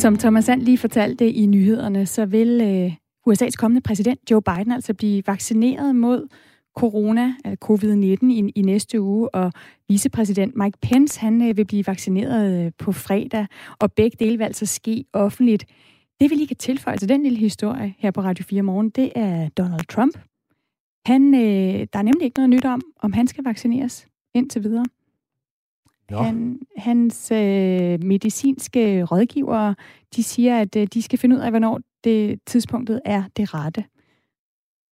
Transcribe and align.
Som 0.00 0.16
Thomas 0.16 0.44
Sand 0.44 0.62
lige 0.62 0.78
fortalte 0.78 1.32
i 1.32 1.46
nyhederne, 1.46 2.06
så 2.06 2.26
vil 2.26 2.60
øh, 2.60 2.92
USA's 3.28 3.56
kommende 3.58 3.80
præsident 3.80 4.30
Joe 4.30 4.42
Biden 4.42 4.72
altså 4.72 4.94
blive 4.94 5.22
vaccineret 5.26 5.96
mod 5.96 6.28
corona, 6.76 7.34
øh, 7.46 7.56
covid-19 7.64 8.26
i, 8.30 8.52
i 8.54 8.62
næste 8.62 9.00
uge, 9.00 9.34
og 9.34 9.52
vicepræsident 9.88 10.56
Mike 10.56 10.78
Pence, 10.82 11.20
han 11.20 11.48
øh, 11.48 11.56
vil 11.56 11.64
blive 11.64 11.86
vaccineret 11.86 12.66
øh, 12.66 12.72
på 12.78 12.92
fredag, 12.92 13.46
og 13.78 13.92
begge 13.92 14.16
dele 14.24 14.38
vil 14.38 14.44
altså 14.44 14.66
ske 14.66 15.04
offentligt. 15.12 15.64
Det 16.20 16.30
vi 16.30 16.34
lige 16.34 16.48
kan 16.48 16.56
tilføje 16.56 16.96
til 16.96 17.08
den 17.08 17.22
lille 17.22 17.38
historie 17.38 17.94
her 17.98 18.10
på 18.10 18.20
Radio 18.20 18.44
4 18.44 18.62
Morgen, 18.62 18.90
det 18.90 19.12
er 19.14 19.48
Donald 19.48 19.86
Trump. 19.86 20.18
Han, 21.06 21.34
øh, 21.34 21.86
der 21.92 21.98
er 21.98 22.02
nemlig 22.02 22.24
ikke 22.24 22.38
noget 22.38 22.50
nyt 22.50 22.64
om, 22.64 22.82
om 23.02 23.12
han 23.12 23.26
skal 23.26 23.44
vaccineres 23.44 24.06
indtil 24.34 24.64
videre. 24.64 24.84
Han, 26.18 26.58
hans 26.76 27.30
øh, 27.30 28.04
medicinske 28.04 29.04
rådgivere, 29.04 29.74
de 30.16 30.22
siger, 30.22 30.60
at 30.60 30.76
øh, 30.76 30.86
de 30.94 31.02
skal 31.02 31.18
finde 31.18 31.36
ud 31.36 31.40
af, 31.40 31.50
hvornår 31.50 31.80
det 32.04 32.40
tidspunktet 32.46 33.00
er 33.04 33.22
det 33.36 33.54
rette. 33.54 33.84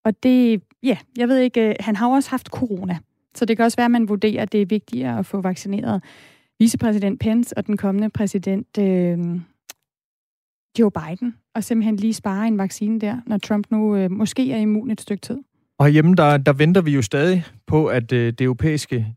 Og 0.05 0.23
det, 0.23 0.62
ja, 0.83 0.99
jeg 1.17 1.29
ved 1.29 1.39
ikke, 1.39 1.69
øh, 1.69 1.75
han 1.81 1.97
har 1.97 2.09
også 2.09 2.31
haft 2.31 2.47
corona, 2.47 2.99
så 3.35 3.45
det 3.45 3.57
kan 3.57 3.65
også 3.65 3.77
være, 3.77 3.85
at 3.85 3.91
man 3.91 4.09
vurderer, 4.09 4.43
at 4.43 4.53
det 4.53 4.62
er 4.62 4.67
vigtigere 4.67 5.19
at 5.19 5.27
få 5.27 5.41
vaccineret 5.41 6.03
vicepræsident 6.59 7.21
Pence 7.21 7.59
og 7.59 7.67
den 7.67 7.77
kommende 7.77 8.11
præsident 8.11 8.79
øh, 8.79 9.19
Joe 10.79 10.91
Biden, 10.91 11.35
og 11.55 11.65
simpelthen 11.65 11.97
lige 11.97 12.15
spare 12.15 12.47
en 12.47 12.59
vaccine 12.59 13.01
der, 13.01 13.17
når 13.27 13.39
Trump 13.39 13.67
nu 13.71 13.97
øh, 13.97 14.11
måske 14.11 14.53
er 14.53 14.59
immun 14.59 14.91
et 14.91 15.01
stykke 15.01 15.21
tid. 15.21 15.39
Og 15.79 15.89
hjemme 15.89 16.15
der, 16.15 16.37
der 16.37 16.53
venter 16.53 16.81
vi 16.81 16.91
jo 16.91 17.03
stadig 17.03 17.45
på, 17.67 17.87
at 17.87 18.12
øh, 18.12 18.33
det 18.33 18.41
europæiske 18.41 19.15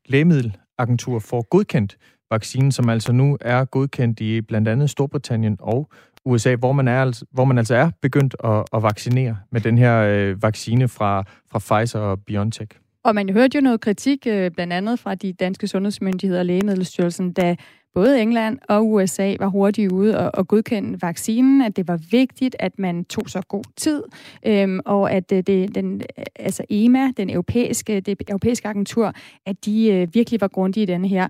Agentur 0.77 1.20
får 1.20 1.41
godkendt 1.49 1.98
vaccinen, 2.31 2.71
som 2.71 2.89
altså 2.89 3.11
nu 3.11 3.38
er 3.41 3.66
godkendt 3.66 4.20
i 4.20 4.41
blandt 4.41 4.67
andet 4.67 4.89
Storbritannien 4.89 5.57
og 5.59 5.91
USA, 6.25 6.55
hvor 6.55 6.71
man, 6.71 6.88
er, 6.88 7.02
altså, 7.02 7.25
hvor 7.31 7.45
man 7.45 7.58
altså 7.58 7.75
er 7.75 7.91
begyndt 8.02 8.36
at, 8.44 8.63
at 8.73 8.83
vaccinere 8.83 9.38
med 9.52 9.61
den 9.61 9.78
her 9.78 10.02
øh, 10.02 10.44
vaccine 10.44 10.88
fra, 10.88 11.23
fra 11.52 11.59
Pfizer 11.59 12.00
og 12.00 12.19
BioNTech. 12.23 12.81
Og 13.03 13.16
man 13.16 13.30
hørte 13.30 13.57
jo 13.57 13.61
noget 13.61 13.81
kritik, 13.81 14.27
øh, 14.27 14.52
blandt 14.52 14.73
andet 14.73 14.99
fra 14.99 15.16
de 15.16 15.33
danske 15.33 15.67
sundhedsmyndigheder 15.67 16.39
og 16.39 16.45
Lægemiddelstyrelsen, 16.45 17.33
da 17.33 17.55
både 17.94 18.21
England 18.21 18.59
og 18.69 18.89
USA 18.89 19.35
var 19.39 19.47
hurtige 19.47 19.94
ude 19.94 20.19
og, 20.19 20.31
og 20.33 20.47
godkende 20.47 21.02
vaccinen, 21.02 21.61
at 21.61 21.75
det 21.75 21.88
var 21.88 21.99
vigtigt, 22.11 22.55
at 22.59 22.79
man 22.79 23.05
tog 23.05 23.29
så 23.29 23.41
god 23.41 23.63
tid, 23.77 24.03
øhm, 24.45 24.79
og 24.85 25.11
at 25.11 25.31
øh, 25.31 25.44
det, 25.47 25.75
den, 25.75 26.02
altså 26.35 26.63
EMA, 26.69 27.11
den 27.17 27.29
europæiske, 27.29 27.99
det 27.99 28.22
europæiske 28.27 28.67
agentur, 28.67 29.13
at 29.45 29.66
de 29.66 29.91
øh, 29.91 30.07
virkelig 30.13 30.41
var 30.41 30.47
grundige 30.47 30.83
i 30.83 30.85
denne 30.85 31.07
her. 31.07 31.27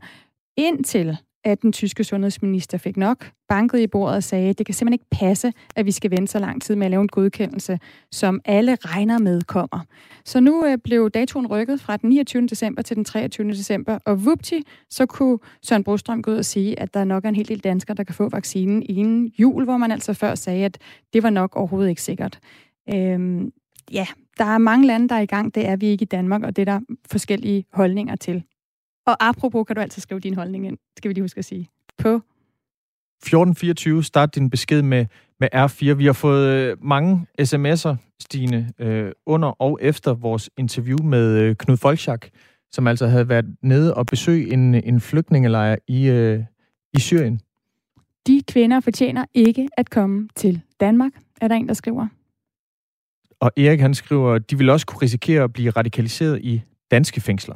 Indtil 0.58 1.18
at 1.44 1.62
den 1.62 1.72
tyske 1.72 2.04
sundhedsminister 2.04 2.78
fik 2.78 2.98
nok, 2.98 3.32
bankede 3.50 3.84
i 3.84 3.88
bordet 3.88 4.16
og 4.16 4.24
sagde, 4.24 4.50
at 4.50 4.58
det 4.58 4.66
kan 4.66 4.76
simpelthen 4.76 4.94
ikke 4.94 5.26
passe, 5.26 5.54
at 5.76 5.86
vi 5.86 5.92
skal 5.92 6.12
vente 6.12 6.32
så 6.32 6.40
lang 6.40 6.62
tid 6.62 6.76
med 6.76 6.86
at 6.86 6.92
lave 6.92 7.02
en 7.02 7.08
godkendelse, 7.08 7.80
som 8.12 8.42
alle 8.46 8.76
regner 8.76 9.20
med 9.20 9.42
kommer. 9.42 9.80
Så 10.26 10.40
nu 10.40 10.66
øh, 10.66 10.78
blev 10.78 11.10
datoen 11.10 11.48
rykket 11.48 11.82
fra 11.82 11.98
den 11.98 12.10
29. 12.10 12.48
december 12.48 12.82
til 12.82 12.96
den 12.96 13.06
23. 13.06 13.50
december, 13.50 13.98
og 14.06 14.26
vupti, 14.26 14.64
så 14.90 15.06
kunne 15.06 15.40
Søren 15.62 15.84
Brostrøm 15.84 16.22
gå 16.22 16.32
ud 16.32 16.38
og 16.38 16.46
sige, 16.46 16.80
at 16.80 16.94
der 16.94 17.04
nok 17.04 17.26
er 17.26 17.30
en 17.30 17.36
hel 17.36 17.48
del 17.48 17.60
danskere, 17.60 17.96
der 17.96 18.04
kan 18.04 18.16
få 18.16 18.30
vaccinen 18.30 18.84
inden 18.90 19.32
jul, 19.40 19.64
hvor 19.64 19.78
man 19.78 19.92
altså 19.92 20.14
før 20.14 20.36
sagde, 20.36 20.66
at 20.66 20.78
det 21.14 21.24
var 21.24 21.30
nok 21.30 21.56
overhovedet 21.56 21.90
ikke 21.90 22.02
sikkert. 22.02 22.40
Øhm, 22.94 23.52
ja, 23.92 24.08
der 24.38 24.46
er 24.46 24.58
mange 24.58 24.88
lande, 24.88 25.10
der 25.10 25.16
er 25.16 25.20
i 25.20 25.26
gang. 25.26 25.56
Det 25.56 25.68
er 25.68 25.76
vi 25.76 25.86
ikke 25.86 26.04
i 26.04 26.06
Danmark, 26.06 26.44
og 26.44 26.56
det 26.56 26.62
er 26.62 26.74
der 26.74 26.80
forskellige 27.12 27.66
holdninger 27.74 28.16
til. 28.16 28.44
Og 29.06 29.18
apropos 29.20 29.64
kan 29.68 29.76
du 29.76 29.82
altid 29.82 30.02
skrive 30.02 30.20
din 30.20 30.36
holdning 30.36 30.68
ind, 30.68 30.78
skal 30.98 31.10
vi 31.10 31.14
lige 31.14 31.24
huske 31.24 31.38
at 31.38 31.46
sige, 31.46 31.70
på 31.98 32.22
1424, 33.22 34.04
start 34.04 34.36
din 34.36 34.50
besked 34.50 34.82
med, 34.82 35.06
med 35.40 35.48
R4. 35.56 35.94
Vi 35.94 36.06
har 36.06 36.14
fået 36.14 36.48
øh, 36.48 36.78
mange 36.84 37.28
sms'er, 37.42 37.96
Stine, 38.20 38.72
øh, 38.80 39.12
under 39.26 39.62
og 39.62 39.80
efter 39.82 40.14
vores 40.14 40.50
interview 40.58 40.98
med 41.04 41.38
øh, 41.38 41.56
Knud 41.56 41.78
Folchak, 41.78 42.28
som 42.72 42.88
altså 42.88 43.08
havde 43.08 43.30
været 43.30 43.46
nede 43.62 43.94
og 43.94 44.06
besøgt 44.06 44.54
en, 44.54 44.76
en 44.76 45.02
flygtningelejr 45.02 45.76
i, 45.88 46.08
øh, 46.08 46.44
i 46.94 47.00
Syrien. 47.00 47.42
De 48.28 48.42
kvinder 48.48 48.80
fortjener 48.80 49.26
ikke 49.34 49.68
at 49.78 49.90
komme 49.90 50.30
til 50.36 50.62
Danmark, 50.80 51.12
er 51.42 51.48
der 51.48 51.56
en, 51.56 51.68
der 51.68 51.74
skriver. 51.74 52.08
Og 53.40 53.52
Erik 53.58 53.80
han 53.80 53.94
skriver, 53.94 54.38
de 54.38 54.58
vil 54.58 54.70
også 54.70 54.86
kunne 54.86 55.02
risikere 55.02 55.44
at 55.44 55.54
blive 55.54 55.70
radikaliseret 55.70 56.42
i 56.42 56.62
danske 56.92 57.22
fængsler. 57.22 57.56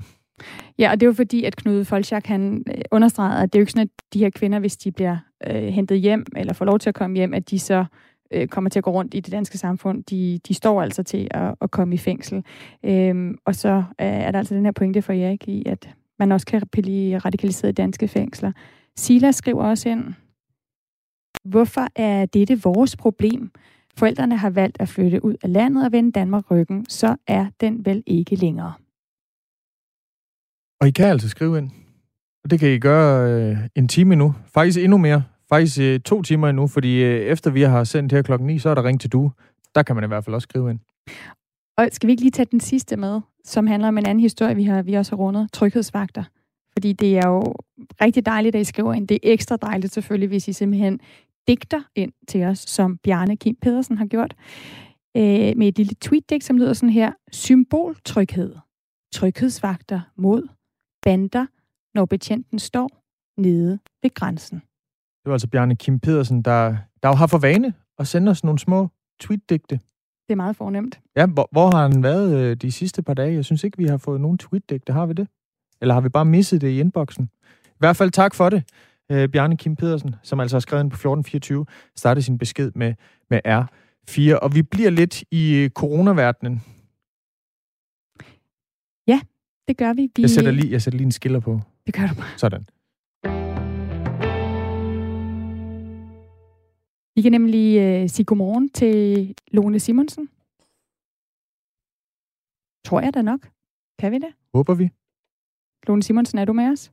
Ja, 0.79 0.91
og 0.91 1.00
det 1.00 1.06
er 1.06 1.07
jo 1.07 1.13
fordi, 1.13 1.44
at 1.44 1.56
Knud 1.56 1.85
Folchak, 1.85 2.25
han 2.25 2.63
øh, 2.68 2.81
understregede, 2.91 3.41
at 3.41 3.53
det 3.53 3.59
er 3.59 3.62
jo 3.62 3.63
ikke 3.63 3.72
sådan, 3.72 3.90
at 3.97 4.13
de 4.13 4.19
her 4.19 4.29
kvinder, 4.29 4.59
hvis 4.59 4.78
de 4.78 4.91
bliver 4.91 5.18
øh, 5.47 5.63
hentet 5.63 6.00
hjem, 6.00 6.25
eller 6.35 6.53
får 6.53 6.66
lov 6.66 6.79
til 6.79 6.90
at 6.90 6.96
komme 6.96 7.16
hjem, 7.16 7.34
at 7.34 7.50
de 7.50 7.59
så 7.59 7.85
øh, 8.34 8.47
kommer 8.47 8.69
til 8.69 8.79
at 8.79 8.84
gå 8.84 8.91
rundt 8.91 9.13
i 9.13 9.19
det 9.19 9.31
danske 9.31 9.57
samfund. 9.57 10.03
De, 10.03 10.40
de 10.47 10.53
står 10.53 10.81
altså 10.81 11.03
til 11.03 11.28
at, 11.31 11.56
at 11.62 11.72
komme 11.72 11.96
i 11.96 11.97
fængsel. 11.97 12.44
Øhm, 12.84 13.38
og 13.46 13.56
så 13.56 13.69
øh, 13.69 13.84
er 14.07 14.31
der 14.31 14.40
altså 14.40 14.56
den 14.56 14.66
her 14.66 14.72
pointe 14.72 15.01
for 15.01 15.13
Erik 15.13 15.47
i, 15.47 15.63
at 15.66 15.90
man 16.19 16.31
også 16.31 16.46
kan 16.46 16.62
blive 16.72 17.17
radikaliseret 17.17 17.72
i 17.72 17.73
danske 17.73 18.07
fængsler. 18.07 18.52
Sila 18.97 19.31
skriver 19.31 19.63
også 19.63 19.90
ind, 19.90 20.13
hvorfor 21.44 21.88
er 21.96 22.25
dette 22.25 22.62
vores 22.63 22.96
problem? 22.96 23.52
Forældrene 23.97 24.38
har 24.38 24.50
valgt 24.50 24.78
at 24.79 24.90
flytte 24.90 25.25
ud 25.25 25.35
af 25.44 25.53
landet 25.53 25.85
og 25.85 25.91
vende 25.91 26.12
Danmark 26.12 26.52
ryggen, 26.52 26.85
så 26.90 27.16
er 27.28 27.46
den 27.62 27.85
vel 27.85 28.03
ikke 28.07 28.35
længere. 28.35 28.73
Og 30.85 30.90
I 30.90 30.91
kan 30.91 31.06
altså 31.06 31.29
skrive 31.29 31.57
ind. 31.57 31.72
Og 32.44 32.50
det 32.50 32.59
kan 32.59 32.69
I 32.69 32.79
gøre 32.79 33.31
øh, 33.31 33.57
en 33.75 33.88
time 33.88 34.16
nu. 34.16 34.34
Faktisk 34.53 34.79
endnu 34.79 34.97
mere. 34.97 35.23
Faktisk 35.50 35.79
øh, 35.79 36.00
to 36.00 36.22
timer 36.22 36.50
endnu, 36.50 36.68
fordi 36.68 37.03
øh, 37.03 37.22
efter 37.22 37.51
vi 37.51 37.62
har 37.62 37.84
sendt 37.84 38.12
her 38.12 38.22
klokken 38.22 38.47
9, 38.47 38.59
så 38.59 38.69
er 38.69 38.75
der 38.75 38.84
ring 38.84 39.01
til 39.01 39.12
du. 39.12 39.31
Der 39.75 39.84
kan 39.84 39.96
man 39.96 40.03
i 40.03 40.07
hvert 40.07 40.25
fald 40.25 40.34
også 40.34 40.46
skrive 40.46 40.72
ind. 40.72 40.79
Og 41.78 41.88
skal 41.91 42.07
vi 42.07 42.12
ikke 42.12 42.23
lige 42.23 42.31
tage 42.31 42.47
den 42.51 42.59
sidste 42.59 42.97
med, 42.97 43.22
som 43.46 43.68
handler 43.68 43.88
om 43.88 43.97
en 43.97 44.06
anden 44.06 44.22
historie, 44.22 44.56
vi 44.56 44.63
har 44.63 44.81
vi 44.81 44.94
også 44.94 45.12
har 45.12 45.18
rundet, 45.18 45.50
tryghedsvagter. 45.53 46.23
Fordi 46.73 46.94
det 46.94 47.17
er 47.17 47.28
jo 47.28 47.56
rigtig 48.02 48.25
dejligt, 48.25 48.56
at 48.56 48.62
I 48.62 48.63
skriver 48.63 48.94
ind. 48.94 49.07
Det 49.07 49.16
er 49.16 49.34
ekstra 49.34 49.57
dejligt 49.57 49.94
selvfølgelig, 49.94 50.28
hvis 50.28 50.47
I 50.47 50.53
simpelthen 50.53 51.00
digter 51.47 51.81
ind 51.96 52.12
til 52.28 52.44
os, 52.44 52.59
som 52.59 52.97
Bjarne 52.97 53.38
Kim 53.38 53.56
Pedersen 53.62 53.97
har 53.97 54.06
gjort, 54.06 54.35
øh, 55.17 55.57
med 55.57 55.67
et 55.67 55.78
lille 55.78 55.96
tweet 56.02 56.44
som 56.44 56.57
lyder 56.57 56.73
sådan 56.73 56.90
her. 56.90 57.12
Symboltryghed. 57.31 58.56
Tryghedsvagter 59.13 60.02
mod 60.17 60.54
bander, 61.05 61.45
når 61.93 62.05
betjenten 62.05 62.59
står 62.59 62.89
nede 63.38 63.79
ved 64.03 64.13
grænsen. 64.13 64.57
Det 64.57 65.29
var 65.29 65.31
altså 65.31 65.47
Bjarne 65.47 65.75
Kim 65.75 65.99
Pedersen, 65.99 66.41
der, 66.41 66.77
der 67.03 67.09
jo 67.09 67.16
har 67.16 67.27
for 67.27 67.38
vane 67.38 67.73
at 67.99 68.07
sende 68.07 68.29
os 68.29 68.43
nogle 68.43 68.59
små 68.59 68.89
tweetdigte. 69.19 69.79
Det 70.27 70.31
er 70.31 70.35
meget 70.35 70.55
fornemt. 70.55 70.99
Ja, 71.16 71.25
hvor, 71.25 71.49
hvor 71.51 71.71
har 71.71 71.88
han 71.88 72.03
været 72.03 72.38
øh, 72.38 72.55
de 72.55 72.71
sidste 72.71 73.03
par 73.03 73.13
dage? 73.13 73.33
Jeg 73.33 73.45
synes 73.45 73.63
ikke, 73.63 73.77
vi 73.77 73.85
har 73.85 73.97
fået 73.97 74.21
nogen 74.21 74.38
tweetdigte. 74.38 74.93
Har 74.93 75.05
vi 75.05 75.13
det? 75.13 75.27
Eller 75.81 75.93
har 75.93 76.01
vi 76.01 76.09
bare 76.09 76.25
misset 76.25 76.61
det 76.61 76.69
i 76.69 76.79
inboxen? 76.79 77.29
I 77.66 77.77
hvert 77.79 77.95
fald 77.95 78.11
tak 78.11 78.35
for 78.35 78.49
det, 78.49 78.63
øh, 79.11 79.29
Bjarne 79.29 79.57
Kim 79.57 79.75
Pedersen, 79.75 80.16
som 80.23 80.39
altså 80.39 80.55
har 80.55 80.59
skrevet 80.59 80.83
ind 80.83 80.91
på 80.91 80.95
1424, 80.95 81.66
startede 81.95 82.25
sin 82.25 82.37
besked 82.37 82.72
med, 82.75 82.93
med 83.29 83.39
R4. 83.47 84.39
Og 84.39 84.55
vi 84.55 84.61
bliver 84.61 84.89
lidt 84.89 85.23
i 85.31 85.55
øh, 85.55 85.69
coronaverdenen. 85.69 86.61
Det 89.67 89.77
gør 89.77 89.93
vi. 89.93 90.01
vi... 90.15 90.21
Jeg, 90.21 90.29
sætter 90.29 90.51
lige, 90.51 90.71
jeg 90.71 90.81
sætter 90.81 90.97
lige 90.97 91.05
en 91.05 91.11
skiller 91.11 91.39
på. 91.39 91.59
Det 91.85 91.93
gør 91.93 92.07
du 92.07 92.15
bare. 92.15 92.37
Sådan. 92.37 92.63
Vi 97.15 97.21
kan 97.21 97.31
nemlig 97.31 97.65
uh, 98.03 98.09
sige 98.09 98.25
godmorgen 98.25 98.69
til 98.69 98.95
Lone 99.51 99.79
Simonsen. 99.79 100.29
Tror 102.85 102.99
jeg 103.01 103.13
da 103.13 103.21
nok. 103.21 103.41
Kan 103.99 104.11
vi 104.11 104.17
det? 104.17 104.33
Håber 104.53 104.73
vi. 104.73 104.89
Lone 105.87 106.03
Simonsen, 106.03 106.37
er 106.39 106.45
du 106.45 106.53
med 106.53 106.67
os? 106.73 106.91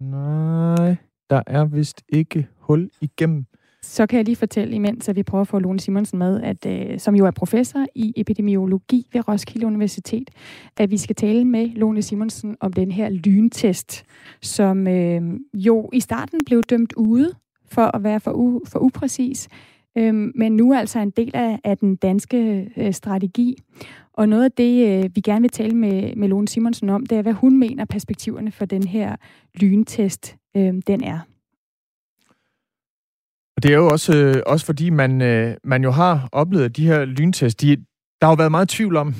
Nej, 0.00 0.96
der 1.30 1.42
er 1.46 1.64
vist 1.64 2.04
ikke 2.08 2.48
hul 2.56 2.90
igennem. 3.00 3.46
Så 3.82 4.06
kan 4.06 4.16
jeg 4.16 4.24
lige 4.24 4.36
fortælle, 4.36 4.74
imens 4.74 5.08
at 5.08 5.16
vi 5.16 5.22
prøver 5.22 5.42
at 5.42 5.48
få 5.48 5.58
Lone 5.58 5.80
Simonsen 5.80 6.18
med, 6.18 6.40
at 6.40 6.66
øh, 6.66 6.98
som 6.98 7.14
jo 7.14 7.26
er 7.26 7.30
professor 7.30 7.86
i 7.94 8.12
epidemiologi 8.16 9.06
ved 9.12 9.28
Roskilde 9.28 9.66
Universitet, 9.66 10.30
at 10.76 10.90
vi 10.90 10.96
skal 10.96 11.16
tale 11.16 11.44
med 11.44 11.68
Lone 11.68 12.02
Simonsen 12.02 12.56
om 12.60 12.72
den 12.72 12.92
her 12.92 13.08
lyntest, 13.08 14.04
som 14.42 14.86
øh, 14.86 15.22
jo 15.54 15.90
i 15.92 16.00
starten 16.00 16.40
blev 16.46 16.62
dømt 16.62 16.92
ude 16.92 17.34
for 17.70 17.96
at 17.96 18.04
være 18.04 18.20
for, 18.20 18.32
u, 18.32 18.60
for 18.66 18.78
upræcis, 18.78 19.48
øh, 19.98 20.14
men 20.34 20.56
nu 20.56 20.72
er 20.72 20.78
altså 20.78 20.98
en 20.98 21.10
del 21.10 21.30
af, 21.34 21.58
af 21.64 21.78
den 21.78 21.96
danske 21.96 22.70
øh, 22.76 22.92
strategi. 22.92 23.56
Og 24.12 24.28
noget 24.28 24.44
af 24.44 24.52
det, 24.52 25.04
øh, 25.04 25.10
vi 25.14 25.20
gerne 25.20 25.40
vil 25.40 25.50
tale 25.50 25.76
med, 25.76 26.16
med 26.16 26.28
Lone 26.28 26.48
Simonsen 26.48 26.88
om, 26.88 27.06
det 27.06 27.18
er, 27.18 27.22
hvad 27.22 27.32
hun 27.32 27.58
mener 27.58 27.84
perspektiverne 27.84 28.52
for 28.52 28.64
den 28.64 28.86
her 28.86 29.16
lyntest, 29.54 30.36
øh, 30.56 30.74
den 30.86 31.04
er. 31.04 31.27
Og 33.58 33.62
det 33.62 33.72
er 33.72 33.76
jo 33.76 33.88
også, 33.88 34.16
øh, 34.16 34.42
også 34.46 34.66
fordi, 34.66 34.90
man, 34.90 35.22
øh, 35.22 35.56
man 35.64 35.82
jo 35.82 35.90
har 35.90 36.28
oplevet, 36.32 36.64
at 36.64 36.76
de 36.76 36.86
her 36.86 37.04
lyntest, 37.04 37.60
de, 37.60 37.76
der 38.20 38.26
har 38.26 38.28
jo 38.28 38.34
været 38.34 38.50
meget 38.50 38.68
tvivl 38.68 38.96
om, 38.96 39.14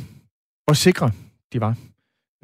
hvor 0.64 0.74
sikre 0.74 1.10
de 1.52 1.60
var. 1.60 1.76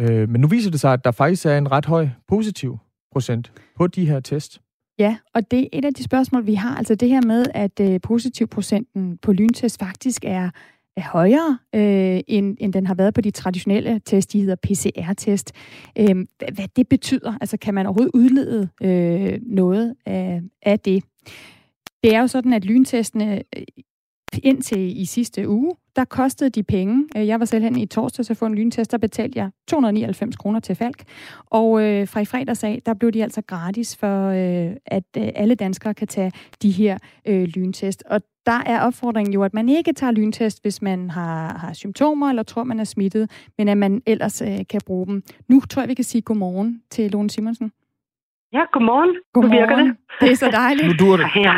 Øh, 0.01 0.29
men 0.29 0.41
nu 0.41 0.49
viser 0.49 0.71
det 0.71 0.81
sig, 0.81 0.93
at 0.93 1.05
der 1.05 1.11
faktisk 1.11 1.47
er 1.47 1.59
en 1.59 1.71
ret 1.71 1.87
høj 1.87 2.09
positiv 2.29 2.79
procent 3.13 3.53
på 3.77 3.87
de 3.87 4.07
her 4.07 4.21
test. 4.21 4.61
Ja, 4.99 5.17
og 5.35 5.51
det 5.51 5.61
er 5.61 5.67
et 5.73 5.85
af 5.85 5.95
de 5.95 6.03
spørgsmål, 6.03 6.47
vi 6.47 6.55
har. 6.55 6.77
Altså 6.77 6.95
det 6.95 7.09
her 7.09 7.21
med, 7.27 7.47
at 7.55 7.81
øh, 7.81 8.01
positivprocenten 8.01 9.19
på 9.19 9.33
lyntest 9.33 9.79
faktisk 9.79 10.25
er, 10.25 10.51
er 10.97 11.03
højere, 11.03 11.59
øh, 11.75 12.21
end, 12.27 12.57
end 12.61 12.73
den 12.73 12.87
har 12.87 12.95
været 12.95 13.15
på 13.15 13.21
de 13.21 13.31
traditionelle 13.31 14.01
test, 14.05 14.33
de 14.33 14.41
hedder 14.41 14.57
PCR-test. 14.63 15.53
Øh, 15.99 16.17
hvad, 16.39 16.55
hvad 16.55 16.69
det 16.77 16.89
betyder, 16.89 17.39
altså 17.41 17.57
kan 17.57 17.75
man 17.75 17.87
overhovedet 17.87 18.11
udlede 18.15 18.69
øh, 18.83 19.41
noget 19.43 19.95
af, 20.07 20.43
af 20.63 20.81
det? 20.81 21.05
Det 22.05 22.15
er 22.15 22.21
jo 22.21 22.27
sådan, 22.27 22.53
at 22.53 22.65
lyntestene 22.65 23.43
øh, 23.57 23.63
indtil 24.43 25.01
i 25.01 25.05
sidste 25.05 25.49
uge, 25.49 25.73
der 25.97 26.05
kostede 26.05 26.51
de 26.51 26.63
penge. 26.63 27.09
Øh, 27.17 27.27
jeg 27.27 27.41
var 27.41 27.47
selv 27.47 27.65
hen 27.65 27.79
i 27.79 27.87
torsdag 27.87 28.25
så 28.25 28.35
få 28.35 28.47
en 28.47 28.55
lyntest, 28.55 28.91
der 28.93 28.99
betalte 28.99 29.39
jeg 29.39 29.51
299 29.69 30.37
kroner 30.37 30.61
til 30.61 30.75
Falk. 30.75 31.03
Og 31.47 31.83
øh, 31.83 32.09
fra 32.09 32.21
i 32.21 32.25
fredags 32.25 32.65
af, 32.65 32.83
der 32.87 32.95
blev 32.95 33.13
de 33.13 33.23
altså 33.23 33.43
gratis 33.43 33.97
for, 33.97 34.29
øh, 34.29 34.77
at 34.87 35.05
øh, 35.17 35.29
alle 35.35 35.55
danskere 35.55 35.95
kan 35.95 36.09
tage 36.09 36.33
de 36.63 36.71
her 36.71 36.99
øh, 37.27 37.43
lyntest. 37.43 38.03
Og 38.07 38.21
der 38.47 38.63
er 38.67 38.81
opfordringen 38.81 39.35
jo, 39.35 39.43
at 39.43 39.55
man 39.55 39.69
ikke 39.69 39.93
tager 39.93 40.13
lyntest, 40.13 40.63
hvis 40.63 40.83
man 40.83 41.11
har, 41.11 41.59
har 41.59 41.73
symptomer 41.73 42.29
eller 42.29 42.43
tror, 42.43 42.65
man 42.65 42.81
er 42.81 42.85
smittet, 42.85 43.31
men 43.59 43.69
at 43.69 43.79
man 43.79 44.03
ellers 44.07 44.43
øh, 44.43 44.59
kan 44.69 44.81
bruge 44.87 45.07
dem. 45.07 45.23
Nu 45.49 45.61
tror 45.61 45.83
jeg, 45.83 45.89
vi 45.89 45.95
kan 45.95 46.05
sige 46.05 46.23
godmorgen 46.23 46.83
til 46.91 47.11
Lone 47.11 47.31
Simonsen. 47.31 47.73
Ja, 48.55 48.63
godmorgen. 48.73 49.17
Godmorgen. 49.33 49.61
Nu 49.61 49.61
virker 49.61 49.77
det. 49.85 49.97
Det 50.21 50.31
er 50.33 50.37
så 50.37 50.51
dejligt. 50.51 50.87
nu 50.87 51.07
dur 51.07 51.17
det. 51.17 51.27
Ja. 51.37 51.55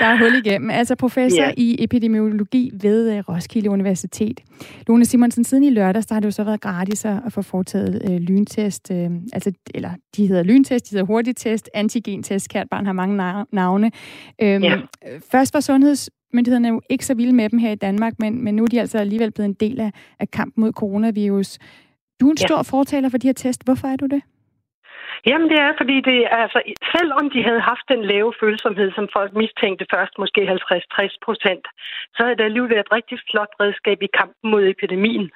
Der 0.00 0.06
er 0.06 0.18
hul 0.18 0.34
igennem. 0.46 0.70
Altså 0.70 0.94
professor 0.94 1.42
yeah. 1.42 1.54
i 1.56 1.84
epidemiologi 1.84 2.70
ved 2.82 3.18
uh, 3.18 3.28
Roskilde 3.28 3.70
Universitet. 3.70 4.40
Lone 4.86 5.04
Simonsen, 5.04 5.44
siden 5.44 5.64
i 5.64 5.70
lørdags, 5.70 6.06
der 6.06 6.14
har 6.14 6.20
det 6.20 6.26
jo 6.26 6.30
så 6.30 6.44
været 6.44 6.60
gratis 6.60 7.04
at 7.04 7.32
få 7.32 7.42
foretaget 7.42 8.02
uh, 8.08 8.16
lyntest. 8.16 8.90
Uh, 8.90 8.96
altså, 9.32 9.52
eller 9.74 9.90
de 10.16 10.26
hedder 10.26 10.42
lyntest, 10.42 10.90
de 10.90 10.94
hedder 10.94 11.06
hurtigtest, 11.06 11.70
antigentest. 11.74 12.48
Kært 12.48 12.66
barn 12.70 12.86
har 12.86 12.92
mange 12.92 13.44
navne. 13.52 13.86
Um, 14.42 14.46
yeah. 14.46 14.80
Først 15.32 15.54
var 15.54 15.60
sundhedsmyndighederne 15.60 16.68
jo 16.68 16.80
ikke 16.90 17.06
så 17.06 17.14
vilde 17.14 17.32
med 17.32 17.48
dem 17.48 17.58
her 17.58 17.70
i 17.70 17.74
Danmark, 17.74 18.12
men, 18.18 18.44
men 18.44 18.54
nu 18.54 18.62
er 18.62 18.66
de 18.66 18.80
altså 18.80 18.98
alligevel 18.98 19.30
blevet 19.30 19.48
en 19.48 19.56
del 19.60 19.80
af, 19.80 19.90
af 20.20 20.30
kampen 20.30 20.60
mod 20.60 20.72
coronavirus. 20.72 21.58
Du 22.20 22.26
er 22.26 22.30
en 22.30 22.36
stor 22.36 22.56
yeah. 22.56 22.64
fortaler 22.64 23.08
for 23.08 23.18
de 23.18 23.28
her 23.28 23.32
test. 23.32 23.64
Hvorfor 23.64 23.88
er 23.88 23.96
du 23.96 24.06
det? 24.06 24.22
Jamen 25.26 25.48
det 25.52 25.58
er, 25.66 25.72
fordi 25.80 25.96
det 26.08 26.18
altså, 26.30 26.58
selvom 26.94 27.30
de 27.34 27.40
havde 27.48 27.68
haft 27.70 27.86
den 27.92 28.02
lave 28.12 28.32
følsomhed, 28.40 28.92
som 28.92 29.08
folk 29.16 29.32
mistænkte 29.42 29.86
først, 29.94 30.14
måske 30.18 30.40
50-60 30.42 31.16
procent, 31.26 31.64
så 32.14 32.18
havde 32.22 32.36
det 32.36 32.44
alligevel 32.44 32.70
været 32.70 32.86
et 32.86 32.96
rigtig 32.98 33.18
flot 33.30 33.52
redskab 33.60 33.98
i 34.02 34.14
kampen 34.18 34.50
mod 34.52 34.62
epidemien. 34.74 35.30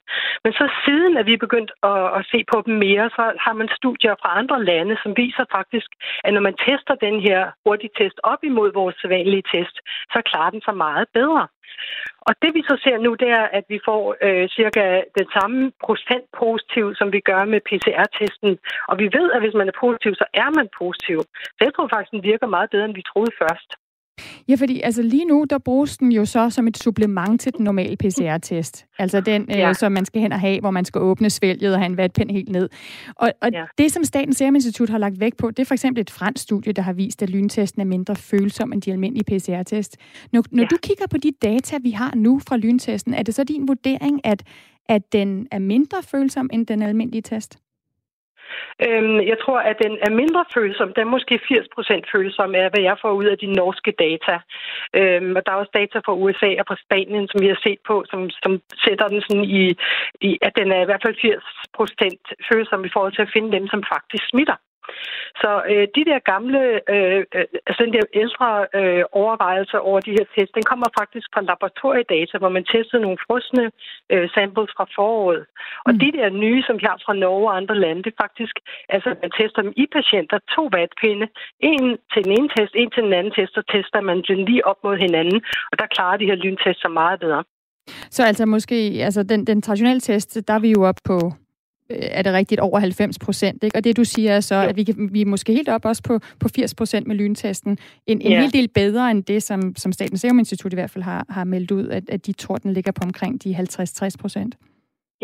Men 0.44 0.52
så 0.52 0.64
siden 0.84 1.16
at 1.16 1.26
vi 1.26 1.32
er 1.34 1.46
begyndt 1.46 1.72
at, 1.90 2.04
at 2.18 2.22
se 2.32 2.38
på 2.52 2.62
dem 2.66 2.74
mere, 2.86 3.06
så 3.16 3.22
har 3.44 3.54
man 3.60 3.68
studier 3.78 4.14
fra 4.22 4.38
andre 4.40 4.64
lande, 4.70 4.96
som 5.02 5.12
viser 5.16 5.44
faktisk, 5.56 5.88
at 6.24 6.34
når 6.34 6.40
man 6.48 6.56
tester 6.66 6.94
den 7.06 7.16
her 7.26 7.40
hurtigtest 7.66 8.18
op 8.22 8.40
imod 8.50 8.72
vores 8.72 8.96
sædvanlige 9.00 9.48
test, 9.54 9.76
så 10.12 10.18
klarer 10.30 10.50
den 10.50 10.62
sig 10.66 10.76
meget 10.86 11.06
bedre. 11.18 11.44
Og 12.28 12.32
det 12.42 12.50
vi 12.56 12.62
så 12.70 12.76
ser 12.84 12.98
nu, 12.98 13.10
det 13.22 13.30
er, 13.40 13.46
at 13.58 13.64
vi 13.68 13.78
får 13.88 14.02
øh, 14.26 14.48
cirka 14.48 14.84
den 15.18 15.28
samme 15.36 15.72
procent 15.86 16.26
positiv, 16.42 16.84
som 16.98 17.08
vi 17.12 17.20
gør 17.30 17.42
med 17.52 17.60
PCR-testen. 17.68 18.52
Og 18.90 18.94
vi 19.02 19.06
ved, 19.16 19.26
at 19.34 19.40
hvis 19.42 19.58
man 19.60 19.68
er 19.68 19.76
positiv, 19.84 20.12
så 20.14 20.26
er 20.42 20.50
man 20.58 20.68
positiv. 20.80 21.18
Så 21.56 21.60
jeg 21.66 21.72
tror 21.74 21.88
faktisk, 21.92 22.12
den 22.16 22.22
virker 22.30 22.46
meget 22.56 22.70
bedre, 22.70 22.84
end 22.84 22.98
vi 23.00 23.10
troede 23.10 23.32
først. 23.42 23.70
Ja, 24.48 24.54
fordi 24.54 24.80
altså 24.80 25.02
lige 25.02 25.24
nu, 25.24 25.44
der 25.50 25.58
bruges 25.58 25.98
den 25.98 26.12
jo 26.12 26.24
så 26.24 26.50
som 26.50 26.68
et 26.68 26.78
supplement 26.78 27.40
til 27.40 27.52
den 27.52 27.64
normale 27.64 27.96
PCR-test. 27.96 28.86
Altså 28.98 29.20
den, 29.20 29.42
øh, 29.42 29.58
ja. 29.58 29.68
øh, 29.68 29.74
som 29.74 29.92
man 29.92 30.04
skal 30.04 30.20
hen 30.20 30.32
og 30.32 30.40
have, 30.40 30.60
hvor 30.60 30.70
man 30.70 30.84
skal 30.84 31.00
åbne 31.00 31.30
svælget 31.30 31.72
og 31.72 31.78
have 31.78 31.86
en 31.86 31.96
vatpind 31.96 32.30
helt 32.30 32.48
ned. 32.48 32.68
Og, 33.16 33.32
og 33.42 33.48
ja. 33.52 33.64
det, 33.78 33.92
som 33.92 34.04
Statens 34.04 34.36
Serum 34.36 34.54
Institut 34.54 34.90
har 34.90 34.98
lagt 34.98 35.20
vægt 35.20 35.36
på, 35.36 35.50
det 35.50 35.58
er 35.58 35.64
for 35.64 35.74
eksempel 35.74 36.00
et 36.00 36.10
fransk 36.10 36.42
studie, 36.42 36.72
der 36.72 36.82
har 36.82 36.92
vist, 36.92 37.22
at 37.22 37.30
lyntesten 37.30 37.80
er 37.80 37.86
mindre 37.86 38.16
følsom 38.16 38.72
end 38.72 38.82
de 38.82 38.92
almindelige 38.92 39.24
PCR-test. 39.24 39.96
Når, 40.32 40.44
når 40.50 40.62
ja. 40.62 40.68
du 40.70 40.76
kigger 40.82 41.06
på 41.10 41.18
de 41.18 41.32
data, 41.42 41.78
vi 41.82 41.90
har 41.90 42.14
nu 42.14 42.40
fra 42.48 42.56
lyntesten, 42.56 43.14
er 43.14 43.22
det 43.22 43.34
så 43.34 43.44
din 43.44 43.68
vurdering, 43.68 44.20
at, 44.24 44.42
at 44.88 45.12
den 45.12 45.46
er 45.50 45.58
mindre 45.58 46.02
følsom 46.02 46.50
end 46.52 46.66
den 46.66 46.82
almindelige 46.82 47.22
test? 47.22 47.58
Øhm, 48.86 49.18
jeg 49.30 49.38
tror, 49.44 49.58
at 49.70 49.76
den 49.84 49.94
er 50.06 50.10
mindre 50.22 50.44
følsom. 50.54 50.92
Den 50.94 51.06
er 51.06 51.14
måske 51.16 51.34
80% 51.34 52.12
følsom 52.14 52.54
af, 52.54 52.70
hvad 52.70 52.82
jeg 52.88 52.96
får 53.02 53.12
ud 53.20 53.24
af 53.24 53.38
de 53.38 53.46
norske 53.60 53.92
data. 54.04 54.34
Øhm, 54.98 55.36
og 55.36 55.42
der 55.46 55.52
er 55.52 55.60
også 55.62 55.74
data 55.80 55.98
fra 56.06 56.18
USA 56.22 56.50
og 56.60 56.64
fra 56.68 56.80
Spanien, 56.84 57.28
som 57.28 57.38
vi 57.42 57.48
har 57.52 57.60
set 57.66 57.80
på, 57.88 58.04
som, 58.10 58.20
som 58.42 58.52
sætter 58.84 59.06
den 59.08 59.20
sådan 59.26 59.44
i, 59.44 59.64
i, 60.28 60.30
at 60.46 60.52
den 60.60 60.68
er 60.72 60.80
i 60.82 60.88
hvert 60.88 61.04
fald 61.04 61.16
80% 61.16 62.48
følsom 62.50 62.84
i 62.84 62.92
forhold 62.94 63.12
til 63.14 63.26
at 63.26 63.34
finde 63.34 63.50
dem, 63.56 63.64
som 63.72 63.82
faktisk 63.94 64.24
smitter. 64.32 64.56
Så 65.42 65.50
øh, 65.70 65.86
de 65.96 66.02
der 66.10 66.18
gamle, 66.32 66.60
øh, 66.94 67.20
øh, 67.36 67.46
altså 67.68 67.80
den 67.84 67.92
der 67.96 68.04
ældre 68.22 68.48
øh, 68.78 69.04
overvejelser 69.22 69.78
over 69.78 70.00
de 70.06 70.16
her 70.18 70.26
tests, 70.34 70.56
den 70.58 70.66
kommer 70.70 70.88
faktisk 71.00 71.26
fra 71.34 71.46
laboratoriedata, 71.48 72.34
hvor 72.38 72.52
man 72.56 72.64
testede 72.72 73.02
nogle 73.02 73.22
frosne 73.26 73.64
øh, 74.12 74.26
samples 74.36 74.70
fra 74.76 74.86
foråret. 74.96 75.42
Og 75.86 75.92
mm. 75.92 75.98
de 76.02 76.10
der 76.18 76.28
nye, 76.42 76.62
som 76.66 76.76
vi 76.80 76.84
har 76.90 76.98
fra 77.06 77.14
Norge 77.22 77.48
og 77.50 77.56
andre 77.60 77.76
lande, 77.84 78.02
det 78.02 78.12
er 78.12 78.22
faktisk, 78.26 78.54
altså 78.94 79.08
man 79.22 79.30
tester 79.38 79.62
dem 79.62 79.72
i 79.82 79.84
patienter, 79.96 80.38
to 80.54 80.62
vatpinde, 80.76 81.26
en 81.70 81.84
til 82.12 82.20
den 82.24 82.32
ene 82.38 82.48
test, 82.56 82.72
en 82.74 82.90
til 82.90 83.02
den 83.06 83.12
anden 83.18 83.32
test, 83.38 83.54
og 83.60 83.66
tester 83.74 84.00
man 84.00 84.18
den 84.28 84.40
lige 84.48 84.66
op 84.70 84.80
mod 84.84 84.96
hinanden, 85.06 85.38
og 85.70 85.78
der 85.80 85.86
klarer 85.94 86.16
de 86.16 86.28
her 86.30 86.38
lyntester 86.44 86.88
meget 86.88 87.20
bedre. 87.20 87.42
Så 88.10 88.22
altså 88.24 88.46
måske, 88.46 88.74
altså 89.08 89.22
den, 89.22 89.46
den 89.46 89.62
traditionelle 89.62 90.00
test, 90.00 90.48
der 90.48 90.54
er 90.54 90.58
vi 90.58 90.70
jo 90.70 90.82
op 90.82 91.00
på 91.04 91.16
er 91.90 92.22
det 92.22 92.32
rigtigt, 92.32 92.60
over 92.60 92.78
90 92.78 93.18
procent. 93.18 93.64
Og 93.74 93.84
det 93.84 93.96
du 93.96 94.04
siger 94.04 94.32
er 94.32 94.40
så, 94.40 94.54
ja. 94.54 94.68
at 94.68 94.76
vi, 94.76 94.84
kan, 94.84 95.08
vi 95.12 95.20
er 95.20 95.26
måske 95.26 95.52
helt 95.52 95.68
op 95.68 95.84
også 95.84 96.02
på, 96.02 96.18
på 96.40 96.48
80 96.48 96.74
procent 96.74 97.06
med 97.06 97.16
lyntesten. 97.16 97.78
En, 98.06 98.20
en 98.20 98.32
ja. 98.32 98.40
hel 98.40 98.52
del 98.52 98.68
bedre 98.68 99.10
end 99.10 99.24
det, 99.24 99.42
som, 99.42 99.76
som 99.76 99.92
Statens 99.92 100.20
Serum 100.20 100.38
Institut 100.38 100.72
i 100.72 100.76
hvert 100.76 100.90
fald 100.90 101.04
har, 101.04 101.26
har 101.28 101.44
meldt 101.44 101.70
ud, 101.70 101.88
at, 101.88 102.10
at 102.10 102.26
de 102.26 102.32
tror, 102.32 102.56
den 102.56 102.72
ligger 102.72 102.92
på 102.92 103.02
omkring 103.04 103.44
de 103.44 103.56
50-60 103.56 104.08
procent. 104.18 104.54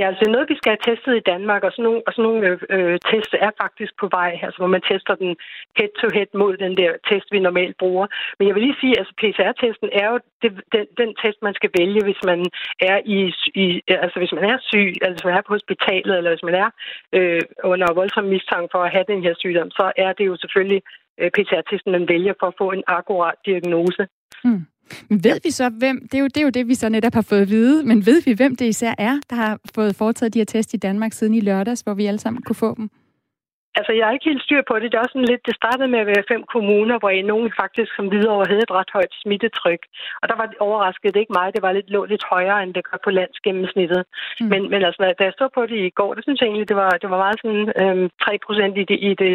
Ja, 0.00 0.06
altså 0.08 0.20
det 0.20 0.28
er 0.28 0.36
noget, 0.36 0.52
vi 0.52 0.60
skal 0.60 0.72
have 0.74 0.86
testet 0.90 1.14
i 1.16 1.28
Danmark, 1.32 1.62
og 1.66 1.72
sådan 1.72 1.86
nogle, 1.88 2.02
og 2.06 2.12
sådan 2.12 2.26
nogle 2.28 2.40
øh, 2.48 2.58
øh, 2.76 2.96
tests 3.10 3.34
er 3.46 3.52
faktisk 3.62 3.92
på 4.00 4.06
vej, 4.18 4.30
altså 4.44 4.58
hvor 4.60 4.72
man 4.74 4.82
tester 4.90 5.14
den 5.24 5.32
head-to-head 5.78 6.30
mod 6.42 6.52
den 6.64 6.72
der 6.80 6.90
test, 7.08 7.26
vi 7.32 7.38
normalt 7.48 7.76
bruger. 7.82 8.06
Men 8.36 8.44
jeg 8.46 8.54
vil 8.54 8.64
lige 8.66 8.80
sige, 8.80 8.94
at 8.94 8.98
altså, 9.00 9.14
PCR-testen 9.20 9.88
er 10.02 10.06
jo 10.12 10.16
det, 10.42 10.50
den, 10.74 10.84
den 11.00 11.10
test, 11.22 11.38
man 11.48 11.54
skal 11.58 11.70
vælge, 11.78 12.00
hvis 12.08 12.22
man 12.30 12.40
er 12.90 12.98
i, 13.18 13.18
i 13.62 13.66
altså 14.04 14.18
hvis 14.20 14.34
man 14.38 14.44
er 14.50 14.56
syg, 14.70 14.88
altså 15.02 15.14
hvis 15.16 15.28
man 15.28 15.36
er 15.38 15.44
på 15.46 15.54
hospitalet, 15.56 16.14
eller 16.16 16.30
hvis 16.32 16.48
man 16.48 16.56
er 16.64 16.68
øh, 17.16 17.42
under 17.72 17.88
voldsom 18.00 18.24
mistanke 18.24 18.68
for 18.74 18.82
at 18.84 18.92
have 18.94 19.10
den 19.12 19.22
her 19.26 19.34
sygdom, 19.42 19.70
så 19.78 19.84
er 20.04 20.12
det 20.18 20.26
jo 20.30 20.34
selvfølgelig 20.42 20.82
øh, 21.20 21.30
PCR-testen, 21.36 21.92
man 21.92 22.08
vælger 22.14 22.34
for 22.40 22.46
at 22.46 22.58
få 22.62 22.66
en 22.76 22.84
akkurat 22.86 23.36
diagnose. 23.48 24.02
Mm. 24.44 24.62
Men 25.08 25.24
ved 25.24 25.40
vi 25.44 25.50
så, 25.50 25.68
hvem, 25.68 26.00
det 26.02 26.14
er, 26.14 26.18
jo, 26.18 26.26
det 26.26 26.36
er 26.36 26.42
jo 26.42 26.48
det, 26.48 26.68
vi 26.68 26.74
så 26.74 26.88
netop 26.88 27.14
har 27.14 27.22
fået 27.22 27.40
at 27.40 27.50
vide, 27.50 27.84
men 27.84 28.06
ved 28.06 28.22
vi, 28.22 28.32
hvem 28.32 28.56
det 28.56 28.64
især 28.66 28.94
er, 28.98 29.18
der 29.30 29.36
har 29.36 29.60
fået 29.74 29.96
foretaget 29.96 30.34
de 30.34 30.38
her 30.38 30.44
test 30.44 30.74
i 30.74 30.76
Danmark 30.76 31.12
siden 31.12 31.34
i 31.34 31.40
lørdags, 31.40 31.80
hvor 31.80 31.94
vi 31.94 32.06
alle 32.06 32.20
sammen 32.20 32.42
kunne 32.42 32.56
få 32.56 32.74
dem? 32.74 32.90
Altså, 33.78 33.92
jeg 33.92 34.04
er 34.06 34.14
ikke 34.16 34.30
helt 34.30 34.46
styr 34.46 34.62
på 34.68 34.74
det. 34.78 34.86
Det 34.90 34.96
er 34.96 35.04
også 35.04 35.16
sådan 35.16 35.32
lidt, 35.32 35.46
det 35.48 35.60
startede 35.60 35.88
med 35.88 36.00
at 36.02 36.10
være 36.12 36.30
fem 36.32 36.42
kommuner, 36.54 36.96
hvor 36.98 37.10
i 37.10 37.22
nogen 37.32 37.50
faktisk 37.60 37.90
som 37.96 38.10
videre 38.14 38.44
havde 38.50 38.66
et 38.68 38.76
ret 38.78 38.90
højt 38.96 39.14
smittetryk. 39.22 39.82
Og 40.20 40.28
der 40.28 40.36
var 40.40 40.46
det 40.46 40.58
overrasket 40.66 41.14
det 41.14 41.20
ikke 41.20 41.38
mig. 41.38 41.46
Det 41.54 41.62
var 41.62 41.72
lidt, 41.72 41.90
lå 41.90 42.00
lidt 42.04 42.24
højere, 42.34 42.62
end 42.62 42.74
det 42.74 42.84
gør 42.88 42.98
på 43.04 43.10
landsgennemsnittet. 43.10 44.02
Mm. 44.40 44.46
Men, 44.50 44.60
men 44.72 44.80
altså, 44.88 45.14
da 45.18 45.24
jeg 45.24 45.32
stod 45.36 45.50
på 45.54 45.62
det 45.70 45.78
i 45.88 45.90
går, 45.98 46.14
det 46.14 46.24
synes 46.24 46.40
jeg 46.40 46.46
egentlig, 46.46 46.68
det 46.68 46.76
var, 46.76 46.90
det 47.02 47.10
var 47.10 47.20
meget 47.24 47.38
sådan 47.42 47.66
øhm, 47.80 48.10
3 48.24 48.38
procent 48.46 48.74
i 48.82 48.84
det, 48.90 48.98
i, 49.10 49.12
det, 49.22 49.34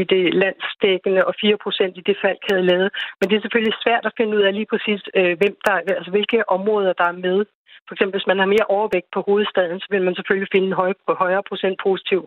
i 0.00 0.04
det 0.12 0.24
landsdækkende 0.42 1.24
og 1.28 1.34
4 1.40 1.56
procent 1.64 1.94
i 1.96 2.06
det 2.08 2.16
fald, 2.22 2.38
havde 2.50 2.68
lavet. 2.70 2.88
Men 3.18 3.24
det 3.28 3.36
er 3.36 3.44
selvfølgelig 3.44 3.76
svært 3.84 4.04
at 4.06 4.16
finde 4.16 4.36
ud 4.36 4.42
af 4.48 4.52
lige 4.54 4.70
præcis, 4.72 5.00
øh, 5.18 5.32
hvem 5.40 5.54
der, 5.66 5.74
altså, 5.98 6.10
hvilke 6.10 6.48
områder, 6.56 6.92
der 7.00 7.06
er 7.12 7.22
med 7.26 7.38
for 7.86 7.92
eksempel, 7.94 8.14
hvis 8.16 8.30
man 8.30 8.38
har 8.38 8.48
mere 8.54 8.70
overvægt 8.76 9.10
på 9.14 9.20
hovedstaden, 9.28 9.80
så 9.80 9.86
vil 9.90 10.02
man 10.06 10.14
selvfølgelig 10.14 10.52
finde 10.52 10.66
en 10.68 10.80
høj, 10.82 10.92
højere 11.24 11.44
procent 11.50 11.76
positiv. 11.86 12.20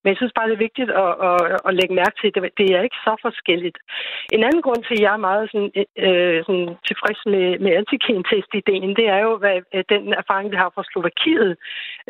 Men 0.00 0.08
jeg 0.10 0.18
synes 0.18 0.36
bare, 0.36 0.48
det 0.48 0.56
er 0.56 0.66
vigtigt 0.68 0.90
at, 1.04 1.12
at, 1.28 1.40
at 1.68 1.74
lægge 1.78 1.94
mærke 2.00 2.16
til, 2.20 2.28
at 2.28 2.58
det 2.60 2.68
er 2.76 2.82
ikke 2.86 3.00
så 3.08 3.14
forskelligt. 3.26 3.78
En 4.36 4.42
anden 4.48 4.62
grund 4.66 4.82
til, 4.84 4.96
at 4.96 5.04
jeg 5.06 5.12
er 5.14 5.26
meget 5.30 5.44
sådan, 5.52 5.70
øh, 6.06 6.38
sådan 6.46 6.68
tilfreds 6.88 7.20
med, 7.32 7.46
med 7.64 7.72
antigen-test-ideen, 7.80 8.96
det 9.00 9.06
er 9.16 9.20
jo 9.26 9.32
hvad, 9.42 9.58
øh, 9.74 9.84
den 9.92 10.02
erfaring, 10.22 10.46
vi 10.50 10.56
har 10.62 10.70
fra 10.74 10.88
Slovakiet, 10.90 11.50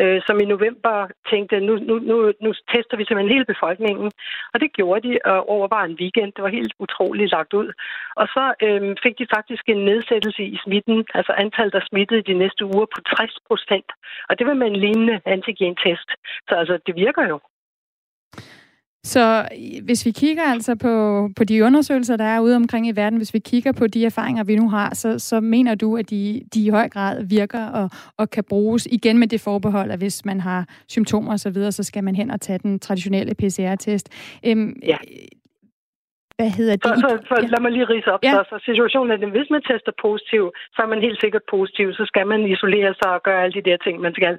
øh, 0.02 0.18
som 0.26 0.36
i 0.40 0.46
november 0.54 0.94
tænkte, 1.30 1.60
nu, 1.68 1.74
nu, 1.88 1.94
nu, 2.10 2.16
nu 2.44 2.50
tester 2.72 2.96
vi 2.96 3.04
simpelthen 3.04 3.34
hele 3.34 3.50
befolkningen. 3.52 4.06
Og 4.52 4.56
det 4.62 4.72
gjorde 4.78 5.08
de 5.08 5.12
øh, 5.30 5.42
over 5.54 5.66
bare 5.68 5.86
en 5.88 5.98
weekend. 6.00 6.32
Det 6.32 6.42
var 6.44 6.58
helt 6.58 6.74
utroligt 6.84 7.32
lagt 7.36 7.52
ud. 7.60 7.68
Og 8.20 8.26
så 8.34 8.44
øh, 8.66 8.96
fik 9.04 9.14
de 9.18 9.26
faktisk 9.36 9.64
en 9.68 9.84
nedsættelse 9.90 10.42
i 10.54 10.58
smitten, 10.64 11.04
altså 11.18 11.32
antallet 11.44 11.74
af 11.74 11.82
smittede 11.82 12.22
de 12.30 12.34
næste 12.42 12.65
uger 12.74 12.86
på 12.94 13.00
60 13.16 13.38
procent. 13.48 13.88
Og 14.28 14.38
det 14.38 14.56
med 14.56 14.66
en 14.66 14.80
lignende 14.84 15.16
antigentest. 15.36 16.08
Så 16.48 16.52
altså, 16.60 16.78
det 16.86 16.94
virker 17.04 17.24
jo. 17.32 17.38
Så 19.06 19.48
hvis 19.82 20.06
vi 20.06 20.10
kigger 20.10 20.42
altså 20.42 20.74
på, 20.74 21.28
på 21.36 21.44
de 21.44 21.64
undersøgelser, 21.64 22.16
der 22.16 22.24
er 22.24 22.40
ude 22.40 22.56
omkring 22.56 22.88
i 22.88 22.96
verden, 22.96 23.16
hvis 23.16 23.34
vi 23.34 23.38
kigger 23.38 23.72
på 23.72 23.86
de 23.86 24.04
erfaringer, 24.04 24.44
vi 24.44 24.56
nu 24.56 24.68
har, 24.68 24.94
så, 24.94 25.18
så 25.18 25.40
mener 25.40 25.74
du, 25.74 25.96
at 25.96 26.10
de, 26.10 26.42
de 26.54 26.64
i 26.64 26.68
høj 26.68 26.88
grad 26.88 27.24
virker 27.24 27.66
og, 27.66 27.90
og 28.16 28.30
kan 28.30 28.44
bruges 28.44 28.88
igen 28.90 29.18
med 29.18 29.28
det 29.28 29.40
forbehold, 29.40 29.90
at 29.90 29.98
hvis 29.98 30.24
man 30.24 30.40
har 30.40 30.68
symptomer 30.88 31.32
osv., 31.32 31.54
så, 31.54 31.70
så 31.70 31.82
skal 31.82 32.04
man 32.04 32.16
hen 32.16 32.30
og 32.30 32.40
tage 32.40 32.58
den 32.58 32.78
traditionelle 32.78 33.34
PCR-test. 33.34 34.08
Øhm, 34.46 34.76
ja. 34.82 34.96
Hvad 36.38 36.50
hedder 36.58 36.76
det? 36.76 36.84
Så, 36.84 36.94
så, 37.04 37.10
så 37.30 37.34
lad 37.52 37.60
mig 37.64 37.72
lige 37.76 37.90
rise 37.94 38.08
op. 38.14 38.22
Ja. 38.24 38.32
Så, 38.34 38.40
så 38.50 38.56
situationen 38.68 39.10
er, 39.10 39.16
at 39.26 39.34
hvis 39.36 39.50
man 39.54 39.62
tester 39.70 39.94
positiv, 40.06 40.42
så 40.74 40.78
er 40.84 40.88
man 40.92 41.00
helt 41.06 41.20
sikkert 41.24 41.44
positiv. 41.54 41.86
Så 41.98 42.04
skal 42.10 42.26
man 42.32 42.40
isolere 42.54 42.92
sig 43.00 43.10
og 43.16 43.22
gøre 43.26 43.42
alle 43.42 43.56
de 43.58 43.68
der 43.68 43.78
ting, 43.86 43.96
man 44.06 44.14
skal. 44.18 44.36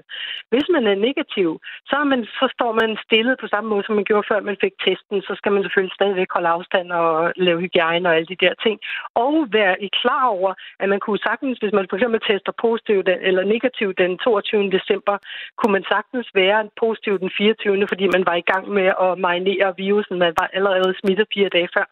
Hvis 0.51 0.67
man 0.75 0.83
er 0.91 0.95
negativ, 1.07 1.49
så, 1.89 1.95
er 2.03 2.07
man, 2.13 2.21
så 2.39 2.45
står 2.55 2.71
man 2.81 2.89
stillet 3.05 3.35
på 3.41 3.47
samme 3.53 3.67
måde, 3.69 3.83
som 3.85 3.95
man 3.95 4.07
gjorde 4.09 4.27
før 4.31 4.39
man 4.49 4.57
fik 4.63 4.75
testen. 4.85 5.17
Så 5.27 5.33
skal 5.39 5.51
man 5.51 5.63
selvfølgelig 5.63 5.95
stadigvæk 5.99 6.31
holde 6.35 6.53
afstand 6.57 6.87
og 7.01 7.33
lave 7.47 7.59
hygiejne 7.63 8.09
og 8.09 8.15
alle 8.15 8.29
de 8.33 8.41
der 8.45 8.53
ting. 8.65 8.77
Og 9.25 9.33
være 9.57 9.75
i 9.87 9.89
klar 10.01 10.25
over, 10.37 10.51
at 10.81 10.87
man 10.93 10.99
kunne 11.05 11.21
sagtens, 11.29 11.57
hvis 11.61 11.73
man 11.77 11.85
for 11.89 11.95
eksempel 11.97 12.21
tester 12.29 12.53
positiv 12.65 12.97
eller 13.29 13.43
negativ 13.53 13.87
den 14.01 14.11
22. 14.17 14.71
december, 14.77 15.15
kunne 15.57 15.73
man 15.77 15.85
sagtens 15.93 16.27
være 16.41 16.59
positiv 16.83 17.13
den 17.23 17.31
24. 17.37 17.87
fordi 17.91 18.05
man 18.15 18.23
var 18.29 18.35
i 18.43 18.47
gang 18.51 18.65
med 18.77 18.87
at 19.05 19.11
marinere 19.25 19.73
virusen. 19.77 20.15
Man 20.25 20.33
var 20.39 20.47
allerede 20.57 20.93
smittet 21.01 21.27
fire 21.33 21.49
dage 21.55 21.69
før 21.75 21.86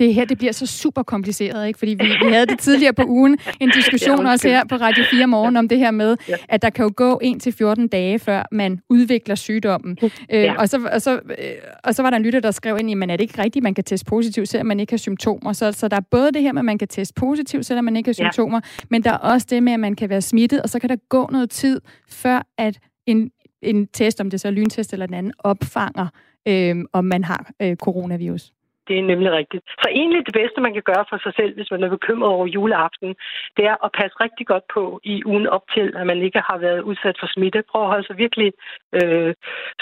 det 0.00 0.14
her 0.14 0.24
det 0.24 0.38
bliver 0.38 0.52
så 0.52 0.66
super 0.66 1.02
kompliceret, 1.02 1.66
ikke? 1.66 1.78
fordi 1.78 1.90
vi, 1.90 2.04
vi 2.26 2.32
havde 2.32 2.46
det 2.46 2.58
tidligere 2.58 2.92
på 2.92 3.02
ugen, 3.06 3.38
en 3.60 3.70
diskussion 3.70 4.22
ja, 4.26 4.32
også 4.32 4.48
her 4.48 4.64
på 4.64 4.74
Radio 4.74 5.04
4 5.10 5.26
morgen 5.26 5.56
om 5.56 5.68
det 5.68 5.78
her 5.78 5.90
med, 5.90 6.16
ja. 6.28 6.34
at 6.48 6.62
der 6.62 6.70
kan 6.70 6.82
jo 6.82 6.92
gå 6.96 7.20
1-14 7.24 7.86
dage, 7.86 8.18
før 8.18 8.42
man 8.52 8.80
udvikler 8.88 9.34
sygdommen. 9.34 9.98
Øh, 10.02 10.10
ja. 10.30 10.52
Øh, 10.52 10.56
og, 10.58 10.68
så, 10.68 10.88
og, 10.92 11.02
så, 11.02 11.14
øh, 11.14 11.48
og 11.84 11.94
så 11.94 12.02
var 12.02 12.10
der 12.10 12.16
en 12.16 12.22
lytter, 12.22 12.40
der 12.40 12.50
skrev 12.50 12.76
ind, 12.80 13.02
at 13.02 13.08
det 13.08 13.20
ikke 13.20 13.42
rigtigt, 13.42 13.62
man 13.62 13.74
kan 13.74 13.84
teste 13.84 14.06
positivt, 14.06 14.48
selvom 14.48 14.66
man 14.66 14.80
ikke 14.80 14.92
har 14.92 14.98
symptomer. 14.98 15.52
Så, 15.52 15.72
så 15.72 15.88
der 15.88 15.96
er 15.96 16.00
både 16.10 16.32
det 16.32 16.42
her 16.42 16.52
med, 16.52 16.60
at 16.60 16.64
man 16.64 16.78
kan 16.78 16.88
teste 16.88 17.14
positivt, 17.14 17.66
selvom 17.66 17.84
man 17.84 17.96
ikke 17.96 18.08
har 18.08 18.12
symptomer, 18.12 18.60
ja. 18.64 18.84
men 18.90 19.04
der 19.04 19.10
er 19.10 19.16
også 19.16 19.46
det 19.50 19.62
med, 19.62 19.72
at 19.72 19.80
man 19.80 19.94
kan 19.94 20.08
være 20.08 20.22
smittet, 20.22 20.62
og 20.62 20.68
så 20.68 20.78
kan 20.78 20.88
der 20.88 20.96
gå 21.08 21.28
noget 21.32 21.50
tid, 21.50 21.80
før 22.08 22.46
at 22.58 22.78
en, 23.06 23.30
en 23.62 23.86
test, 23.86 24.20
om 24.20 24.30
det 24.30 24.40
så 24.40 24.48
er 24.48 24.52
lyntest 24.52 24.92
eller 24.92 25.06
den 25.06 25.14
anden, 25.14 25.32
opfanger, 25.38 26.06
øh, 26.48 26.76
om 26.92 27.04
man 27.04 27.24
har 27.24 27.50
øh, 27.62 27.76
coronavirus. 27.76 28.52
Det 28.88 28.98
er 28.98 29.02
nemlig 29.12 29.30
rigtigt. 29.40 29.62
Så 29.82 29.88
egentlig 30.00 30.26
det 30.26 30.34
bedste, 30.40 30.60
man 30.60 30.74
kan 30.74 30.88
gøre 30.90 31.04
for 31.10 31.18
sig 31.24 31.32
selv, 31.38 31.52
hvis 31.54 31.70
man 31.70 31.82
er 31.82 31.90
bekymret 31.96 32.30
over 32.36 32.46
juleaften, 32.46 33.10
det 33.56 33.64
er 33.72 33.76
at 33.84 33.90
passe 33.98 34.16
rigtig 34.24 34.46
godt 34.46 34.66
på 34.74 35.00
i 35.04 35.16
ugen 35.30 35.46
op 35.56 35.64
til, 35.74 35.86
at 36.00 36.06
man 36.06 36.18
ikke 36.26 36.40
har 36.48 36.58
været 36.66 36.80
udsat 36.90 37.16
for 37.20 37.28
smitte. 37.34 37.62
Prøv 37.70 37.82
at 37.82 37.92
holde 37.92 38.06
sig 38.06 38.16
virkelig 38.24 38.50
øh, 38.98 39.34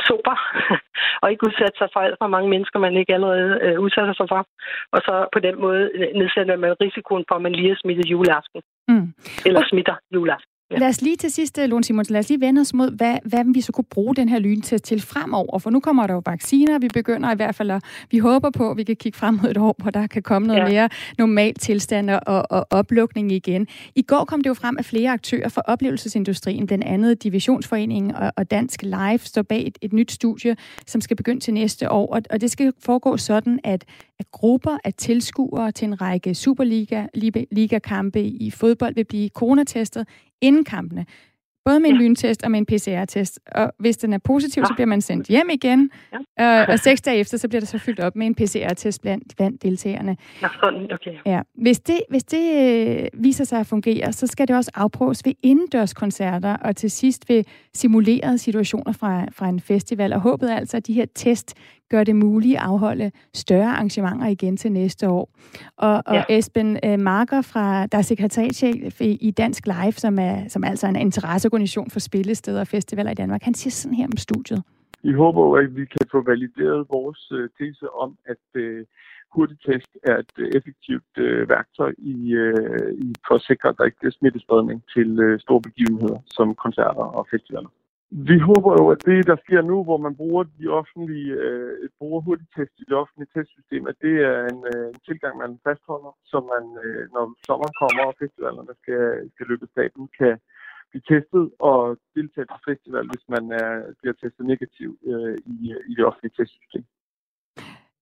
sober, 0.06 0.36
og 1.22 1.30
ikke 1.30 1.46
udsætte 1.48 1.78
sig 1.78 1.88
for 1.92 2.00
alt 2.00 2.18
for 2.20 2.26
mange 2.34 2.48
mennesker, 2.54 2.78
man 2.78 2.96
ikke 2.96 3.14
allerede 3.14 3.52
øh, 3.64 3.80
udsætter 3.84 4.14
sig 4.16 4.26
for. 4.32 4.42
Og 4.94 5.00
så 5.06 5.14
på 5.34 5.38
den 5.46 5.56
måde 5.64 5.82
nedsætter 6.20 6.56
man 6.56 6.80
risikoen 6.80 7.25
for, 7.28 7.34
at 7.36 7.42
man 7.42 7.52
lige 7.52 7.70
er 7.70 7.82
smittet 7.82 8.10
juleaften. 8.10 8.60
Mm. 8.88 9.08
Eller 9.46 9.62
smitter 9.70 9.96
juleaften. 10.14 10.55
Ja. 10.70 10.78
Lad 10.78 10.88
os 10.88 11.00
lige 11.00 11.16
til 11.16 11.30
sidst, 11.30 11.58
Lone 11.58 11.85
Simonsen, 11.85 12.12
lad 12.12 12.20
os 12.20 12.28
lige 12.28 12.40
vende 12.40 12.61
os 12.61 12.75
mod, 12.75 12.90
hvad, 12.90 13.18
hvad 13.25 13.44
vi 13.54 13.61
så 13.61 13.73
kunne 13.73 13.85
bruge 13.85 14.14
den 14.14 14.28
her 14.28 14.38
lyntest 14.38 14.85
til 14.85 15.00
fremover. 15.00 15.58
For 15.58 15.70
nu 15.70 15.80
kommer 15.80 16.06
der 16.06 16.14
jo 16.14 16.23
vacciner, 16.26 16.78
vi 16.78 16.88
begynder 16.88 17.32
i 17.32 17.37
hvert 17.37 17.54
fald 17.54 17.70
at, 17.70 17.85
vi 18.11 18.18
håber 18.18 18.50
på, 18.50 18.70
at 18.70 18.76
vi 18.76 18.85
kan 18.85 18.96
kigge 18.96 19.18
frem 19.18 19.35
mod 19.42 19.50
et 19.50 19.56
år, 19.56 19.75
hvor 19.78 19.90
der 19.90 20.06
kan 20.06 20.23
komme 20.23 20.49
noget 20.49 20.61
ja. 20.61 20.68
mere 20.68 20.88
normal 21.18 21.54
tilstand 21.54 22.11
og, 22.11 22.44
og 22.50 22.66
oplukning 22.70 23.32
igen. 23.32 23.66
I 23.94 24.02
går 24.02 24.25
kom 24.25 24.40
det 24.40 24.49
jo 24.49 24.54
frem, 24.54 24.76
at 24.78 24.85
flere 24.85 25.11
aktører 25.11 25.49
fra 25.49 25.62
oplevelsesindustrien, 25.64 26.66
blandt 26.66 26.85
andet 26.85 27.23
Divisionsforeningen 27.23 28.14
og, 28.14 28.32
og 28.37 28.50
Dansk 28.50 28.82
Live, 28.82 29.18
står 29.18 29.42
bag 29.42 29.66
et, 29.66 29.78
et 29.82 29.92
nyt 29.92 30.12
studie, 30.12 30.56
som 30.87 31.00
skal 31.00 31.16
begynde 31.16 31.40
til 31.40 31.54
næste 31.54 31.90
år. 31.90 32.14
Og, 32.14 32.23
og 32.30 32.40
det 32.40 32.50
skal 32.50 32.73
foregå 32.80 33.16
sådan, 33.16 33.61
at, 33.64 33.85
at 34.18 34.30
grupper 34.32 34.78
af 34.85 34.94
tilskuere 34.94 35.73
til 35.73 35.88
en 35.88 36.00
række 36.00 36.35
Superliga-kampe 36.35 38.23
i 38.23 38.50
fodbold 38.50 38.94
vil 38.94 39.04
blive 39.04 39.28
coronatestet 39.28 40.06
inden 40.40 40.64
kampene. 40.64 41.06
Både 41.66 41.80
med 41.80 41.90
en 41.90 41.96
ja. 41.96 42.02
lyntest 42.02 42.42
og 42.42 42.50
med 42.50 42.58
en 42.58 42.66
PCR-test. 42.66 43.40
Og 43.52 43.72
hvis 43.78 43.96
den 43.96 44.12
er 44.12 44.18
positiv, 44.18 44.60
ja. 44.60 44.66
så 44.66 44.74
bliver 44.74 44.86
man 44.86 45.00
sendt 45.00 45.28
hjem 45.28 45.50
igen. 45.50 45.90
Ja. 46.38 46.60
Og, 46.60 46.66
og 46.72 46.78
seks 46.78 47.00
dage 47.00 47.18
efter, 47.18 47.38
så 47.38 47.48
bliver 47.48 47.60
der 47.60 47.66
så 47.66 47.78
fyldt 47.78 48.00
op 48.00 48.16
med 48.16 48.26
en 48.26 48.34
PCR-test 48.34 49.02
blandt, 49.02 49.36
blandt 49.36 49.62
deltagerne. 49.62 50.16
Ja, 50.42 50.48
sådan, 50.60 50.92
okay. 50.92 51.12
Ja. 51.26 51.40
Hvis 51.54 51.80
det, 51.80 52.00
hvis 52.10 52.24
det 52.24 52.70
øh, 52.86 53.22
viser 53.22 53.44
sig 53.44 53.60
at 53.60 53.66
fungere, 53.66 54.12
så 54.12 54.26
skal 54.26 54.48
det 54.48 54.56
også 54.56 54.70
afprøves 54.74 55.22
ved 55.24 55.32
indendørskoncerter, 55.42 56.56
og 56.56 56.76
til 56.76 56.90
sidst 56.90 57.28
ved 57.28 57.44
simulerede 57.74 58.38
situationer 58.38 58.92
fra, 58.92 59.24
fra 59.32 59.48
en 59.48 59.60
festival. 59.60 60.12
Og 60.12 60.20
håbet 60.20 60.52
er 60.52 60.56
altså, 60.56 60.76
at 60.76 60.86
de 60.86 60.92
her 60.92 61.06
test 61.14 61.54
gør 61.90 62.04
det 62.04 62.16
muligt 62.16 62.56
at 62.56 62.62
afholde 62.62 63.10
større 63.34 63.70
arrangementer 63.70 64.26
igen 64.26 64.56
til 64.56 64.72
næste 64.72 65.08
år. 65.08 65.30
Og, 65.76 66.02
og 66.06 66.14
ja. 66.14 66.24
Esben 66.28 66.78
uh, 66.86 67.00
Marker, 67.00 67.42
fra, 67.42 67.86
der 67.86 67.98
er 67.98 68.02
sekretærchef 68.02 69.00
i, 69.00 69.18
i 69.20 69.30
Dansk 69.30 69.66
Live, 69.66 69.92
som 69.92 70.18
er, 70.18 70.48
som 70.48 70.62
er 70.62 70.68
altså 70.68 70.86
en 70.86 70.96
interesseorganisation 70.96 71.90
for 71.90 72.00
spillesteder 72.00 72.60
og 72.60 72.66
festivaler 72.66 73.10
i 73.10 73.14
Danmark, 73.14 73.42
han 73.42 73.54
siger 73.54 73.70
sådan 73.70 73.96
her 73.96 74.06
om 74.06 74.16
studiet. 74.16 74.62
Vi 75.02 75.12
håber 75.12 75.40
jo, 75.42 75.52
at 75.52 75.76
vi 75.76 75.84
kan 75.84 76.06
få 76.12 76.22
valideret 76.26 76.86
vores 76.90 77.32
uh, 77.32 77.48
tese 77.58 77.86
om, 78.02 78.16
at 78.26 78.44
uh, 78.62 78.80
hurtigtest 79.34 79.90
er 80.02 80.16
et 80.18 80.32
effektivt 80.58 81.12
uh, 81.18 81.48
værktøj 81.48 81.92
i, 81.98 82.16
uh, 82.44 82.90
i, 83.06 83.14
for 83.26 83.34
at 83.34 83.42
sikre, 83.50 83.68
at 83.68 83.74
der 83.78 83.84
ikke 83.84 84.00
bliver 84.00 84.16
smittespredning 84.18 84.82
til 84.94 85.08
uh, 85.24 85.40
store 85.40 85.62
begivenheder 85.68 86.18
som 86.26 86.54
koncerter 86.54 87.06
og 87.18 87.26
festivaler. 87.30 87.72
Vi 88.10 88.38
håber 88.38 88.72
jo, 88.80 88.84
at 88.94 89.00
det, 89.06 89.26
der 89.26 89.36
sker 89.44 89.62
nu, 89.62 89.84
hvor 89.84 89.98
man 90.06 90.16
bruger 90.16 90.42
de 90.58 90.66
offentlige, 90.80 91.32
øh, 91.32 91.88
bruger 91.98 92.20
hurtigtest 92.20 92.75
i 92.78 92.84
det 92.88 92.96
offentlige 93.02 93.32
testsystem, 93.34 93.86
at 93.86 93.96
det 94.04 94.14
er 94.30 94.38
en, 94.52 94.60
øh, 94.72 94.88
en 94.94 95.00
tilgang, 95.08 95.34
man 95.38 95.58
fastholder, 95.66 96.12
så 96.30 96.38
man, 96.52 96.64
øh, 96.84 97.02
når 97.14 97.25
sommeren 97.48 97.75
kommer 97.82 98.02
og 98.10 98.18
festivalerne 98.22 98.75
skal, 98.82 99.02
skal 99.34 99.46
løbe 99.50 99.66
staten, 99.75 100.02
kan 100.18 100.34
blive 100.90 101.04
testet 101.12 101.44
og 101.58 101.80
deltage 102.16 102.46
på 102.52 102.58
festival, 102.68 103.04
hvis 103.12 103.26
man 103.34 103.44
er, 103.62 103.70
bliver 104.00 104.16
testet 104.22 104.44
negativ 104.52 104.88
øh, 105.10 105.36
i, 105.54 105.60
i 105.90 105.92
det 105.96 106.04
offentlige 106.08 106.36
testsystem. 106.38 106.84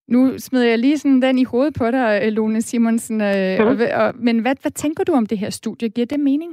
Nu 0.08 0.38
smider 0.38 0.68
jeg 0.68 0.78
lige 0.78 0.98
sådan 0.98 1.22
den 1.22 1.38
i 1.38 1.44
hovedet 1.44 1.74
på 1.78 1.90
dig, 1.90 2.32
Lone 2.32 2.62
Simonsen. 2.62 3.20
Øh, 3.20 3.58
mm. 3.58 3.66
og, 3.66 3.74
og, 4.00 4.08
men 4.16 4.38
hvad, 4.38 4.56
hvad 4.62 4.70
tænker 4.70 5.04
du 5.04 5.12
om 5.12 5.26
det 5.26 5.38
her 5.38 5.50
studie? 5.50 5.88
Giver 5.88 6.06
det 6.06 6.20
mening? 6.20 6.52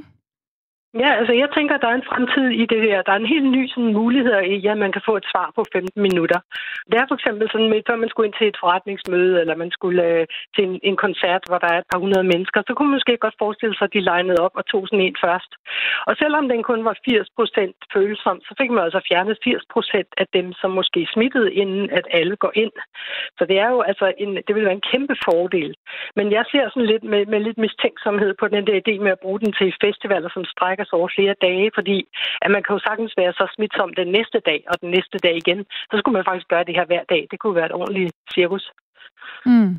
Ja, 1.00 1.10
altså 1.20 1.32
jeg 1.42 1.48
tænker, 1.56 1.74
at 1.74 1.82
der 1.82 1.90
er 1.90 1.98
en 1.98 2.10
fremtid 2.10 2.48
i 2.62 2.64
det 2.72 2.80
her. 2.86 3.02
Der 3.02 3.12
er 3.12 3.20
en 3.20 3.34
helt 3.34 3.50
ny 3.56 3.62
sådan, 3.68 3.92
mulighed 4.00 4.32
i, 4.54 4.66
at 4.66 4.78
man 4.84 4.92
kan 4.92 5.06
få 5.08 5.14
et 5.16 5.30
svar 5.32 5.48
på 5.56 5.62
15 5.72 6.02
minutter. 6.06 6.40
Det 6.90 6.96
er 6.98 7.06
for 7.08 7.16
eksempel 7.18 7.46
sådan, 7.52 7.70
med, 7.70 7.80
før 7.88 7.96
man 8.02 8.10
skulle 8.10 8.26
ind 8.28 8.38
til 8.38 8.48
et 8.48 8.60
forretningsmøde, 8.62 9.40
eller 9.40 9.62
man 9.62 9.70
skulle 9.76 10.02
øh, 10.10 10.26
til 10.54 10.64
en, 10.68 10.80
en 10.88 10.96
koncert, 11.04 11.42
hvor 11.48 11.58
der 11.64 11.70
er 11.72 11.78
et 11.78 11.90
par 11.92 12.00
hundrede 12.04 12.26
mennesker, 12.32 12.60
så 12.66 12.72
kunne 12.74 12.88
man 12.88 12.96
måske 12.98 13.24
godt 13.24 13.40
forestille 13.42 13.74
sig, 13.76 13.84
at 13.86 13.94
de 13.96 14.08
legnede 14.10 14.40
op 14.46 14.54
og 14.58 14.64
tog 14.66 14.82
sådan 14.86 15.06
en 15.06 15.16
først. 15.24 15.52
Og 16.08 16.14
selvom 16.22 16.44
den 16.52 16.62
kun 16.62 16.84
var 16.88 16.96
80 17.08 17.28
procent 17.38 17.76
følsom, 17.94 18.36
så 18.46 18.52
fik 18.60 18.70
man 18.70 18.84
altså 18.86 19.00
fjernet 19.08 19.38
80 19.44 19.62
procent 19.74 20.10
af 20.22 20.26
dem, 20.36 20.46
som 20.60 20.70
måske 20.78 21.00
smittede, 21.14 21.54
inden 21.62 21.90
at 21.98 22.06
alle 22.18 22.36
går 22.36 22.52
ind. 22.54 22.74
Så 23.38 23.42
det 23.50 23.56
er 23.64 23.68
jo 23.74 23.80
altså 23.90 24.06
en, 24.18 24.30
det 24.46 24.52
vil 24.54 24.64
være 24.64 24.78
en 24.80 24.88
kæmpe 24.92 25.16
fordel. 25.26 25.74
Men 26.16 26.26
jeg 26.36 26.44
ser 26.52 26.64
sådan 26.68 26.90
lidt 26.92 27.04
med, 27.12 27.22
med 27.26 27.40
lidt 27.40 27.58
mistænksomhed 27.58 28.34
på 28.40 28.46
den 28.54 28.66
der 28.66 28.76
idé 28.82 28.94
med 29.04 29.12
at 29.16 29.22
bruge 29.24 29.40
den 29.40 29.52
til 29.58 29.74
festivaler, 29.84 30.30
som 30.32 30.44
strækker 30.44 30.81
strækker 30.82 30.90
sig 30.90 30.98
over 31.00 31.08
flere 31.16 31.34
dage, 31.48 31.70
fordi 31.74 31.98
at 32.44 32.50
man 32.50 32.62
kan 32.62 32.74
jo 32.76 32.80
sagtens 32.88 33.12
være 33.16 33.32
så 33.32 33.44
smitsom 33.54 33.90
den 34.00 34.08
næste 34.16 34.38
dag 34.48 34.60
og 34.70 34.74
den 34.82 34.90
næste 34.90 35.18
dag 35.18 35.34
igen. 35.42 35.58
Så 35.90 35.94
skulle 35.98 36.16
man 36.16 36.24
faktisk 36.28 36.48
gøre 36.48 36.64
det 36.64 36.74
her 36.78 36.86
hver 36.86 37.04
dag. 37.12 37.22
Det 37.30 37.38
kunne 37.38 37.56
være 37.58 37.66
et 37.70 37.78
ordentligt 37.80 38.12
cirkus. 38.34 38.64
Mm. 39.46 39.72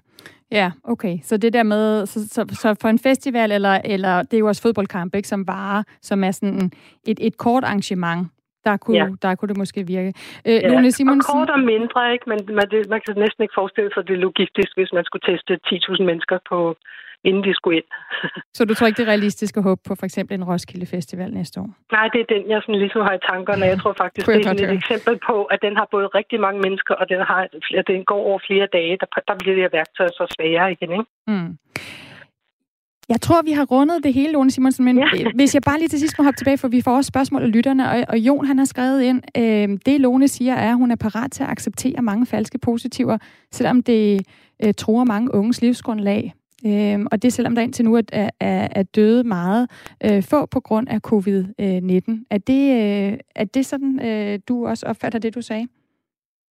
Ja, 0.52 0.72
okay. 0.84 1.16
Så 1.24 1.38
det 1.38 1.54
der 1.54 1.64
med, 1.64 2.06
så, 2.06 2.18
så, 2.36 2.42
så 2.62 2.68
for 2.82 2.90
en 2.90 3.00
festival, 3.00 3.52
eller, 3.52 3.76
eller 3.94 4.14
det 4.28 4.34
er 4.34 4.44
jo 4.44 4.48
også 4.48 4.62
fodboldkamp, 4.62 5.16
ikke, 5.16 5.28
som 5.28 5.48
varer, 5.48 5.84
som 6.02 6.24
er 6.24 6.32
sådan 6.32 6.72
et, 7.10 7.20
et 7.28 7.36
kort 7.38 7.64
arrangement, 7.64 8.22
der 8.68 8.78
kunne, 8.78 8.98
ja. 8.98 9.08
der 9.22 9.36
kunne 9.36 9.50
det 9.52 9.58
måske 9.64 9.80
virke. 9.96 10.12
Øh, 10.48 10.60
ja. 10.64 10.68
Lone 10.72 10.92
Simonsen... 10.92 11.30
og 11.30 11.34
kort 11.34 11.50
og 11.50 11.62
mindre, 11.74 12.02
ikke? 12.14 12.26
Men 12.32 12.40
man, 12.58 12.66
det, 12.74 12.80
man 12.94 13.02
kan 13.06 13.14
næsten 13.26 13.42
ikke 13.44 13.58
forestille 13.62 13.92
sig 13.94 14.04
det 14.10 14.18
logistisk, 14.28 14.72
hvis 14.78 14.92
man 14.98 15.04
skulle 15.08 15.26
teste 15.32 15.52
10.000 15.68 16.04
mennesker 16.10 16.38
på, 16.50 16.60
inden 17.28 17.44
de 17.44 17.54
skulle 17.54 17.78
ind. 17.80 17.90
så 18.58 18.66
du 18.66 18.74
tror 18.74 18.88
ikke, 18.88 18.98
det 18.98 19.08
er 19.08 19.12
realistisk 19.16 19.58
at 19.58 19.64
håbe 19.64 19.82
på 19.88 19.96
for 20.00 20.06
eksempel 20.06 20.34
en 20.38 20.44
Roskilde 20.44 20.86
Festival 20.86 21.30
næste 21.34 21.60
år? 21.60 21.70
Nej, 21.92 22.08
det 22.14 22.20
er 22.22 22.28
den, 22.36 22.50
jeg 22.50 22.62
sådan 22.62 22.80
ligesom 22.86 23.02
har 23.08 23.14
i 23.20 23.24
tankerne. 23.32 23.66
Jeg 23.66 23.80
tror 23.82 23.94
faktisk, 24.04 24.28
det 24.28 24.46
er 24.46 24.70
et 24.70 24.78
eksempel 24.82 25.16
på, 25.30 25.44
at 25.54 25.60
den 25.66 25.74
har 25.80 25.88
både 25.92 26.08
rigtig 26.08 26.40
mange 26.40 26.60
mennesker, 26.66 26.94
og 27.02 27.06
den, 27.10 27.20
har, 27.30 27.40
at 27.80 27.86
den 27.88 28.06
går 28.12 28.22
over 28.30 28.40
flere 28.48 28.68
dage. 28.78 28.98
Der, 29.02 29.08
der 29.28 29.36
bliver 29.40 29.56
det 29.56 29.64
her 29.66 29.74
værktøj 29.80 30.08
så 30.08 30.26
sværere 30.36 30.72
igen, 30.76 30.92
ikke? 30.92 31.06
Mm. 31.28 31.52
Jeg 33.10 33.22
tror, 33.22 33.42
vi 33.42 33.52
har 33.52 33.66
rundet 33.66 34.04
det 34.04 34.14
hele, 34.14 34.34
Lone 34.34 34.52
Simonsen, 34.52 34.86
men 34.86 34.98
ja. 34.98 35.32
hvis 35.36 35.54
jeg 35.54 35.62
bare 35.62 35.80
lige 35.80 35.88
til 35.88 36.00
sidst 36.00 36.16
må 36.18 36.24
hoppe 36.24 36.38
tilbage, 36.38 36.58
for 36.58 36.68
vi 36.68 36.82
får 36.82 36.96
også 36.96 37.08
spørgsmål 37.08 37.42
af 37.42 37.52
lytterne, 37.52 37.90
og, 37.92 38.06
og 38.10 38.18
Jon 38.18 38.46
han 38.46 38.58
har 38.58 38.66
skrevet 38.66 39.02
ind, 39.02 39.22
øh, 39.38 39.78
det 39.86 40.02
Lone 40.02 40.28
siger 40.28 40.54
er, 40.54 40.70
at 40.70 40.78
hun 40.78 40.92
er 40.92 40.96
parat 40.96 41.32
til 41.32 41.44
at 41.44 41.50
acceptere 41.50 42.02
mange 42.02 42.26
falske 42.26 42.58
positiver, 42.58 43.18
selvom 43.52 43.84
det 43.84 44.28
øh, 44.66 44.74
tror 44.74 45.04
mange 45.04 45.34
unges 45.34 45.62
livsgrundlag. 45.62 46.34
Øhm, 46.66 47.08
og 47.12 47.22
det 47.24 47.34
selvom 47.34 47.56
der 47.56 47.62
indtil 47.62 47.86
nu 47.86 47.96
er, 47.96 48.30
er, 48.40 48.68
er 48.80 48.84
døde 48.84 49.24
meget 49.24 49.64
øh, 50.06 50.24
få 50.32 50.46
på 50.46 50.60
grund 50.60 50.88
af 50.90 51.00
covid-19. 51.10 52.26
Er 52.36 52.38
det, 52.52 52.64
øh, 52.80 53.20
er 53.36 53.46
det 53.56 53.66
sådan, 53.66 53.94
øh, 54.08 54.40
du 54.48 54.68
også 54.68 54.86
opfatter 54.90 55.20
det, 55.20 55.36
du 55.36 55.42
sagde? 55.42 55.68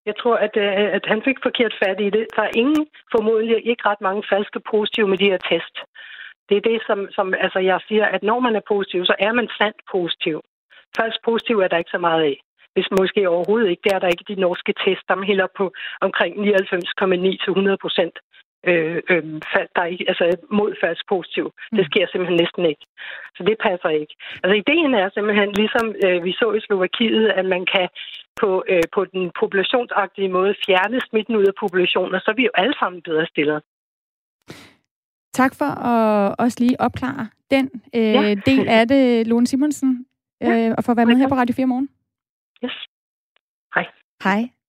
Jeg 0.06 0.14
tror, 0.20 0.36
at, 0.36 0.54
øh, 0.56 0.94
at 0.96 1.04
han 1.06 1.22
fik 1.24 1.38
forkert 1.42 1.74
fat 1.82 2.00
i 2.00 2.10
det. 2.10 2.26
Der 2.36 2.42
er 2.42 2.58
ingen, 2.62 2.86
formodentlig 3.14 3.66
ikke 3.70 3.88
ret 3.88 4.00
mange 4.00 4.22
falske 4.32 4.60
positive 4.70 5.08
med 5.08 5.18
de 5.18 5.30
her 5.32 5.40
test. 5.50 5.76
Det 6.48 6.56
er 6.56 6.68
det, 6.70 6.82
som, 6.86 6.98
som 7.16 7.34
altså 7.44 7.58
jeg 7.58 7.80
siger, 7.88 8.06
at 8.06 8.22
når 8.22 8.40
man 8.40 8.56
er 8.56 8.64
positiv, 8.68 9.04
så 9.04 9.14
er 9.18 9.32
man 9.32 9.48
sandt 9.58 9.80
positiv. 9.94 10.36
Falsk 10.98 11.18
positiv 11.24 11.56
er 11.58 11.68
der 11.68 11.78
ikke 11.78 11.96
så 11.96 11.98
meget 11.98 12.22
af. 12.22 12.36
Hvis 12.74 12.88
måske 12.98 13.28
overhovedet 13.28 13.70
ikke. 13.70 13.82
Det 13.84 13.92
er 13.92 13.98
der 13.98 14.08
ikke 14.08 14.24
de 14.28 14.40
norske 14.40 14.74
test, 14.84 15.04
der 15.08 15.24
hælder 15.30 15.46
på 15.56 15.72
omkring 16.00 16.32
99,9 16.36 17.44
til 17.44 17.50
100 17.50 17.76
procent 17.84 18.16
øh, 18.70 19.02
øh, 19.12 19.24
fald, 19.52 19.68
der 19.76 19.84
ikke, 19.84 20.04
altså 20.10 20.24
mod 20.50 20.70
falsk 20.82 21.04
positiv. 21.08 21.46
Mm. 21.46 21.76
Det 21.78 21.84
sker 21.90 22.06
simpelthen 22.06 22.38
næsten 22.42 22.64
ikke. 22.72 22.84
Så 23.36 23.40
det 23.48 23.56
passer 23.66 23.88
ikke. 23.88 24.14
Altså 24.42 24.54
ideen 24.62 24.94
er 24.94 25.08
simpelthen, 25.10 25.48
ligesom 25.62 25.86
øh, 26.04 26.24
vi 26.24 26.32
så 26.32 26.52
i 26.58 26.60
Slovakiet, 26.66 27.26
at 27.28 27.46
man 27.54 27.62
kan 27.74 27.88
på, 28.40 28.64
øh, 28.72 28.82
på 28.94 29.00
den 29.04 29.24
populationsagtige 29.40 30.30
måde 30.36 30.54
fjerne 30.66 31.00
smitten 31.08 31.36
ud 31.36 31.46
af 31.52 31.56
populationen, 31.60 32.14
og 32.14 32.20
så 32.20 32.30
er 32.30 32.38
vi 32.40 32.44
jo 32.44 32.54
alle 32.54 32.74
sammen 32.80 33.02
bedre 33.02 33.26
stillet. 33.26 33.62
Tak 35.32 35.52
for 35.54 35.70
at 35.92 36.34
også 36.38 36.56
lige 36.60 36.80
opklare 36.80 37.28
den 37.50 37.70
øh, 37.94 38.14
ja. 38.14 38.34
del 38.34 38.68
af 38.68 38.88
det, 38.88 39.26
Lone 39.26 39.46
Simonsen, 39.46 40.06
øh, 40.42 40.48
ja. 40.48 40.74
og 40.76 40.84
for 40.84 40.92
at 40.92 40.96
være 40.96 41.06
med 41.06 41.16
her 41.16 41.28
på 41.28 41.34
Radio 41.34 41.54
4 41.54 41.66
morgen. 41.66 41.88
Yes. 42.64 42.76
Hej. 43.74 43.86
Hej. 44.24 44.61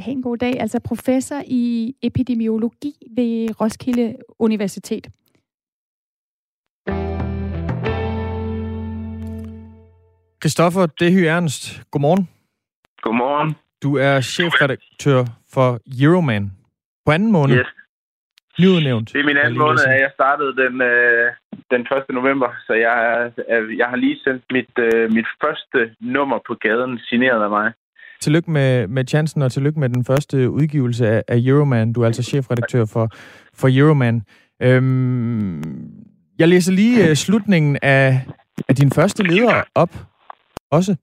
Ha' 0.00 0.10
en 0.10 0.22
god 0.22 0.36
dag. 0.36 0.60
Altså 0.60 0.80
professor 0.88 1.42
i 1.46 1.94
epidemiologi 2.02 2.92
ved 3.16 3.60
Roskilde 3.60 4.16
Universitet. 4.38 5.06
Christoffer 10.42 10.86
Dehy 10.86 11.22
Ernst, 11.34 11.82
godmorgen. 11.90 12.28
Godmorgen. 13.02 13.54
Du 13.82 13.96
er 13.96 14.20
chefredaktør 14.20 15.24
for 15.54 15.68
Euroman. 16.02 16.50
På 17.06 17.12
anden 17.12 17.32
måned. 17.32 17.56
Yes. 17.56 17.66
Nyudnævnt. 18.58 19.12
Det 19.12 19.20
er 19.20 19.24
min 19.24 19.36
anden 19.36 19.58
måned, 19.58 19.84
at 19.94 20.00
jeg 20.00 20.10
startede 20.14 20.52
den, 20.62 20.74
øh, 20.82 21.32
den 21.70 21.80
1. 21.80 22.14
november, 22.18 22.50
så 22.66 22.72
jeg, 22.72 22.96
er, 23.48 23.76
jeg 23.76 23.86
har 23.86 23.96
lige 23.96 24.18
sendt 24.24 24.44
mit, 24.56 24.74
øh, 24.78 25.12
mit 25.12 25.28
første 25.42 25.94
nummer 26.00 26.38
på 26.46 26.54
gaden, 26.54 26.98
signeret 26.98 27.42
af 27.42 27.50
mig. 27.50 27.72
Tillykke 28.20 28.50
med, 28.50 28.86
med 28.86 29.04
chancen, 29.08 29.42
og 29.42 29.52
tillykke 29.52 29.80
med 29.80 29.88
den 29.88 30.04
første 30.04 30.50
udgivelse 30.50 31.08
af, 31.08 31.22
af 31.28 31.36
Euroman. 31.38 31.92
Du 31.92 32.02
er 32.02 32.06
altså 32.06 32.22
chefredaktør 32.22 32.84
for, 32.84 33.08
for 33.54 33.68
Euroman. 33.72 34.22
Øhm, 34.62 35.62
jeg 36.38 36.48
læser 36.48 36.72
lige 36.72 37.10
uh, 37.10 37.16
slutningen 37.16 37.78
af, 37.82 38.26
af 38.68 38.76
din 38.76 38.90
første 38.90 39.22
leder 39.22 39.62
op 39.74 40.06
også. 40.70 40.96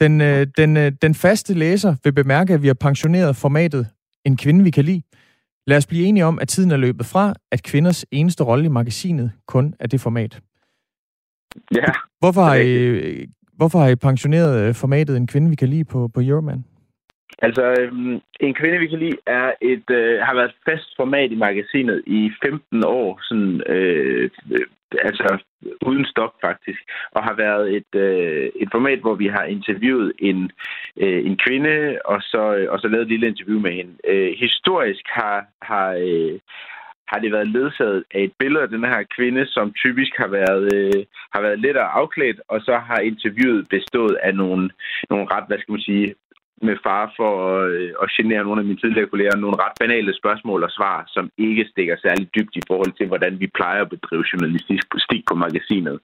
Den, 0.00 0.20
uh, 0.20 0.42
den, 0.56 0.76
uh, 0.76 0.92
den 1.02 1.14
faste 1.14 1.54
læser 1.54 1.94
vil 2.04 2.12
bemærke, 2.12 2.54
at 2.54 2.62
vi 2.62 2.66
har 2.66 2.74
pensioneret 2.74 3.36
formatet 3.36 3.86
En 4.24 4.36
kvinde, 4.36 4.64
vi 4.64 4.70
kan 4.70 4.84
lide. 4.84 5.02
Lad 5.66 5.76
os 5.76 5.86
blive 5.86 6.06
enige 6.06 6.24
om, 6.24 6.38
at 6.38 6.48
tiden 6.48 6.70
er 6.70 6.76
løbet 6.76 7.06
fra, 7.06 7.34
at 7.52 7.62
kvinders 7.62 8.04
eneste 8.10 8.44
rolle 8.44 8.64
i 8.64 8.68
magasinet 8.68 9.32
kun 9.46 9.74
er 9.80 9.86
det 9.86 10.00
format. 10.00 10.40
Ja. 11.74 11.92
Hvorfor 12.18 12.42
har 12.42 12.54
I 12.54 13.26
Hvorfor 13.60 13.78
har 13.78 13.88
I 13.88 13.96
pensioneret 13.96 14.68
øh, 14.68 14.74
formatet 14.74 15.16
En 15.16 15.26
kvinde, 15.26 15.50
vi 15.50 15.56
kan 15.56 15.68
lide 15.68 15.84
på, 15.84 16.08
på 16.14 16.20
Euroman? 16.20 16.64
Altså, 17.42 17.64
øhm, 17.80 18.20
En 18.40 18.54
kvinde, 18.54 18.78
vi 18.78 18.86
kan 18.86 18.98
lide, 18.98 19.16
er 19.26 19.52
et, 19.60 19.90
øh, 19.90 20.20
har 20.20 20.34
været 20.34 20.48
et 20.48 20.62
fast 20.68 20.96
format 20.96 21.32
i 21.32 21.42
magasinet 21.46 22.02
i 22.06 22.30
15 22.44 22.84
år, 22.84 23.20
sådan, 23.28 23.62
øh, 23.66 24.30
øh, 24.52 24.66
altså 25.08 25.38
uden 25.86 26.04
stop 26.04 26.34
faktisk, 26.40 26.80
og 27.12 27.24
har 27.24 27.34
været 27.34 27.76
et, 27.76 27.94
øh, 27.94 28.50
et 28.62 28.68
format, 28.72 28.98
hvor 28.98 29.14
vi 29.14 29.26
har 29.26 29.44
interviewet 29.44 30.12
en, 30.18 30.50
øh, 30.96 31.26
en 31.26 31.36
kvinde, 31.44 31.98
og 32.04 32.22
så, 32.22 32.54
øh, 32.54 32.72
og 32.72 32.80
så 32.80 32.88
lavet 32.88 33.02
et 33.02 33.08
lille 33.08 33.28
interview 33.28 33.60
med 33.60 33.72
hende. 33.72 33.92
Øh, 34.08 34.32
historisk 34.38 35.04
har, 35.06 35.46
har, 35.62 35.88
øh, 36.08 36.38
har 37.10 37.18
det 37.18 37.32
været 37.32 37.48
ledsaget 37.56 38.04
af 38.14 38.20
et 38.22 38.32
billede 38.38 38.62
af 38.62 38.68
den 38.68 38.84
her 38.84 39.02
kvinde, 39.16 39.46
som 39.46 39.72
typisk 39.72 40.12
har 40.22 40.30
været, 40.38 40.66
øh, 40.78 41.00
har 41.34 41.40
været 41.46 41.60
lettere 41.60 41.90
afklædt, 42.00 42.40
og 42.48 42.60
så 42.60 42.74
har 42.88 42.98
interviewet 43.10 43.68
bestået 43.68 44.16
af 44.22 44.34
nogle, 44.34 44.70
nogle 45.10 45.26
ret, 45.34 45.44
hvad 45.48 45.58
skal 45.58 45.72
man 45.72 45.88
sige, 45.90 46.14
med 46.62 46.76
far 46.86 47.12
for 47.18 47.34
øh, 47.68 47.92
at 48.02 48.08
genere 48.16 48.44
nogle 48.44 48.60
af 48.60 48.66
mine 48.66 48.80
tidligere 48.80 49.10
kolleger, 49.12 49.36
nogle 49.36 49.62
ret 49.64 49.76
banale 49.80 50.12
spørgsmål 50.20 50.64
og 50.64 50.70
svar, 50.70 51.04
som 51.14 51.30
ikke 51.38 51.64
stikker 51.70 51.96
særlig 51.96 52.26
dybt 52.36 52.54
i 52.56 52.66
forhold 52.70 52.92
til, 52.96 53.06
hvordan 53.06 53.40
vi 53.40 53.46
plejer 53.46 53.80
at 53.82 53.92
bedrive 53.94 54.24
journalistik 54.32 54.80
på 55.28 55.34
magasinet. 55.34 55.98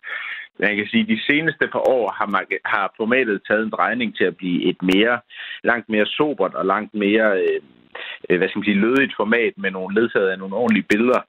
Jeg 0.58 0.76
kan 0.76 0.86
sige, 0.86 1.02
at 1.02 1.08
de 1.08 1.20
seneste 1.30 1.66
par 1.74 1.84
år 1.96 2.06
har, 2.18 2.28
har 2.64 2.94
formatet 2.96 3.42
taget 3.48 3.62
en 3.64 3.70
drejning 3.70 4.16
til 4.16 4.24
at 4.24 4.36
blive 4.36 4.64
et 4.70 4.82
mere, 4.82 5.20
langt 5.64 5.88
mere 5.88 6.06
sobert 6.06 6.54
og 6.54 6.66
langt 6.66 6.94
mere 6.94 7.28
øh, 7.42 7.60
Øh, 8.30 8.38
hvad 8.38 8.48
skal 8.48 8.58
man 8.58 8.64
sige, 8.64 8.84
lødigt 8.86 9.16
format 9.16 9.52
med 9.56 9.70
nogle 9.70 10.00
ledsaget 10.00 10.28
af 10.28 10.38
nogle 10.38 10.56
ordentlige 10.56 10.86
billeder. 10.88 11.20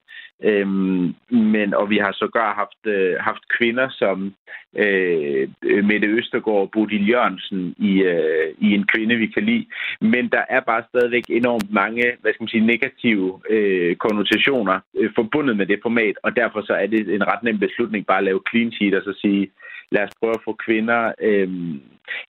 Øhm, 0.42 1.14
men, 1.30 1.74
og 1.74 1.90
vi 1.90 1.98
har 1.98 2.12
sågar 2.12 2.54
haft, 2.54 2.82
øh, 2.94 3.16
haft 3.20 3.42
kvinder 3.58 3.88
som 3.90 4.34
øh, 4.76 5.48
Mette 5.84 6.06
Østergaard 6.06 6.60
og 6.60 6.70
Bodil 6.70 7.08
Jørgensen 7.08 7.74
i, 7.78 8.02
øh, 8.02 8.54
i 8.58 8.74
en 8.74 8.86
kvinde, 8.86 9.14
vi 9.14 9.26
kan 9.26 9.44
lide. 9.44 9.66
Men 10.00 10.28
der 10.28 10.42
er 10.48 10.60
bare 10.60 10.82
stadigvæk 10.88 11.24
enormt 11.28 11.72
mange 11.72 12.04
hvad 12.20 12.32
skal 12.32 12.42
man 12.42 12.48
sige, 12.48 12.66
negative 12.66 13.40
øh, 13.50 13.96
konnotationer 13.96 14.80
øh, 14.98 15.10
forbundet 15.14 15.56
med 15.56 15.66
det 15.66 15.78
format, 15.82 16.16
og 16.22 16.36
derfor 16.36 16.60
så 16.62 16.72
er 16.72 16.86
det 16.86 17.14
en 17.14 17.26
ret 17.26 17.42
nem 17.42 17.58
beslutning 17.58 18.06
bare 18.06 18.18
at 18.18 18.24
lave 18.24 18.40
clean 18.50 18.72
sheet 18.72 18.94
og 18.94 19.02
så 19.02 19.14
sige, 19.20 19.50
lad 19.90 20.02
os 20.02 20.18
prøve 20.20 20.34
at 20.34 20.44
få 20.44 20.52
kvinder 20.52 21.12
øh, 21.20 21.48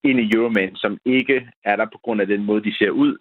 ind 0.04 0.20
i 0.20 0.32
Euroman, 0.36 0.76
som 0.76 0.98
ikke 1.06 1.50
er 1.66 1.76
der 1.76 1.86
på 1.86 2.00
grund 2.04 2.22
af 2.22 2.28
den 2.28 2.46
måde, 2.46 2.64
de 2.64 2.78
ser 2.78 2.90
ud, 2.90 3.18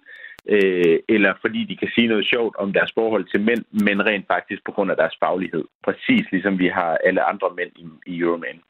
øh, 0.46 0.98
eller 1.09 1.33
fordi 1.40 1.64
de 1.64 1.77
kan 1.77 1.90
sige 1.94 2.09
noget 2.09 2.27
sjovt 2.27 2.57
om 2.57 2.72
deres 2.72 2.92
forhold 2.94 3.24
til 3.24 3.40
mænd, 3.40 3.64
men 3.87 4.07
rent 4.07 4.27
faktisk 4.27 4.64
på 4.64 4.72
grund 4.72 4.90
af 4.90 4.96
deres 4.96 5.16
faglighed. 5.20 5.64
Præcis 5.85 6.24
ligesom 6.33 6.59
vi 6.59 6.68
har 6.68 6.98
alle 7.05 7.22
andre 7.22 7.48
mænd 7.57 7.72
i, 7.77 7.87
i 8.07 8.18
Euroman. 8.18 8.61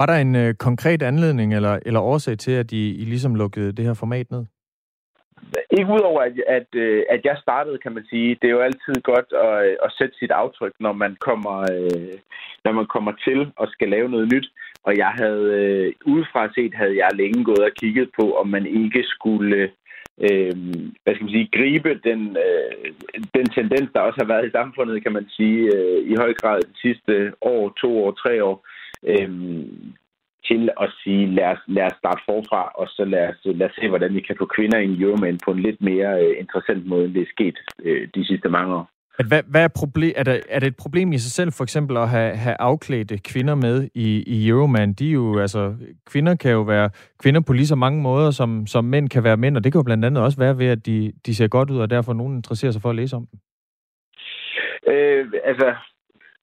Var 0.00 0.06
der 0.06 0.14
en 0.14 0.36
øh, 0.36 0.54
konkret 0.54 1.02
anledning 1.02 1.54
eller, 1.54 1.78
eller 1.86 2.00
årsag 2.00 2.38
til, 2.38 2.52
at 2.52 2.72
I, 2.72 3.02
I 3.02 3.04
ligesom 3.04 3.34
lukkede 3.34 3.72
det 3.72 3.84
her 3.84 3.94
format 3.94 4.30
ned? 4.30 4.44
Ikke 5.70 5.92
udover, 5.92 6.20
at, 6.22 6.32
at, 6.48 6.68
øh, 6.74 7.02
at 7.10 7.20
jeg 7.24 7.36
startede, 7.42 7.78
kan 7.78 7.92
man 7.92 8.04
sige. 8.10 8.36
Det 8.42 8.46
er 8.48 8.56
jo 8.56 8.60
altid 8.68 8.94
godt 9.02 9.32
at, 9.32 9.76
at 9.84 9.92
sætte 9.98 10.14
sit 10.18 10.30
aftryk, 10.30 10.72
når 10.80 10.92
man 10.92 11.16
kommer, 11.20 11.56
øh, 11.72 12.14
når 12.64 12.72
man 12.72 12.86
kommer 12.86 13.12
til 13.26 13.52
og 13.56 13.68
skal 13.68 13.88
lave 13.88 14.08
noget 14.08 14.32
nyt. 14.32 14.48
Og 14.82 14.96
jeg 14.96 15.12
havde, 15.20 15.44
øh, 15.60 15.92
udefra 16.06 16.52
set, 16.54 16.74
havde 16.74 16.96
jeg 16.96 17.10
længe 17.14 17.44
gået 17.44 17.64
og 17.68 17.72
kigget 17.80 18.10
på, 18.20 18.34
om 18.40 18.48
man 18.48 18.66
ikke 18.66 19.02
skulle 19.04 19.70
øh, 20.20 20.54
hvad 21.02 21.14
skal 21.14 21.24
man 21.24 21.36
sige, 21.36 21.54
gribe 21.58 22.00
den, 22.04 22.36
øh, 22.46 22.92
den 23.34 23.46
tendens, 23.46 23.88
der 23.94 24.00
også 24.00 24.20
har 24.20 24.32
været 24.32 24.48
i 24.48 24.50
samfundet, 24.50 25.02
kan 25.02 25.12
man 25.12 25.26
sige, 25.28 25.76
øh, 25.76 26.10
i 26.10 26.14
høj 26.14 26.34
grad 26.34 26.60
de 26.60 26.80
sidste 26.80 27.32
år, 27.40 27.72
to 27.80 28.04
år, 28.04 28.10
tre 28.12 28.44
år, 28.44 28.66
øh, 29.06 29.30
til 30.48 30.70
at 30.80 30.92
sige, 31.02 31.26
lad 31.26 31.44
os, 31.44 31.62
lad 31.66 31.84
os 31.84 31.98
starte 31.98 32.22
forfra, 32.26 32.62
og 32.74 32.86
så 32.88 33.04
lad 33.04 33.28
os, 33.28 33.40
lad 33.44 33.66
os 33.68 33.74
se, 33.80 33.88
hvordan 33.88 34.14
vi 34.14 34.20
kan 34.20 34.36
få 34.38 34.46
kvinder 34.46 34.78
i 34.78 35.00
Euroman 35.02 35.38
på 35.44 35.50
en 35.50 35.62
lidt 35.62 35.80
mere 35.82 36.24
øh, 36.24 36.34
interessant 36.38 36.86
måde, 36.86 37.04
end 37.04 37.14
det 37.14 37.22
er 37.22 37.34
sket 37.36 37.58
øh, 37.84 38.08
de 38.14 38.26
sidste 38.26 38.48
mange 38.48 38.74
år. 38.74 38.91
At 39.18 39.26
hvad, 39.26 39.42
hvad 39.46 39.64
er, 39.64 39.68
problem, 39.68 40.12
er, 40.16 40.22
der, 40.22 40.40
er 40.48 40.58
det 40.60 40.66
et 40.66 40.76
problem 40.76 41.12
i 41.12 41.18
sig 41.18 41.32
selv, 41.32 41.52
for 41.52 41.64
eksempel 41.64 41.96
at 41.96 42.08
have, 42.08 42.36
have 42.36 42.56
afklædte 42.58 43.18
kvinder 43.18 43.54
med 43.54 43.88
i, 43.94 44.22
i 44.26 44.48
Euroman? 44.48 44.92
De 44.92 45.08
er 45.08 45.12
jo, 45.12 45.38
altså, 45.38 45.74
kvinder 46.06 46.34
kan 46.34 46.52
jo 46.52 46.62
være 46.62 46.90
kvinder 47.22 47.40
på 47.40 47.52
lige 47.52 47.66
så 47.66 47.76
mange 47.76 48.02
måder, 48.02 48.30
som, 48.30 48.66
som 48.66 48.84
mænd 48.84 49.08
kan 49.08 49.24
være 49.24 49.36
mænd, 49.36 49.56
og 49.56 49.64
det 49.64 49.72
kan 49.72 49.78
jo 49.78 49.82
blandt 49.82 50.04
andet 50.04 50.24
også 50.24 50.38
være 50.38 50.58
ved, 50.58 50.66
at 50.66 50.86
de, 50.86 51.12
de 51.26 51.34
ser 51.34 51.48
godt 51.48 51.70
ud, 51.70 51.78
og 51.78 51.90
derfor 51.90 52.12
nogen 52.12 52.36
interesserer 52.36 52.72
sig 52.72 52.82
for 52.82 52.90
at 52.90 52.96
læse 52.96 53.16
om 53.16 53.26
dem. 53.30 53.38
Øh, 54.92 55.26
altså, 55.44 55.74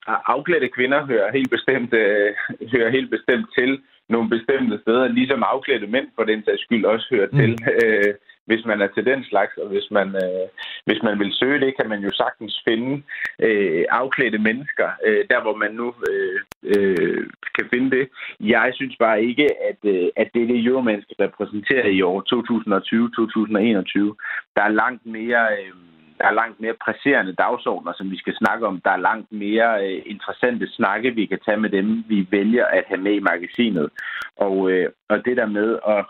afklædte 0.07 0.69
kvinder 0.75 1.05
hører 1.05 1.31
helt 1.31 1.49
bestemt, 1.49 1.93
øh, 1.93 2.33
hører 2.73 2.91
helt 2.91 3.09
bestemt 3.09 3.47
til 3.57 3.79
nogle 4.09 4.29
bestemte 4.29 4.79
steder, 4.81 5.07
ligesom 5.07 5.43
afklædte 5.43 5.87
mænd 5.87 6.07
for 6.15 6.23
den 6.23 6.43
sags 6.45 6.61
skyld 6.61 6.85
også 6.85 7.07
hører 7.11 7.29
mm. 7.31 7.37
til. 7.39 7.51
Øh, 7.83 8.13
hvis 8.49 8.65
man 8.65 8.81
er 8.81 8.89
til 8.91 9.05
den 9.05 9.23
slags, 9.23 9.53
og 9.57 9.67
hvis 9.73 9.87
man, 9.97 10.07
øh, 10.23 10.45
hvis 10.85 11.03
man 11.03 11.19
vil 11.19 11.33
søge 11.33 11.59
det, 11.59 11.77
kan 11.77 11.89
man 11.89 12.01
jo 12.03 12.11
sagtens 12.13 12.61
finde 12.67 13.03
øh, 13.39 13.85
afklædte 13.89 14.37
mennesker, 14.37 14.89
øh, 15.05 15.25
der 15.29 15.41
hvor 15.41 15.55
man 15.55 15.71
nu 15.71 15.93
øh, 16.09 16.39
øh, 16.63 17.23
kan 17.57 17.65
finde 17.73 17.91
det. 17.97 18.09
Jeg 18.39 18.71
synes 18.73 18.95
bare 18.99 19.23
ikke, 19.23 19.47
at, 19.69 19.79
øh, 19.83 20.07
at 20.15 20.29
det 20.33 20.43
er 20.43 20.47
det, 20.47 20.65
Euroman 20.65 21.01
skal 21.01 21.25
repræsentere 21.25 21.91
i 21.91 22.01
år 22.01 22.19
2020-2021. 22.21 24.15
Der 24.55 24.63
er 24.63 24.77
langt 24.83 25.05
mere... 25.05 25.43
Øh, 25.59 25.73
der 26.19 26.27
er 26.27 26.39
langt 26.41 26.59
mere 26.59 26.81
presserende 26.85 27.33
dagsordner, 27.33 27.93
som 27.95 28.11
vi 28.11 28.17
skal 28.17 28.35
snakke 28.35 28.67
om. 28.67 28.81
Der 28.81 28.91
er 28.91 29.05
langt 29.09 29.31
mere 29.31 29.69
øh, 29.85 30.01
interessante 30.05 30.67
snakke, 30.67 31.15
vi 31.15 31.25
kan 31.25 31.39
tage 31.45 31.57
med 31.57 31.69
dem, 31.69 32.03
vi 32.07 32.27
vælger 32.31 32.65
at 32.65 32.83
have 32.87 33.01
med 33.01 33.13
i 33.13 33.19
magasinet. 33.19 33.89
Og, 34.37 34.71
øh, 34.71 34.89
og 35.09 35.25
det 35.25 35.37
der 35.37 35.45
med 35.45 35.79
at 35.87 36.05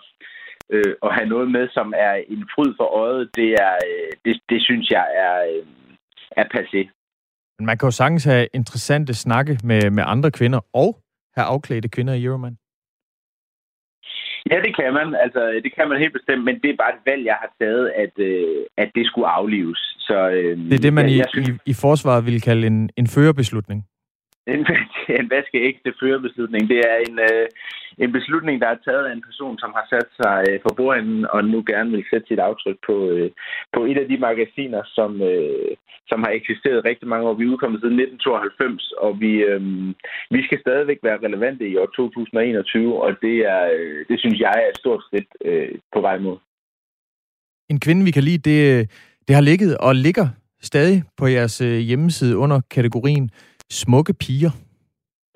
øh, 0.70 0.94
at 1.06 1.14
have 1.16 1.30
noget 1.30 1.52
med, 1.52 1.70
som 1.78 1.94
er 1.98 2.14
en 2.34 2.44
fryd 2.56 2.74
for 2.80 2.90
øjet, 3.04 3.30
det, 3.36 3.50
er, 3.68 3.76
øh, 3.90 4.12
det, 4.26 4.42
det 4.50 4.60
synes 4.62 4.90
jeg 4.90 5.06
er, 5.26 5.36
øh, 5.52 5.66
er 6.42 6.46
passé. 6.56 6.82
Men 7.60 7.66
man 7.66 7.78
kan 7.78 7.88
jo 7.88 7.92
sagtens 7.92 8.24
have 8.24 8.48
interessante 8.54 9.14
snakke 9.14 9.60
med, 9.64 9.90
med 9.90 10.04
andre 10.08 10.32
kvinder, 10.32 10.60
og 10.74 10.90
have 11.36 11.46
afklædte 11.46 11.90
kvinder 11.90 12.14
i 12.14 12.24
Euroman. 12.24 12.58
Ja, 14.52 14.58
det 14.66 14.76
kan 14.76 14.94
man. 14.94 15.16
Altså, 15.26 15.42
det 15.64 15.72
kan 15.76 15.90
man 15.90 15.98
helt 16.00 16.14
bestemt, 16.14 16.44
men 16.44 16.56
det 16.62 16.70
er 16.70 16.82
bare 16.84 16.94
et 16.96 17.06
valg, 17.06 17.26
jeg 17.26 17.38
har 17.42 17.52
taget, 17.62 17.86
at, 18.04 18.14
øh, 18.18 18.66
at 18.78 18.92
det 18.96 19.06
skulle 19.06 19.28
aflives. 19.28 19.80
Så, 20.00 20.30
øh, 20.30 20.58
det 20.58 20.74
er 20.74 20.86
det, 20.88 20.94
man 20.94 21.10
ja, 21.10 21.24
i, 21.24 21.30
synes... 21.30 21.50
i, 21.50 21.52
i 21.66 21.74
forsvaret 21.74 22.26
ville 22.26 22.40
kalde 22.40 22.68
en, 22.68 22.90
en 22.98 23.08
førerbeslutning 23.08 23.86
en, 24.56 24.62
en 25.20 25.30
vaskeægte 25.36 25.94
førerbeslutning. 26.00 26.64
Det 26.72 26.80
er 26.92 26.98
en, 27.08 27.16
øh, 27.30 27.48
en 28.04 28.12
beslutning, 28.18 28.62
der 28.62 28.68
er 28.68 28.84
taget 28.86 29.06
af 29.06 29.14
en 29.14 29.28
person, 29.30 29.56
som 29.60 29.72
har 29.78 29.86
sat 29.90 30.10
sig 30.22 30.36
øh, 30.50 30.60
for 30.64 30.74
bordenden 30.80 31.26
og 31.34 31.40
nu 31.46 31.60
gerne 31.72 31.92
vil 31.92 32.06
sætte 32.10 32.28
sit 32.28 32.40
aftryk 32.40 32.78
på, 32.88 32.96
øh, 33.10 33.32
på 33.76 33.80
et 33.90 33.98
af 33.98 34.08
de 34.12 34.18
magasiner, 34.18 34.82
som, 34.98 35.22
øh, 35.22 35.72
som 36.10 36.20
har 36.24 36.32
eksisteret 36.40 36.86
rigtig 36.90 37.08
mange 37.08 37.28
år. 37.28 37.34
Vi 37.34 37.44
er 37.46 37.54
udkommet 37.54 37.82
siden 37.82 38.00
1992, 38.00 38.92
og 39.06 39.12
vi, 39.24 39.32
øh, 39.50 39.62
vi 40.36 40.40
skal 40.48 40.60
stadigvæk 40.66 41.00
være 41.04 41.24
relevante 41.26 41.64
i 41.70 41.78
år 41.78 41.90
2021, 41.96 43.04
og 43.04 43.12
det, 43.22 43.36
er, 43.54 43.64
øh, 43.78 44.06
det 44.10 44.20
synes 44.20 44.40
jeg 44.40 44.54
er 44.62 44.68
et 44.70 44.78
stort 44.78 45.02
skridt 45.08 45.30
øh, 45.46 45.76
på 45.94 46.02
vej 46.02 46.18
mod. 46.20 46.38
En 47.70 47.80
kvinde, 47.80 48.06
vi 48.06 48.12
kan 48.12 48.24
lide, 48.24 48.50
det, 48.50 48.60
øh, 48.74 48.86
det 49.28 49.36
har 49.36 49.42
ligget 49.42 49.78
og 49.78 49.96
ligger 49.96 50.28
stadig 50.62 51.04
på 51.18 51.28
jeres 51.28 51.62
øh, 51.62 51.78
hjemmeside 51.78 52.38
under 52.38 52.62
kategorien 52.72 53.30
smukke 53.72 54.14
piger. 54.14 54.52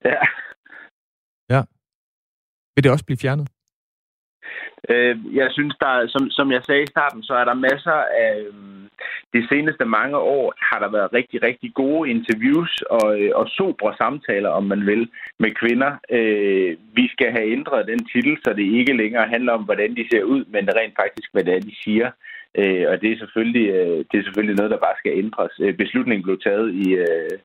Ja. 0.06 0.22
Ja. 1.54 1.62
Vil 2.76 2.84
det 2.84 2.92
også 2.92 3.06
blive 3.06 3.18
fjernet? 3.18 3.48
Øh, 4.90 5.16
jeg 5.36 5.48
synes, 5.52 5.76
der, 5.82 6.08
som, 6.08 6.30
som 6.30 6.52
jeg 6.52 6.62
sagde 6.64 6.84
i 6.84 6.94
starten, 6.96 7.24
så 7.24 7.34
er 7.34 7.46
der 7.46 7.54
masser 7.54 8.00
af... 8.24 8.40
Øh, 8.40 8.74
de 9.34 9.48
seneste 9.48 9.86
mange 9.86 10.18
år 10.18 10.54
har 10.70 10.80
der 10.80 10.90
været 10.92 11.14
rigtig, 11.14 11.44
rigtig 11.44 11.74
gode 11.74 12.10
interviews 12.10 12.82
og, 12.90 13.22
øh, 13.22 13.32
og 13.36 13.48
sobre 13.48 13.96
samtaler, 13.98 14.50
om 14.50 14.64
man 14.64 14.86
vil, 14.86 15.10
med 15.40 15.52
kvinder. 15.52 15.92
Øh, 16.10 16.78
vi 16.94 17.06
skal 17.14 17.32
have 17.32 17.52
ændret 17.52 17.88
den 17.88 18.06
titel, 18.14 18.38
så 18.44 18.54
det 18.54 18.78
ikke 18.80 18.94
længere 18.94 19.28
handler 19.28 19.54
om, 19.54 19.64
hvordan 19.64 19.96
de 19.96 20.06
ser 20.12 20.24
ud, 20.24 20.46
men 20.46 20.70
rent 20.78 20.96
faktisk, 21.02 21.30
hvad 21.34 21.44
det 21.44 21.54
er, 21.54 21.60
de 21.60 21.76
siger. 21.84 22.12
Øh, 22.58 22.86
og 22.92 23.02
det 23.02 23.12
er, 23.12 23.18
selvfølgelig, 23.18 23.68
øh, 23.70 23.98
det 24.12 24.16
er 24.18 24.24
selvfølgelig 24.24 24.56
noget, 24.56 24.72
der 24.72 24.86
bare 24.88 25.00
skal 25.02 25.18
ændres. 25.24 25.54
Øh, 25.60 25.74
beslutningen 25.74 26.24
blev 26.24 26.40
taget 26.40 26.74
i, 26.74 26.94
øh, 26.94 27.36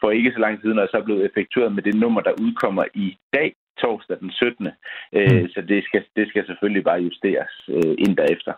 for 0.00 0.10
ikke 0.10 0.32
så 0.32 0.38
lang 0.38 0.60
tid 0.60 0.78
og 0.78 0.88
så 0.90 0.96
er 0.96 1.08
blevet 1.08 1.24
effektueret 1.24 1.72
med 1.74 1.82
det 1.82 1.94
nummer, 1.94 2.20
der 2.20 2.40
udkommer 2.44 2.84
i 2.94 3.16
dag, 3.32 3.54
torsdag 3.82 4.16
den 4.20 4.30
17. 4.30 4.66
Øh, 5.12 5.42
mm. 5.42 5.48
Så 5.48 5.60
det 5.68 5.84
skal, 5.84 6.04
det 6.16 6.28
skal 6.28 6.46
selvfølgelig 6.46 6.84
bare 6.84 7.00
justeres 7.06 7.52
øh, 7.68 7.94
ind 8.04 8.16
derefter. 8.16 8.52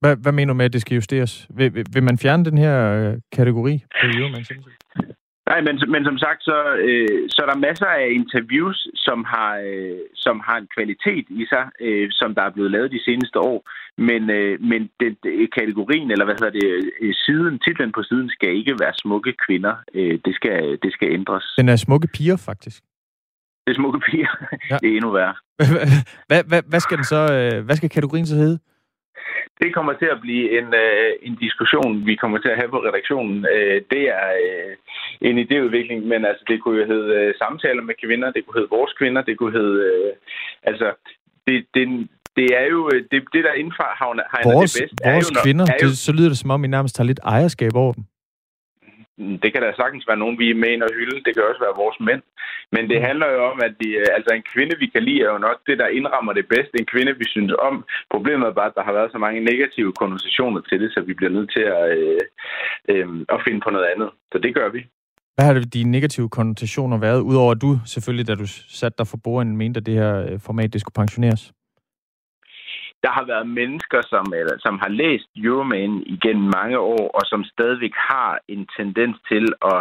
Hvad, 0.00 0.16
hvad 0.22 0.32
mener 0.32 0.52
du 0.52 0.56
med, 0.56 0.64
at 0.64 0.72
det 0.72 0.80
skal 0.80 0.94
justeres? 0.94 1.48
Vil, 1.58 1.74
vil, 1.74 1.84
vil 1.94 2.02
man 2.02 2.18
fjerne 2.18 2.44
den 2.44 2.58
her 2.58 2.76
øh, 2.98 3.14
kategori 3.32 3.74
på 4.00 4.06
Euroman 4.18 4.44
Nej, 5.50 5.60
men, 5.60 5.74
men 5.94 6.04
som 6.04 6.18
sagt, 6.18 6.40
så, 6.50 6.58
øh, 6.88 7.18
så 7.28 7.38
er 7.42 7.48
der 7.50 7.66
masser 7.68 7.86
af 7.86 8.08
interviews, 8.20 8.78
som 8.94 9.18
har, 9.24 9.52
øh, 9.70 9.98
som 10.14 10.36
har 10.46 10.56
en 10.58 10.68
kvalitet 10.76 11.26
i 11.40 11.44
sig, 11.52 11.64
øh, 11.80 12.08
som 12.10 12.34
der 12.34 12.42
er 12.42 12.50
blevet 12.50 12.70
lavet 12.70 12.90
de 12.96 13.04
seneste 13.04 13.38
år. 13.38 13.58
Men, 14.08 14.30
øh, 14.30 14.60
men 14.70 14.80
det, 15.00 15.10
det, 15.22 15.54
kategorien, 15.58 16.10
eller 16.10 16.24
hvad 16.24 16.36
hedder 16.40 16.58
det, 16.60 17.16
siden, 17.26 17.58
titlen 17.58 17.92
på 17.92 18.02
siden 18.02 18.28
skal 18.30 18.56
ikke 18.60 18.74
være 18.82 18.94
smukke 19.02 19.32
kvinder. 19.46 19.74
Øh, 19.94 20.18
det, 20.24 20.34
skal, 20.34 20.78
det 20.82 20.92
skal 20.92 21.08
ændres. 21.12 21.44
Den 21.58 21.68
er 21.68 21.76
smukke 21.76 22.08
piger, 22.16 22.36
faktisk. 22.50 22.82
Det 23.64 23.70
er 23.72 23.78
smukke 23.80 24.00
piger. 24.06 24.32
Ja. 24.70 24.76
det 24.82 24.88
er 24.90 24.96
endnu 24.96 25.10
værre. 25.10 25.34
hvad, 26.28 26.42
hvad, 26.50 26.62
hvad, 26.70 26.80
skal 26.80 26.96
den 26.96 27.04
så, 27.14 27.20
øh, 27.36 27.64
hvad 27.64 27.76
skal 27.76 27.90
kategorien 27.90 28.26
så 28.26 28.36
hedde? 28.36 28.58
Det 29.62 29.74
kommer 29.74 29.92
til 29.92 30.08
at 30.14 30.20
blive 30.26 30.44
en, 30.58 30.68
øh, 30.84 31.10
en 31.28 31.34
diskussion, 31.44 32.06
vi 32.06 32.14
kommer 32.22 32.38
til 32.38 32.48
at 32.48 32.58
have 32.60 32.70
på 32.74 32.80
redaktionen. 32.88 33.46
Øh, 33.54 33.76
det 33.92 34.02
er 34.20 34.26
øh, 34.44 34.72
en 35.28 35.36
idéudvikling, 35.44 36.00
men 36.12 36.20
altså, 36.30 36.44
det 36.48 36.62
kunne 36.62 36.78
jo 36.80 36.86
hedde 36.92 37.10
øh, 37.20 37.34
samtaler 37.42 37.82
med 37.82 37.94
kvinder, 38.04 38.32
det 38.32 38.40
kunne 38.44 38.58
hedde 38.58 38.76
vores 38.78 38.92
kvinder, 39.00 39.22
det 39.22 39.38
kunne 39.38 39.54
hedde... 39.60 39.78
Øh, 39.90 40.12
altså, 40.70 40.88
det, 41.46 41.56
det, 41.74 42.08
det 42.36 42.46
er 42.60 42.66
jo 42.74 42.80
øh, 42.92 43.00
det, 43.10 43.18
det 43.34 43.42
der 43.44 43.54
indfarhavner 43.62 44.22
vores, 44.44 44.72
det 44.72 44.82
bedst. 44.82 44.94
Vores 45.04 45.30
er 45.30 45.34
jo, 45.34 45.42
kvinder, 45.44 45.66
er 45.72 45.76
jo, 45.82 45.88
det, 45.88 45.98
så 45.98 46.12
lyder 46.12 46.28
det 46.28 46.38
som 46.38 46.50
om, 46.50 46.64
I 46.64 46.68
nærmest 46.68 46.96
har 46.98 47.04
lidt 47.04 47.20
ejerskab 47.24 47.74
over 47.74 47.92
dem. 47.92 48.04
Det 49.42 49.48
kan 49.52 49.62
da 49.62 49.70
sagtens 49.72 50.08
være 50.10 50.22
nogen, 50.22 50.38
vi 50.42 50.46
er 50.50 50.60
med 50.62 50.70
ind 50.72 50.82
og 50.86 50.92
hylde. 50.98 51.24
Det 51.24 51.32
kan 51.32 51.48
også 51.50 51.62
være 51.66 51.80
vores 51.82 51.98
mænd. 52.08 52.22
Men 52.74 52.82
det 52.90 52.98
mm. 52.98 53.06
handler 53.08 53.28
jo 53.34 53.40
om, 53.52 53.58
at 53.66 53.74
de, 53.82 53.88
øh, 54.02 54.08
altså 54.16 54.30
en 54.34 54.44
kvinde, 54.52 54.74
vi 54.82 54.86
kan 54.94 55.02
lide, 55.08 55.22
er 55.22 55.32
jo 55.34 55.46
nok 55.48 55.58
det, 55.68 55.76
der 55.82 55.96
indrammer 55.98 56.32
det 56.32 56.46
bedste. 56.54 56.74
En 56.80 56.92
kvinde, 56.92 57.12
vi 57.22 57.26
synes 57.34 57.52
om. 57.68 57.74
Problemet 58.14 58.46
er 58.46 58.58
bare, 58.60 58.70
at 58.72 58.78
der 58.78 58.84
har 58.88 58.94
været 58.98 59.12
så 59.12 59.18
mange 59.18 59.40
negative 59.50 59.92
konnotationer 60.00 60.60
til 60.68 60.80
det, 60.82 60.88
så 60.94 61.00
vi 61.08 61.14
bliver 61.18 61.34
nødt 61.36 61.50
til 61.56 61.64
at, 61.76 61.84
øh, 61.98 62.20
øh, 62.92 63.06
at 63.34 63.38
finde 63.46 63.60
på 63.64 63.70
noget 63.70 63.86
andet. 63.92 64.10
Så 64.32 64.38
det 64.44 64.54
gør 64.58 64.68
vi. 64.76 64.80
Hvad 65.34 65.44
har 65.46 65.54
de 65.76 65.82
negative 65.96 66.28
konnotationer 66.28 66.98
været, 66.98 67.20
udover 67.20 67.52
at 67.52 67.62
du 67.62 67.70
selvfølgelig, 67.86 68.28
da 68.28 68.34
du 68.34 68.46
satte 68.80 68.96
dig 68.98 69.06
for 69.06 69.18
bordenden, 69.24 69.56
mente, 69.56 69.78
at 69.78 69.86
det 69.86 69.94
her 69.94 70.14
øh, 70.26 70.40
format 70.46 70.72
det 70.72 70.80
skulle 70.80 71.00
pensioneres? 71.02 71.52
Der 73.02 73.10
har 73.10 73.24
været 73.24 73.48
mennesker, 73.60 74.00
som, 74.12 74.26
eller, 74.40 74.56
som 74.58 74.78
har 74.82 74.88
læst 74.88 75.28
Euroman 75.36 76.02
igennem 76.06 76.50
mange 76.58 76.78
år, 76.78 77.04
og 77.18 77.22
som 77.24 77.44
stadigvæk 77.44 77.94
har 77.94 78.40
en 78.48 78.66
tendens 78.78 79.16
til 79.30 79.44
at, 79.72 79.80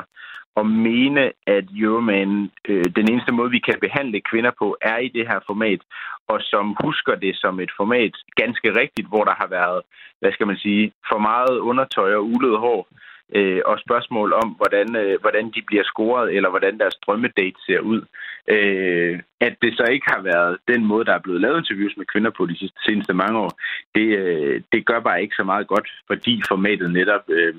at 0.60 0.66
mene, 0.66 1.24
at 1.48 1.66
Euroman, 1.84 2.52
øh, 2.70 2.86
den 2.96 3.06
eneste 3.12 3.32
måde, 3.32 3.52
vi 3.52 3.60
kan 3.60 3.78
behandle 3.82 4.22
kvinder 4.32 4.52
på, 4.60 4.78
er 4.82 4.98
i 4.98 5.08
det 5.08 5.28
her 5.28 5.40
format, 5.50 5.82
og 6.28 6.38
som 6.42 6.76
husker 6.84 7.16
det 7.16 7.34
som 7.36 7.60
et 7.60 7.72
format 7.78 8.14
ganske 8.42 8.80
rigtigt, 8.82 9.08
hvor 9.08 9.24
der 9.24 9.36
har 9.42 9.48
været, 9.48 9.82
hvad 10.20 10.32
skal 10.32 10.48
man 10.48 10.58
sige, 10.58 10.92
for 11.10 11.20
meget 11.20 11.58
undertøj 11.70 12.16
og 12.16 12.26
ulød 12.26 12.58
hår, 12.58 12.88
øh, 13.36 13.62
og 13.66 13.76
spørgsmål 13.86 14.34
om, 14.34 14.50
hvordan, 14.60 14.96
øh, 14.96 15.22
hvordan 15.22 15.46
de 15.56 15.62
bliver 15.68 15.84
scoret, 15.84 16.36
eller 16.36 16.50
hvordan 16.50 16.80
deres 16.80 16.96
drømmedate 17.06 17.60
ser 17.66 17.80
ud. 17.80 18.02
Øh, 18.48 19.20
at 19.48 19.54
det 19.62 19.72
så 19.78 19.86
ikke 19.92 20.08
har 20.14 20.22
været 20.22 20.58
den 20.68 20.86
måde, 20.86 21.06
der 21.06 21.14
er 21.14 21.26
blevet 21.26 21.42
lavet 21.42 21.58
interviews 21.58 21.98
med 21.98 22.06
kvinder 22.06 22.32
på 22.38 22.46
de 22.46 22.58
sidste, 22.58 22.80
seneste 22.88 23.14
mange 23.14 23.38
år, 23.40 23.52
det, 23.96 24.08
øh, 24.22 24.62
det 24.72 24.86
gør 24.86 25.00
bare 25.00 25.22
ikke 25.22 25.36
så 25.36 25.44
meget 25.44 25.68
godt, 25.68 25.88
fordi 26.08 26.42
formatet 26.48 26.92
netop 26.92 27.26
øh, 27.30 27.56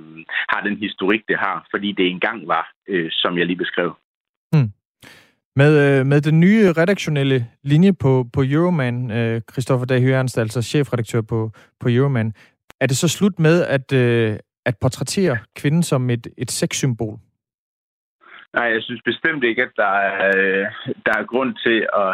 har 0.49 0.61
den 0.67 0.77
historik, 0.77 1.23
det 1.29 1.39
har, 1.39 1.67
fordi 1.71 1.93
det 1.93 2.07
engang 2.07 2.49
var, 2.49 2.73
øh, 2.89 3.09
som 3.11 3.39
jeg 3.39 3.47
lige 3.47 3.63
beskrev. 3.65 3.91
Hmm. 4.53 4.71
Med, 5.57 5.73
øh, 5.85 6.07
med 6.07 6.21
den 6.21 6.41
nye 6.41 6.73
redaktionelle 6.73 7.47
linje 7.63 7.93
på, 7.93 8.27
på 8.33 8.43
Euroman, 8.47 9.11
øh, 9.11 9.41
Christoffer 9.53 9.87
Dag 9.87 10.05
Ernst, 10.11 10.39
altså 10.39 10.63
chefredaktør 10.63 11.21
på, 11.21 11.51
på 11.81 11.89
Euroman, 11.89 12.33
er 12.81 12.87
det 12.87 12.97
så 12.97 13.09
slut 13.09 13.39
med, 13.39 13.65
at, 13.65 13.93
øh, 13.93 14.37
at 14.67 14.75
portrættere 14.81 15.39
kvinden 15.57 15.83
som 15.83 16.11
et, 16.11 16.27
et 16.39 16.51
sexsymbol? 16.51 17.19
Nej, 18.55 18.65
jeg 18.65 18.83
synes 18.83 19.03
bestemt 19.05 19.45
ikke, 19.45 19.63
at 19.63 19.73
der 19.77 19.95
er, 20.11 20.27
øh, 20.37 20.67
der 21.07 21.13
er 21.19 21.25
grund 21.33 21.55
til 21.67 21.87
at, 22.05 22.13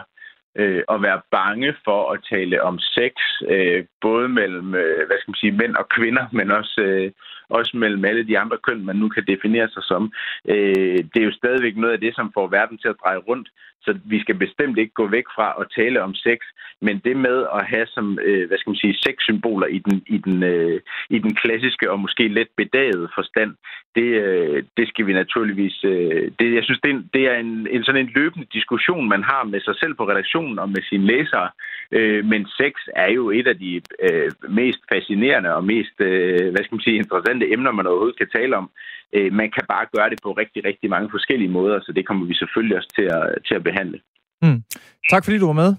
øh, 0.63 0.83
at 0.89 1.03
være 1.03 1.21
bange 1.31 1.75
for 1.85 2.13
at 2.13 2.25
tale 2.33 2.63
om 2.63 2.79
sex, 2.79 3.13
øh, 3.49 3.85
både 4.01 4.29
mellem 4.29 4.75
øh, 4.75 5.07
hvad 5.07 5.17
skal 5.19 5.31
man 5.31 5.43
sige, 5.43 5.53
mænd 5.53 5.75
og 5.77 5.89
kvinder, 5.89 6.27
men 6.33 6.51
også, 6.51 6.81
øh, 6.81 7.13
også 7.51 7.77
mellem 7.77 8.05
alle 8.05 8.27
de 8.27 8.39
andre 8.39 8.59
køn, 8.67 8.85
man 8.85 8.97
nu 8.97 9.09
kan 9.09 9.25
definere 9.27 9.69
sig 9.69 9.83
som. 9.83 10.13
Øh, 10.49 10.99
det 11.13 11.19
er 11.21 11.29
jo 11.29 11.39
stadigvæk 11.41 11.77
noget 11.77 11.93
af 11.93 12.01
det, 12.01 12.15
som 12.15 12.33
får 12.35 12.47
verden 12.49 12.79
til 12.79 12.89
at 12.89 13.01
dreje 13.03 13.19
rundt. 13.29 13.49
Så 13.85 13.99
vi 14.05 14.21
skal 14.21 14.35
bestemt 14.35 14.79
ikke 14.79 14.95
gå 14.95 15.07
væk 15.07 15.25
fra 15.37 15.49
at 15.61 15.67
tale 15.79 16.03
om 16.03 16.15
sex, 16.15 16.39
men 16.81 16.99
det 17.05 17.17
med 17.17 17.47
at 17.55 17.67
have 17.67 17.87
som, 17.87 18.19
øh, 18.23 18.49
hvad 18.49 18.59
skal 18.59 18.71
man 18.71 18.83
sige, 18.83 19.01
sexsymboler 19.07 19.67
i 19.67 19.79
den, 19.79 20.03
i, 20.07 20.19
den, 20.19 20.43
øh, 20.43 20.81
i 21.11 21.19
den 21.19 21.35
klassiske 21.35 21.91
og 21.91 22.01
måske 22.01 22.29
lidt 22.29 22.49
bedagede 22.57 23.09
forstand, 23.15 23.53
det, 23.95 24.09
øh, 24.25 24.63
det 24.77 24.89
skal 24.89 25.07
vi 25.07 25.13
naturligvis... 25.13 25.85
Øh, 25.85 26.31
det, 26.39 26.55
jeg 26.55 26.65
synes, 26.65 26.81
det 26.85 26.91
er, 26.95 27.03
det 27.15 27.23
er 27.31 27.37
en, 27.45 27.69
en 27.71 27.85
sådan 27.85 28.05
en 28.05 28.13
løbende 28.15 28.47
diskussion, 28.53 29.09
man 29.09 29.23
har 29.23 29.45
med 29.45 29.61
sig 29.61 29.77
selv 29.77 29.95
på 29.95 30.05
redaktionen 30.09 30.59
og 30.59 30.69
med 30.69 30.83
sine 30.91 31.07
læsere. 31.07 31.49
Øh, 31.93 32.25
men 32.25 32.47
sex 32.47 32.75
er 32.97 33.11
jo 33.19 33.31
et 33.31 33.47
af 33.47 33.59
de 33.59 33.81
øh, 34.07 34.31
mest 34.49 34.81
fascinerende 34.93 35.55
og 35.55 35.65
mest, 35.65 35.97
øh, 36.01 36.51
hvad 36.53 36.63
skal 36.65 36.75
man 36.75 36.87
sige, 36.87 36.97
interessante 36.97 37.38
emner, 37.53 37.73
man 37.73 37.87
overhovedet 37.87 38.19
kan 38.19 38.31
tale 38.37 38.57
om. 38.57 38.71
Øh, 39.13 39.33
man 39.33 39.51
kan 39.51 39.65
bare 39.69 39.87
gøre 39.97 40.11
det 40.11 40.19
på 40.23 40.33
rigtig, 40.33 40.65
rigtig 40.65 40.91
mange 40.91 41.09
forskellige 41.11 41.55
måder, 41.59 41.81
så 41.81 41.93
det 41.93 42.07
kommer 42.07 42.27
vi 42.27 42.35
selvfølgelig 42.35 42.77
også 42.77 42.93
til 42.99 43.07
at, 43.19 43.25
til 43.47 43.55
at 43.55 43.65
behandle. 43.65 44.01
Mm. 44.43 44.63
Tak 45.11 45.25
fordi 45.25 45.39
du 45.39 45.47
var 45.47 45.61
med. 45.63 45.75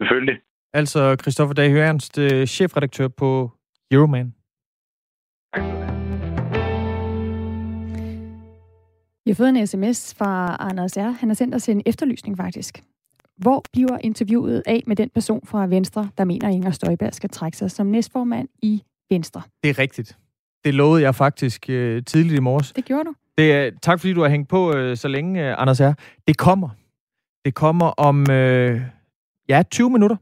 Selvfølgelig. 0.00 0.38
Altså 0.74 1.16
Christoffer 1.22 1.54
Dag 1.54 1.72
Ernst, 1.72 2.18
øh, 2.18 2.46
chefredaktør 2.46 3.08
på 3.08 3.50
Euroman. 3.90 4.34
Vi 9.24 9.30
har 9.30 9.34
fået 9.34 9.48
en 9.48 9.66
sms 9.66 10.14
fra 10.18 10.56
Anders 10.60 10.96
R. 10.96 11.10
Han 11.20 11.28
har 11.28 11.34
sendt 11.34 11.54
os 11.54 11.68
en 11.68 11.82
efterlysning 11.86 12.36
faktisk. 12.36 12.82
Hvor 13.36 13.64
bliver 13.72 13.98
interviewet 14.00 14.62
af 14.66 14.82
med 14.86 14.96
den 14.96 15.10
person 15.10 15.46
fra 15.46 15.66
Venstre, 15.66 16.10
der 16.18 16.24
mener, 16.24 16.48
at 16.48 16.54
Inger 16.54 16.70
Støjberg 16.70 17.14
skal 17.14 17.30
trække 17.30 17.56
sig 17.58 17.70
som 17.70 17.86
næstformand 17.86 18.48
i 18.62 18.82
Venstre? 19.10 19.42
Det 19.62 19.70
er 19.70 19.78
rigtigt. 19.78 20.18
Det 20.66 20.74
lovede 20.74 21.02
jeg 21.02 21.14
faktisk 21.14 21.70
øh, 21.70 22.02
tidligt 22.04 22.34
i 22.36 22.40
morges. 22.40 22.72
Det 22.72 22.84
gjorde 22.84 23.04
du. 23.04 23.14
Det 23.38 23.74
tak 23.82 24.00
fordi 24.00 24.12
du 24.12 24.22
har 24.22 24.28
hængt 24.28 24.48
på 24.48 24.72
øh, 24.74 24.96
så 24.96 25.08
længe, 25.08 25.48
øh, 25.48 25.54
Anders 25.58 25.80
R. 25.80 25.92
Det 26.28 26.36
kommer. 26.36 26.68
Det 27.44 27.54
kommer 27.54 27.86
om 27.86 28.30
øh, 28.30 28.80
ja, 29.48 29.62
20 29.70 29.90
minutter. 29.90 30.16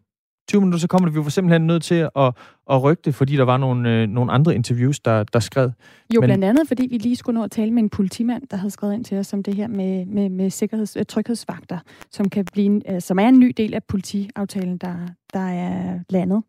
20 0.48 0.60
minutter, 0.60 0.78
så 0.78 0.88
kommer 0.88 1.08
det. 1.08 1.14
Vi 1.14 1.24
var 1.24 1.30
simpelthen 1.30 1.66
nødt 1.66 1.82
til 1.82 2.08
at, 2.16 2.34
at 2.70 2.82
rykke 2.82 3.02
det, 3.04 3.14
fordi 3.14 3.36
der 3.36 3.42
var 3.42 3.56
nogle, 3.56 3.90
øh, 3.90 4.08
nogle 4.08 4.32
andre 4.32 4.54
interviews, 4.54 5.00
der, 5.00 5.24
der 5.24 5.38
skrev. 5.38 5.70
Jo, 6.14 6.20
Men, 6.20 6.28
blandt 6.28 6.44
andet, 6.44 6.68
fordi 6.68 6.86
vi 6.86 6.98
lige 6.98 7.16
skulle 7.16 7.38
nå 7.38 7.44
at 7.44 7.50
tale 7.50 7.70
med 7.70 7.82
en 7.82 7.90
politimand, 7.90 8.42
der 8.50 8.56
havde 8.56 8.70
skrevet 8.70 8.94
ind 8.94 9.04
til 9.04 9.18
os 9.18 9.32
om 9.32 9.42
det 9.42 9.54
her 9.54 9.68
med, 9.68 10.06
med, 10.06 10.28
med 10.28 10.50
sikkerheds, 10.50 10.96
øh, 10.96 11.04
tryghedsvagter, 11.04 11.78
som, 12.10 12.30
kan 12.30 12.44
blive, 12.44 12.92
øh, 12.94 13.00
som 13.00 13.18
er 13.18 13.28
en 13.28 13.38
ny 13.38 13.52
del 13.56 13.74
af 13.74 13.84
politiaftalen, 13.84 14.78
der, 14.78 14.94
der 15.32 15.48
er 15.48 15.98
landet 16.10 16.42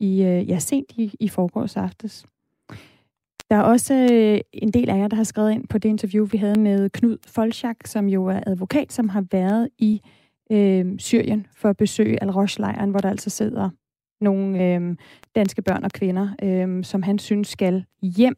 i, 0.00 0.22
øh, 0.22 0.48
ja, 0.50 0.58
sent 0.58 0.92
i, 0.96 1.14
i 1.20 1.28
forgårs 1.28 1.76
aftes. 1.76 2.24
Der 3.50 3.56
er 3.56 3.62
også 3.62 4.08
øh, 4.12 4.40
en 4.52 4.70
del 4.70 4.90
af 4.90 4.98
jer, 4.98 5.08
der 5.08 5.16
har 5.16 5.24
skrevet 5.24 5.52
ind 5.52 5.68
på 5.68 5.78
det 5.78 5.88
interview, 5.88 6.26
vi 6.26 6.38
havde 6.38 6.60
med 6.60 6.90
Knud 6.90 7.16
Folchak, 7.26 7.76
som 7.84 8.08
jo 8.08 8.26
er 8.26 8.40
advokat, 8.46 8.92
som 8.92 9.08
har 9.08 9.24
været 9.32 9.68
i 9.78 10.00
øh, 10.52 10.98
Syrien 10.98 11.46
for 11.56 11.68
at 11.68 11.76
besøge 11.76 12.22
Al-Rosh-lejren, 12.22 12.90
hvor 12.90 13.00
der 13.00 13.10
altså 13.10 13.30
sidder 13.30 13.70
nogle 14.20 14.64
øh, 14.64 14.96
danske 15.34 15.62
børn 15.62 15.84
og 15.84 15.90
kvinder, 15.90 16.28
øh, 16.42 16.84
som 16.84 17.02
han 17.02 17.18
synes 17.18 17.48
skal 17.48 17.84
hjem. 18.02 18.36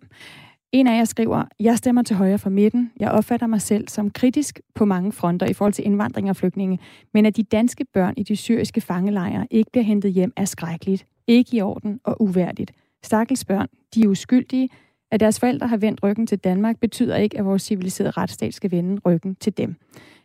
En 0.73 0.87
af 0.87 0.99
jer 0.99 1.05
skriver, 1.05 1.45
jeg 1.61 1.79
stemmer 1.79 2.03
til 2.03 2.17
højre 2.17 2.38
for 2.38 2.51
midten. 2.51 2.93
Jeg 3.01 3.11
opfatter 3.11 3.47
mig 3.47 3.61
selv 3.61 3.88
som 3.88 4.11
kritisk 4.11 4.61
på 4.75 4.85
mange 4.85 5.12
fronter 5.12 5.47
i 5.47 5.53
forhold 5.53 5.73
til 5.73 5.87
indvandring 5.87 6.31
og 6.31 6.37
flygtninge. 6.37 6.79
Men 7.14 7.27
at 7.27 7.37
de 7.37 7.43
danske 7.43 7.85
børn 7.93 8.14
i 8.17 8.23
de 8.23 8.37
syriske 8.37 8.81
fangelejre 8.81 9.47
ikke 9.51 9.71
bliver 9.73 9.85
hentet 9.85 10.12
hjem 10.12 10.33
er 10.37 10.45
skrækkeligt. 10.45 11.07
Ikke 11.27 11.57
i 11.57 11.61
orden 11.61 12.01
og 12.05 12.23
uværdigt. 12.23 12.73
Stakkels 13.03 13.45
børn, 13.45 13.69
de 13.95 14.03
er 14.03 14.09
uskyldige. 14.09 14.69
At 15.14 15.20
deres 15.20 15.40
forældre 15.40 15.68
har 15.68 15.77
vendt 15.77 16.03
ryggen 16.03 16.27
til 16.27 16.38
Danmark, 16.38 16.81
betyder 16.81 17.16
ikke, 17.16 17.38
at 17.38 17.44
vores 17.44 17.62
civiliserede 17.62 18.11
retsstat 18.11 18.55
skal 18.55 18.70
vende 18.70 19.00
ryggen 19.07 19.35
til 19.35 19.57
dem. 19.57 19.77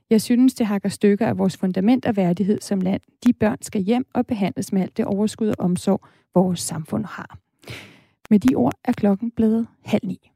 Jeg 0.09 0.21
synes, 0.21 0.53
det 0.53 0.65
hakker 0.65 0.89
stykker 0.89 1.27
af 1.27 1.37
vores 1.37 1.57
fundament 1.57 2.05
og 2.05 2.17
værdighed 2.17 2.61
som 2.61 2.81
land. 2.81 3.01
De 3.25 3.33
børn 3.33 3.57
skal 3.61 3.81
hjem 3.81 4.05
og 4.13 4.27
behandles 4.27 4.73
med 4.73 4.81
alt 4.81 4.97
det 4.97 5.05
overskud 5.05 5.47
og 5.47 5.55
omsorg, 5.59 6.01
vores 6.33 6.59
samfund 6.59 7.05
har. 7.05 7.37
Med 8.29 8.39
de 8.39 8.55
ord 8.55 8.73
er 8.85 8.91
klokken 8.91 9.31
blevet 9.31 9.67
halv 9.85 10.01
ni. 10.03 10.28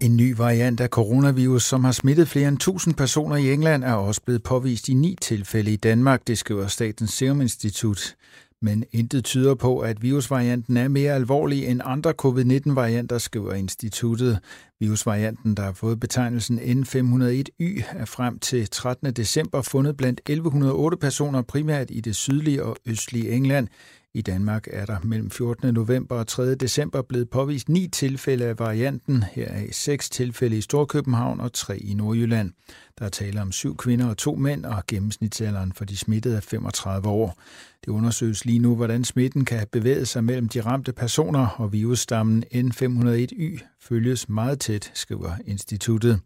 En 0.00 0.16
ny 0.16 0.36
variant 0.36 0.80
af 0.80 0.88
coronavirus, 0.88 1.64
som 1.64 1.84
har 1.84 1.92
smittet 1.92 2.28
flere 2.28 2.48
end 2.48 2.56
1000 2.56 2.94
personer 2.94 3.36
i 3.36 3.52
England, 3.52 3.84
er 3.84 3.92
også 3.92 4.20
blevet 4.22 4.42
påvist 4.42 4.88
i 4.88 4.94
ni 4.94 5.16
tilfælde 5.22 5.72
i 5.72 5.76
Danmark, 5.76 6.26
det 6.26 6.38
skriver 6.38 6.66
Statens 6.66 7.10
Serum 7.10 7.40
Institut. 7.40 8.16
Men 8.62 8.84
intet 8.92 9.24
tyder 9.24 9.54
på, 9.54 9.78
at 9.78 10.02
virusvarianten 10.02 10.76
er 10.76 10.88
mere 10.88 11.14
alvorlig 11.14 11.66
end 11.66 11.80
andre 11.84 12.12
covid-19-varianter, 12.22 13.18
skriver 13.18 13.54
instituttet. 13.54 14.38
Virusvarianten, 14.80 15.54
der 15.54 15.62
har 15.62 15.72
fået 15.72 16.00
betegnelsen 16.00 16.58
N501Y, 16.58 17.82
er 17.98 18.04
frem 18.04 18.38
til 18.38 18.68
13. 18.70 19.12
december 19.12 19.62
fundet 19.62 19.96
blandt 19.96 20.20
1108 20.20 20.96
personer 20.96 21.42
primært 21.42 21.90
i 21.90 22.00
det 22.00 22.16
sydlige 22.16 22.64
og 22.64 22.76
østlige 22.86 23.30
England. 23.30 23.68
I 24.16 24.22
Danmark 24.22 24.66
er 24.70 24.86
der 24.86 24.96
mellem 25.02 25.30
14. 25.30 25.74
november 25.74 26.16
og 26.16 26.26
3. 26.26 26.54
december 26.54 27.02
blevet 27.02 27.30
påvist 27.30 27.68
ni 27.68 27.88
tilfælde 27.88 28.44
af 28.44 28.58
varianten, 28.58 29.24
heraf 29.32 29.68
seks 29.72 30.10
tilfælde 30.10 30.58
i 30.58 30.60
Storkøbenhavn 30.60 31.40
og 31.40 31.52
tre 31.52 31.78
i 31.78 31.94
Nordjylland. 31.94 32.52
Der 32.98 33.04
er 33.04 33.08
tale 33.08 33.42
om 33.42 33.52
syv 33.52 33.76
kvinder 33.76 34.06
og 34.06 34.16
to 34.16 34.34
mænd, 34.34 34.64
og 34.64 34.82
gennemsnitsalderen 34.88 35.72
for 35.72 35.84
de 35.84 35.96
smittede 35.96 36.36
er 36.36 36.40
35 36.40 37.08
år. 37.08 37.38
Det 37.84 37.88
undersøges 37.88 38.44
lige 38.44 38.58
nu, 38.58 38.76
hvordan 38.76 39.04
smitten 39.04 39.44
kan 39.44 39.58
have 39.58 39.66
bevæget 39.72 40.08
sig 40.08 40.24
mellem 40.24 40.48
de 40.48 40.60
ramte 40.60 40.92
personer, 40.92 41.46
og 41.46 41.72
virusstammen 41.72 42.44
N501Y 42.54 43.78
følges 43.80 44.28
meget 44.28 44.60
tæt, 44.60 44.90
skriver 44.94 45.32
instituttet. 45.46 46.20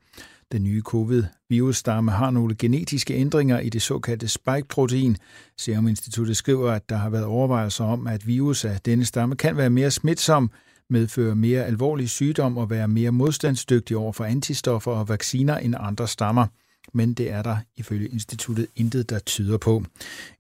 Den 0.52 0.62
nye 0.62 0.82
covid-virusstamme 0.82 2.10
har 2.10 2.30
nogle 2.30 2.54
genetiske 2.54 3.14
ændringer 3.14 3.58
i 3.58 3.68
det 3.68 3.82
såkaldte 3.82 4.28
spike-protein. 4.28 5.16
Serum 5.58 5.88
Instituttet 5.88 6.36
skriver, 6.36 6.72
at 6.72 6.88
der 6.88 6.96
har 6.96 7.10
været 7.10 7.24
overvejelser 7.24 7.84
om, 7.84 8.06
at 8.06 8.26
virus 8.26 8.64
af 8.64 8.80
denne 8.80 9.04
stamme 9.04 9.36
kan 9.36 9.56
være 9.56 9.70
mere 9.70 9.90
smitsom, 9.90 10.50
medføre 10.90 11.34
mere 11.34 11.64
alvorlig 11.64 12.08
sygdom 12.08 12.58
og 12.58 12.70
være 12.70 12.88
mere 12.88 13.10
modstandsdygtig 13.10 13.96
over 13.96 14.12
for 14.12 14.24
antistoffer 14.24 14.92
og 14.92 15.08
vacciner 15.08 15.56
end 15.56 15.74
andre 15.78 16.08
stammer 16.08 16.46
men 16.92 17.14
det 17.14 17.30
er 17.30 17.42
der 17.42 17.56
ifølge 17.76 18.08
instituttet 18.08 18.66
intet, 18.76 19.10
der 19.10 19.18
tyder 19.18 19.58
på. 19.58 19.84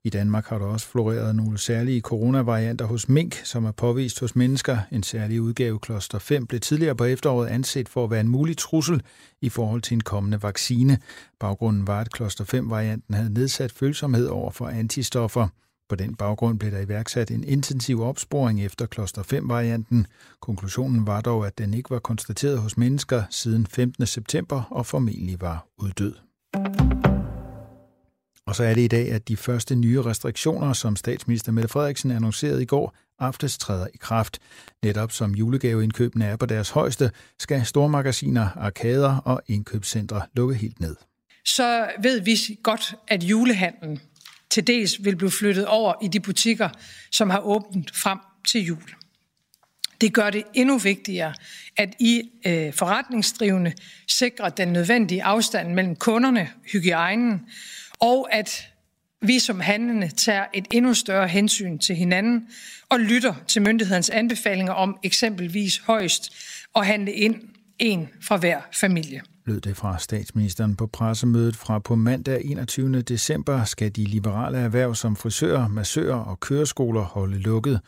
I 0.04 0.10
Danmark 0.10 0.46
har 0.46 0.58
der 0.58 0.66
også 0.66 0.86
floreret 0.86 1.36
nogle 1.36 1.58
særlige 1.58 2.00
coronavarianter 2.00 2.84
hos 2.84 3.08
mink, 3.08 3.40
som 3.44 3.64
er 3.64 3.72
påvist 3.72 4.20
hos 4.20 4.36
mennesker. 4.36 4.78
En 4.92 5.02
særlig 5.02 5.42
udgave, 5.42 5.78
kloster 5.78 6.18
5, 6.18 6.46
blev 6.46 6.60
tidligere 6.60 6.94
på 6.94 7.04
efteråret 7.04 7.48
anset 7.48 7.88
for 7.88 8.04
at 8.04 8.10
være 8.10 8.20
en 8.20 8.28
mulig 8.28 8.56
trussel 8.56 9.02
i 9.40 9.48
forhold 9.48 9.82
til 9.82 9.94
en 9.94 10.00
kommende 10.00 10.42
vaccine. 10.42 10.98
Baggrunden 11.40 11.86
var, 11.86 12.00
at 12.00 12.12
kloster 12.12 12.44
5-varianten 12.44 13.14
havde 13.14 13.32
nedsat 13.32 13.72
følsomhed 13.72 14.26
over 14.26 14.50
for 14.50 14.68
antistoffer. 14.68 15.48
På 15.88 15.96
den 15.96 16.14
baggrund 16.14 16.58
blev 16.58 16.70
der 16.70 16.80
iværksat 16.80 17.30
en 17.30 17.44
intensiv 17.44 18.02
opsporing 18.02 18.64
efter 18.64 18.86
kloster 18.86 19.22
5-varianten. 19.22 20.06
Konklusionen 20.40 21.06
var 21.06 21.20
dog, 21.20 21.46
at 21.46 21.58
den 21.58 21.74
ikke 21.74 21.90
var 21.90 21.98
konstateret 21.98 22.58
hos 22.58 22.76
mennesker 22.76 23.22
siden 23.30 23.66
15. 23.66 24.06
september 24.06 24.62
og 24.70 24.86
formentlig 24.86 25.40
var 25.40 25.66
uddød. 25.78 26.29
Og 28.46 28.56
så 28.56 28.64
er 28.64 28.74
det 28.74 28.80
i 28.80 28.88
dag, 28.88 29.12
at 29.12 29.28
de 29.28 29.36
første 29.36 29.74
nye 29.76 30.02
restriktioner, 30.02 30.72
som 30.72 30.96
statsminister 30.96 31.52
Mette 31.52 31.68
Frederiksen 31.68 32.10
annoncerede 32.10 32.62
i 32.62 32.66
går, 32.66 32.94
aftes 33.18 33.58
træder 33.58 33.86
i 33.94 33.96
kraft. 34.00 34.38
Netop 34.82 35.12
som 35.12 35.34
julegaveindkøbene 35.34 36.24
er 36.24 36.36
på 36.36 36.46
deres 36.46 36.70
højeste, 36.70 37.10
skal 37.38 37.66
stormagasiner, 37.66 38.48
arkader 38.56 39.16
og 39.16 39.42
indkøbscentre 39.46 40.22
lukke 40.32 40.54
helt 40.54 40.80
ned. 40.80 40.96
Så 41.44 41.88
ved 42.02 42.20
vi 42.20 42.58
godt, 42.62 42.94
at 43.08 43.22
julehandlen 43.22 44.00
til 44.50 44.66
dels 44.66 45.04
vil 45.04 45.16
blive 45.16 45.30
flyttet 45.30 45.66
over 45.66 45.94
i 46.02 46.08
de 46.08 46.20
butikker, 46.20 46.68
som 47.12 47.30
har 47.30 47.40
åbent 47.40 47.96
frem 47.96 48.18
til 48.48 48.64
jul. 48.64 48.82
Det 50.00 50.14
gør 50.14 50.30
det 50.30 50.42
endnu 50.54 50.78
vigtigere, 50.78 51.34
at 51.76 51.94
I 51.98 52.22
øh, 52.46 52.72
forretningsdrivende 52.72 53.72
sikrer 54.08 54.48
den 54.48 54.68
nødvendige 54.68 55.24
afstand 55.24 55.74
mellem 55.74 55.96
kunderne, 55.96 56.48
hygiejnen, 56.72 57.40
og 58.00 58.34
at 58.34 58.66
vi 59.22 59.38
som 59.38 59.60
handlende 59.60 60.08
tager 60.08 60.44
et 60.54 60.66
endnu 60.70 60.94
større 60.94 61.28
hensyn 61.28 61.78
til 61.78 61.96
hinanden 61.96 62.48
og 62.88 63.00
lytter 63.00 63.34
til 63.48 63.62
myndighedens 63.62 64.10
anbefalinger 64.10 64.72
om 64.72 64.96
eksempelvis 65.02 65.78
højst 65.78 66.32
at 66.76 66.86
handle 66.86 67.12
ind 67.12 67.34
en 67.78 68.08
fra 68.22 68.36
hver 68.36 68.60
familie. 68.72 69.22
Lød 69.46 69.60
det 69.60 69.76
fra 69.76 69.98
statsministeren 69.98 70.76
på 70.76 70.86
pressemødet 70.86 71.56
fra 71.56 71.78
på 71.78 71.94
mandag 71.94 72.40
21. 72.44 73.02
december 73.02 73.64
skal 73.64 73.96
de 73.96 74.04
liberale 74.04 74.58
erhverv 74.58 74.94
som 74.94 75.16
frisører, 75.16 75.68
massører 75.68 76.16
og 76.16 76.40
køreskoler 76.40 77.00
holde 77.00 77.38
lukket. 77.38 77.80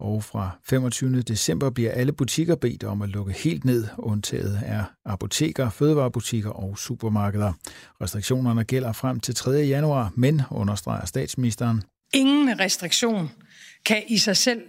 Og 0.00 0.24
fra 0.24 0.50
25. 0.64 1.22
december 1.22 1.70
bliver 1.70 1.92
alle 1.92 2.12
butikker 2.12 2.54
bedt 2.54 2.84
om 2.84 3.02
at 3.02 3.08
lukke 3.08 3.32
helt 3.32 3.64
ned. 3.64 3.88
Undtaget 3.98 4.60
er 4.64 4.84
apoteker, 5.04 5.70
fødevarebutikker 5.70 6.50
og 6.50 6.78
supermarkeder. 6.78 7.52
Restriktionerne 8.02 8.64
gælder 8.64 8.92
frem 8.92 9.20
til 9.20 9.34
3. 9.34 9.50
januar, 9.50 10.12
men 10.16 10.42
understreger 10.50 11.04
statsministeren. 11.04 11.82
Ingen 12.14 12.60
restriktion 12.60 13.30
kan 13.86 14.02
i 14.08 14.18
sig 14.18 14.36
selv 14.36 14.62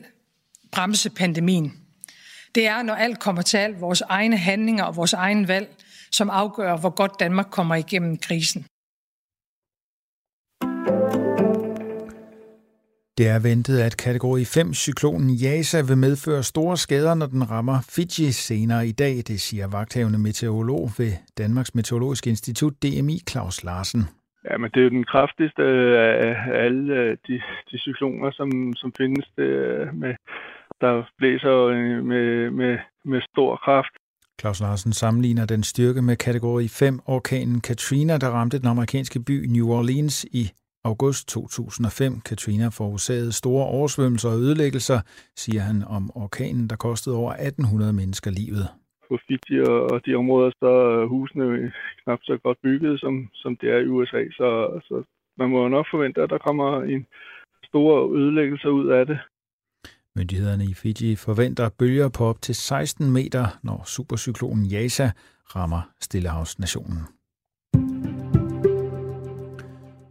bremse 0.72 1.10
pandemien. 1.10 1.74
Det 2.56 2.68
er, 2.68 2.82
når 2.82 2.94
alt 2.94 3.20
kommer 3.20 3.42
til 3.42 3.58
alt, 3.58 3.82
vores 3.82 4.02
egne 4.02 4.38
handlinger 4.38 4.84
og 4.84 4.96
vores 4.96 5.14
egen 5.14 5.48
valg, 5.48 5.76
som 6.12 6.30
afgør, 6.30 6.78
hvor 6.78 6.90
godt 6.90 7.12
Danmark 7.20 7.48
kommer 7.52 7.76
igennem 7.76 8.18
krisen. 8.18 8.66
Det 13.18 13.28
er 13.28 13.40
ventet, 13.40 13.80
at 13.80 13.98
kategori 13.98 14.42
5-cyklonen 14.42 15.30
Jasa 15.44 15.82
vil 15.82 15.98
medføre 15.98 16.44
store 16.44 16.78
skader, 16.78 17.16
når 17.16 17.26
den 17.26 17.52
rammer 17.52 17.78
Fiji 17.96 18.32
senere 18.32 18.88
i 18.88 18.92
dag, 18.92 19.16
det 19.30 19.40
siger 19.40 19.68
vagthavende 19.68 20.20
meteorolog 20.20 20.84
ved 20.98 21.12
Danmarks 21.38 21.76
Meteorologiske 21.76 22.30
Institut, 22.30 22.74
DMI, 22.84 23.18
Claus 23.30 23.64
Larsen. 23.64 24.04
Ja, 24.50 24.58
men 24.58 24.70
det 24.72 24.80
er 24.80 24.84
jo 24.84 24.90
den 24.90 25.04
kraftigste 25.04 25.64
af 25.64 26.36
alle 26.66 26.94
øh, 26.94 27.18
de, 27.28 27.42
de 27.72 27.78
cykloner, 27.78 28.32
som, 28.32 28.74
som 28.76 28.94
findes, 28.98 29.26
det, 29.38 29.44
øh, 29.44 29.96
med, 30.02 30.14
der 30.82 31.10
blæser 31.18 31.56
øh, 31.66 32.06
med, 32.06 32.52
med, 32.52 32.78
med 33.06 33.22
stor 33.32 33.56
kraft. 33.56 33.94
Claus 34.42 34.60
Larsen 34.60 34.94
sammenligner 34.94 35.46
den 35.46 35.64
styrke 35.64 36.02
med 36.02 36.16
kategori 36.16 36.68
5 36.68 37.00
orkanen 37.06 37.62
Katrina, 37.62 38.18
der 38.18 38.30
ramte 38.30 38.60
den 38.60 38.68
amerikanske 38.68 39.20
by 39.20 39.46
New 39.46 39.68
Orleans 39.68 40.26
i 40.32 40.52
august 40.92 41.28
2005. 41.28 42.22
Katrina 42.30 42.68
forårsagede 42.68 43.32
store 43.32 43.66
oversvømmelser 43.66 44.30
og 44.30 44.38
ødelæggelser, 44.38 45.00
siger 45.36 45.62
han 45.62 45.84
om 45.98 46.04
orkanen, 46.16 46.70
der 46.70 46.76
kostede 46.76 47.16
over 47.16 47.32
1800 47.32 47.94
mennesker 47.94 48.32
livet. 48.32 48.68
På 49.10 49.18
Fiji 49.28 49.60
og 49.94 50.02
de 50.06 50.16
områder, 50.16 50.52
så 50.62 50.68
er 50.68 51.06
husene 51.06 51.72
knap 52.04 52.20
så 52.24 52.38
godt 52.44 52.58
bygget, 52.64 53.00
som, 53.00 53.30
som 53.34 53.56
det 53.62 53.70
er 53.70 53.80
i 53.80 53.88
USA. 53.88 54.22
Så, 54.40 54.48
så 54.88 55.04
man 55.38 55.50
må 55.50 55.68
nok 55.68 55.86
forvente, 55.92 56.22
at 56.22 56.30
der 56.30 56.38
kommer 56.38 56.82
en 56.82 57.06
stor 57.64 58.16
ødelæggelse 58.16 58.72
ud 58.72 58.88
af 58.88 59.06
det. 59.06 59.20
Myndighederne 60.16 60.64
i 60.64 60.74
Fiji 60.74 61.16
forventer 61.16 61.70
bølger 61.80 62.10
på 62.18 62.24
op 62.26 62.42
til 62.42 62.56
16 62.56 63.12
meter, 63.12 63.46
når 63.64 63.84
supercyklonen 63.86 64.66
Yasa 64.74 65.10
rammer 65.56 65.82
Stillehavsnationen. 66.02 67.17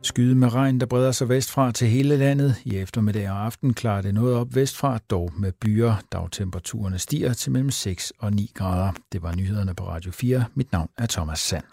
Skyde 0.06 0.34
med 0.34 0.54
regn, 0.54 0.80
der 0.80 0.86
breder 0.86 1.12
sig 1.12 1.28
vestfra 1.28 1.72
til 1.72 1.88
hele 1.88 2.16
landet. 2.16 2.56
I 2.64 2.76
eftermiddag 2.76 3.30
og 3.30 3.44
aften 3.44 3.74
klarer 3.74 4.02
det 4.02 4.14
noget 4.14 4.36
op 4.36 4.54
vestfra, 4.54 4.98
dog 5.10 5.32
med 5.38 5.52
byer. 5.52 5.94
Dagtemperaturerne 6.12 6.98
stiger 6.98 7.32
til 7.32 7.52
mellem 7.52 7.70
6 7.70 8.12
og 8.18 8.32
9 8.32 8.50
grader. 8.54 8.92
Det 9.12 9.22
var 9.22 9.34
nyhederne 9.34 9.74
på 9.74 9.88
Radio 9.88 10.12
4. 10.12 10.44
Mit 10.54 10.72
navn 10.72 10.88
er 10.98 11.06
Thomas 11.06 11.38
Sand. 11.38 11.64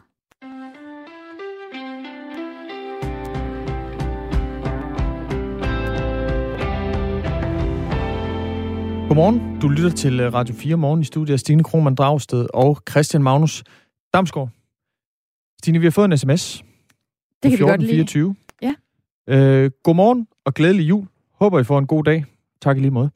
Godmorgen. 9.08 9.60
Du 9.62 9.68
lytter 9.68 9.92
til 9.92 10.20
øh, 10.20 10.34
Radio 10.34 10.56
4 10.56 10.76
Morgen 10.76 11.02
i 11.02 11.06
studiet 11.06 11.34
af 11.34 11.40
Stine 11.40 11.64
Krohmann 11.64 11.96
Dragsted 11.96 12.48
og 12.54 12.82
Christian 12.90 13.24
Magnus 13.24 13.64
Damsgaard. 14.14 14.50
Stine, 15.62 15.80
vi 15.80 15.86
har 15.86 15.92
fået 15.92 16.06
en 16.06 16.18
sms 16.18 16.64
det 17.44 17.52
kan 17.52 17.60
vi 17.60 17.64
godt 17.64 17.82
lide. 17.82 17.92
24. 17.92 18.36
Ja. 18.62 18.74
Øh, 19.28 19.72
godmorgen 19.84 20.28
og 20.46 20.54
glædelig 20.54 20.90
jul. 20.90 21.08
Håber, 21.34 21.60
I 21.60 21.64
får 21.64 21.80
en 21.80 21.88
god 21.88 22.04
dag. 22.04 22.26
Tak 22.62 22.78
i 22.78 22.80
lige 22.80 22.92
måde. 22.92 23.10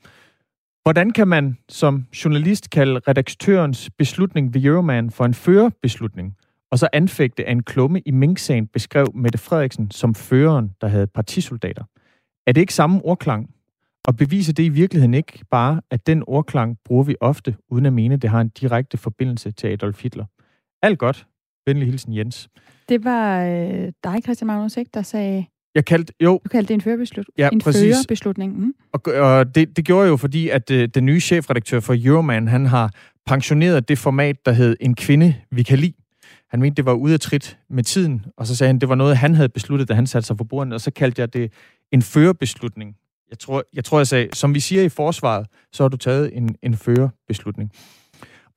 Hvordan 0.84 1.12
kan 1.12 1.28
man 1.28 1.58
som 1.70 2.06
journalist 2.26 2.70
kalde 2.70 3.00
redaktørens 3.08 3.90
beslutning 3.98 4.54
ved 4.54 4.64
Euroman 4.64 5.12
for 5.12 5.26
en 5.26 5.34
førerbeslutning, 5.34 6.36
og 6.72 6.80
så 6.80 6.88
anfægte 6.94 7.46
af 7.48 7.52
en 7.52 7.64
klumme 7.64 8.00
i 8.00 8.12
Mink-sagen 8.12 8.68
beskrev 8.68 9.08
Mette 9.16 9.38
Frederiksen 9.38 9.92
som 9.92 10.16
føreren, 10.16 10.72
der 10.82 10.88
havde 10.88 11.08
partisoldater? 11.08 11.84
Er 12.48 12.52
det 12.52 12.62
ikke 12.62 12.74
samme 12.74 13.02
ordklang? 13.06 13.50
Og 14.06 14.18
beviser 14.18 14.54
det 14.54 14.64
i 14.64 14.70
virkeligheden 14.70 15.14
ikke 15.14 15.40
bare, 15.52 15.82
at 15.92 16.08
den 16.08 16.24
ordklang 16.28 16.78
bruger 16.86 17.04
vi 17.04 17.16
ofte, 17.22 17.56
uden 17.70 17.86
at 17.86 17.94
mene, 17.94 18.14
at 18.14 18.22
det 18.22 18.30
har 18.30 18.42
en 18.42 18.50
direkte 18.50 18.98
forbindelse 18.98 19.52
til 19.52 19.68
Adolf 19.68 20.04
Hitler? 20.04 20.26
Alt 20.82 21.00
godt. 21.00 21.28
Venlig 21.66 21.88
hilsen, 21.88 22.18
Jens. 22.18 22.50
Det 22.90 23.04
var 23.04 23.44
øh, 23.44 23.92
dig, 24.04 24.20
Christian 24.24 24.48
Magnus, 24.48 24.78
ikke, 24.78 24.92
der 24.94 25.02
sagde... 25.02 25.46
Jeg 25.76 25.86
kaldte, 25.86 26.14
jo. 26.24 26.42
Du 26.44 26.50
kaldte 26.50 26.68
det 26.68 26.74
en 26.74 26.82
førerbeslutning. 26.82 27.34
Ja, 27.38 27.50
en 27.54 27.60
præcis. 27.60 27.96
førerbeslutning. 27.96 28.60
Mm. 28.60 28.74
Og, 28.94 29.02
og 29.14 29.56
det, 29.56 29.78
det 29.78 29.86
gjorde 29.86 30.04
jeg 30.04 30.10
jo, 30.10 30.18
fordi 30.18 30.50
at 30.50 30.72
øh, 30.72 30.90
den 30.94 31.06
nye 31.06 31.20
chefredaktør 31.20 31.80
for 31.80 31.96
Euroman, 31.98 32.48
han 32.48 32.66
har 32.66 32.92
pensioneret 33.26 33.90
det 33.90 33.98
format, 33.98 34.46
der 34.46 34.52
hed 34.52 34.78
En 34.80 34.96
kvinde, 34.96 35.36
vi 35.52 35.64
kan 35.64 35.80
lide. 35.80 35.94
Han 36.50 36.60
mente, 36.60 36.78
det 36.78 36.86
var 36.86 36.94
ude 36.94 37.14
af 37.14 37.20
trit 37.20 37.58
med 37.70 37.84
tiden, 37.84 38.26
og 38.38 38.48
så 38.48 38.56
sagde 38.56 38.70
han, 38.70 38.80
det 38.80 38.90
var 38.90 38.96
noget, 38.96 39.18
han 39.18 39.36
havde 39.36 39.50
besluttet, 39.50 39.90
da 39.90 39.94
han 39.94 40.08
satte 40.08 40.28
sig 40.28 40.38
for 40.38 40.44
bordet, 40.44 40.74
og 40.74 40.82
så 40.82 40.92
kaldte 40.92 41.20
jeg 41.20 41.34
det 41.34 41.52
en 41.92 42.02
førerbeslutning. 42.02 42.96
Jeg 43.30 43.40
tror, 43.40 43.64
jeg 43.74 43.86
tror, 43.86 44.00
jeg 44.00 44.08
sagde, 44.08 44.28
som 44.34 44.54
vi 44.54 44.60
siger 44.60 44.84
i 44.84 44.90
forsvaret, 44.90 45.48
så 45.74 45.84
har 45.84 45.90
du 45.90 45.98
taget 45.98 46.38
en, 46.38 46.56
en 46.64 46.74
førerbeslutning. 46.78 47.72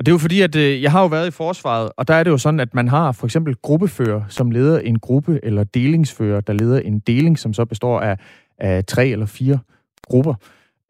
Og 0.01 0.07
det 0.07 0.13
er 0.13 0.15
jo 0.15 0.19
fordi, 0.19 0.41
at 0.41 0.57
øh, 0.57 0.83
jeg 0.83 0.93
har 0.93 1.01
jo 1.01 1.07
været 1.07 1.29
i 1.29 1.31
forsvaret, 1.31 1.91
og 1.97 2.09
der 2.09 2.15
er 2.15 2.25
det 2.25 2.31
jo 2.31 2.39
sådan, 2.39 2.61
at 2.61 2.75
man 2.75 2.89
har 2.89 3.13
for 3.13 3.27
eksempel 3.27 3.55
gruppefører, 3.63 4.23
som 4.29 4.51
leder 4.51 4.79
en 4.79 4.99
gruppe, 4.99 5.41
eller 5.43 5.65
delingsfører, 5.65 6.41
der 6.41 6.53
leder 6.53 6.79
en 6.79 6.99
deling, 6.99 7.39
som 7.39 7.55
så 7.55 7.65
består 7.65 8.01
af, 8.01 8.19
af 8.59 8.85
tre 8.85 9.09
eller 9.09 9.27
fire 9.27 9.59
grupper. 10.05 10.35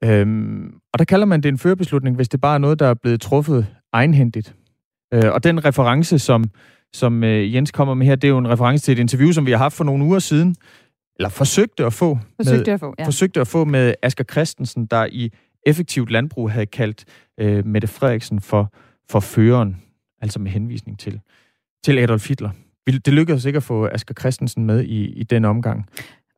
Øhm, 0.04 0.74
og 0.92 0.98
der 0.98 1.04
kalder 1.04 1.26
man 1.26 1.40
det 1.40 1.48
en 1.48 1.58
førerbeslutning, 1.58 2.16
hvis 2.16 2.28
det 2.28 2.40
bare 2.40 2.54
er 2.54 2.58
noget, 2.58 2.78
der 2.78 2.86
er 2.86 2.94
blevet 2.94 3.20
truffet 3.20 3.66
egenhændigt. 3.92 4.54
Øh, 5.14 5.32
og 5.32 5.44
den 5.44 5.64
reference, 5.64 6.18
som, 6.18 6.44
som 6.92 7.24
øh, 7.24 7.54
Jens 7.54 7.70
kommer 7.70 7.94
med 7.94 8.06
her, 8.06 8.14
det 8.14 8.28
er 8.28 8.32
jo 8.32 8.38
en 8.38 8.48
reference 8.48 8.84
til 8.84 8.92
et 8.92 8.98
interview, 8.98 9.32
som 9.32 9.46
vi 9.46 9.50
har 9.50 9.58
haft 9.58 9.76
for 9.76 9.84
nogle 9.84 10.04
uger 10.04 10.18
siden, 10.18 10.56
eller 11.18 11.28
forsøgte 11.28 11.84
at 11.84 11.92
få, 11.92 12.18
Forsøgte 12.36 12.70
med, 12.70 12.74
at 12.74 12.80
få, 12.80 12.94
ja. 12.98 13.04
forsøgte 13.04 13.40
at 13.40 13.46
få 13.46 13.64
med 13.64 13.94
Asger 14.02 14.24
Christensen, 14.24 14.86
der 14.86 15.06
i 15.12 15.32
effektivt 15.66 16.10
landbrug 16.10 16.50
havde 16.50 16.66
kaldt 16.66 17.04
øh, 17.40 17.66
Mette 17.66 17.88
Frederiksen 17.88 18.40
for, 18.40 18.72
for 19.10 19.20
føreren, 19.20 19.76
altså 20.20 20.38
med 20.38 20.50
henvisning 20.50 20.98
til, 20.98 21.20
til 21.84 21.98
Adolf 21.98 22.28
Hitler. 22.28 22.50
Det 22.86 23.08
lykkedes 23.12 23.44
ikke 23.44 23.56
at 23.56 23.62
få 23.62 23.86
Asger 23.86 24.14
Christensen 24.20 24.64
med 24.64 24.84
i, 24.84 25.04
i 25.04 25.22
den 25.22 25.44
omgang. 25.44 25.86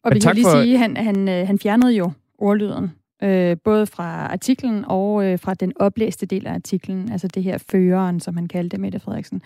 Og 0.05 0.09
Men 0.11 0.15
vi 0.15 0.21
kan 0.21 0.35
lige 0.35 0.45
for- 0.45 0.63
sige, 0.63 0.75
at 0.75 0.79
han, 0.81 0.97
han, 0.97 1.29
øh, 1.29 1.47
han 1.47 1.59
fjernede 1.59 1.93
jo 1.97 2.13
ordlyden, 2.39 2.91
øh, 3.23 3.57
både 3.65 3.87
fra 3.87 4.05
artiklen 4.27 4.85
og 4.89 5.25
øh, 5.25 5.39
fra 5.39 5.55
den 5.55 5.73
oplæste 5.77 6.27
del 6.27 6.47
af 6.47 6.53
artiklen, 6.55 7.13
altså 7.13 7.29
det 7.29 7.43
her 7.43 7.59
føreren, 7.71 8.21
som 8.21 8.37
han 8.37 8.49
kaldte 8.49 8.79
Mette 8.79 9.01
Frederiksen. 9.01 9.43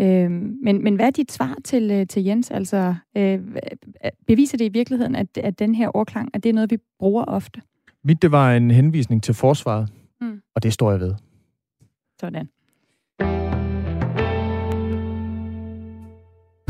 Øh, 0.00 0.30
men, 0.30 0.82
men 0.84 0.94
hvad 0.94 1.06
er 1.06 1.10
dit 1.10 1.32
svar 1.32 1.56
til, 1.64 1.90
øh, 1.90 2.06
til 2.06 2.24
Jens? 2.24 2.50
Altså, 2.50 2.94
øh, 3.16 3.38
beviser 4.26 4.58
det 4.58 4.64
i 4.64 4.68
virkeligheden, 4.68 5.16
at, 5.16 5.38
at 5.38 5.58
den 5.58 5.74
her 5.74 5.96
ordklang, 5.96 6.30
at 6.34 6.42
det 6.42 6.48
er 6.48 6.52
noget, 6.54 6.70
vi 6.70 6.76
bruger 6.98 7.24
ofte? 7.24 7.60
Mit, 8.04 8.22
det 8.22 8.32
var 8.32 8.52
en 8.54 8.70
henvisning 8.70 9.22
til 9.22 9.34
forsvaret, 9.34 9.88
Mm. 10.20 10.40
og 10.54 10.62
det 10.62 10.72
står 10.72 10.90
jeg 10.90 11.00
ved. 11.00 11.14
Sådan. 12.20 12.48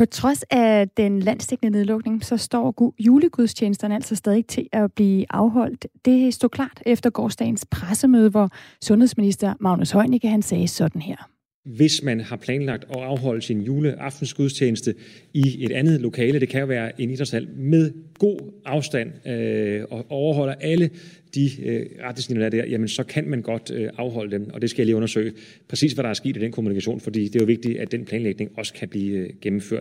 På 0.01 0.07
trods 0.07 0.45
af 0.51 0.89
den 0.89 1.21
landsdækkende 1.21 1.79
nedlukning, 1.79 2.25
så 2.25 2.37
står 2.37 2.95
julegudstjenesterne 2.99 3.95
altså 3.95 4.17
stadig 4.17 4.47
til 4.47 4.69
at 4.73 4.93
blive 4.93 5.27
afholdt. 5.31 5.87
Det 6.05 6.35
stod 6.35 6.49
klart 6.49 6.83
efter 6.87 7.11
gårdsdagens 7.11 7.67
pressemøde, 7.71 8.31
hvor 8.31 8.51
sundhedsminister 8.83 9.55
Magnus 9.61 9.91
Heunicke 9.91 10.29
han 10.29 10.43
sagde 10.43 10.69
sådan 10.69 11.03
her. 11.03 11.17
hvis 11.65 12.03
man 12.03 12.21
har 12.21 12.37
planlagt 12.37 12.85
at 12.85 12.97
afholde 13.03 13.43
sin 13.43 13.61
juleaftensgudstjeneste 13.61 14.95
i 15.35 15.65
et 15.65 15.73
andet 15.73 16.01
lokale, 16.01 16.41
det 16.41 16.49
kan 16.49 16.69
være 16.69 17.01
en 17.01 17.11
idrætshal, 17.11 17.49
med 17.57 17.93
god 18.19 18.39
afstand 18.65 19.29
øh, 19.29 19.85
og 19.91 20.07
overholder 20.09 20.55
alle 20.55 20.91
de 21.35 21.51
øh, 21.63 21.87
retningslinjer, 22.03 22.49
der 22.49 22.59
er 22.59 22.63
der, 22.63 22.71
jamen 22.71 22.89
så 22.89 23.05
kan 23.05 23.29
man 23.29 23.43
godt 23.43 23.71
øh, 23.75 23.91
afholde 23.99 24.31
dem, 24.31 24.51
og 24.55 24.63
det 24.63 24.71
skal 24.71 24.83
jeg 24.83 24.87
lige 24.87 24.97
undersøge 24.97 25.33
præcis, 25.69 25.93
hvad 25.93 26.05
der 26.05 26.11
er 26.11 26.15
sket 26.15 26.37
i 26.37 26.41
den 26.41 26.53
kommunikation, 26.53 27.01
fordi 27.01 27.25
det 27.25 27.37
er 27.37 27.41
jo 27.41 27.47
vigtigt, 27.47 27.79
at 27.79 27.93
den 27.93 28.05
planlægning 28.05 28.51
også 28.57 28.75
kan 28.75 28.89
blive 28.89 29.17
øh, 29.17 29.31
gennemført. 29.41 29.81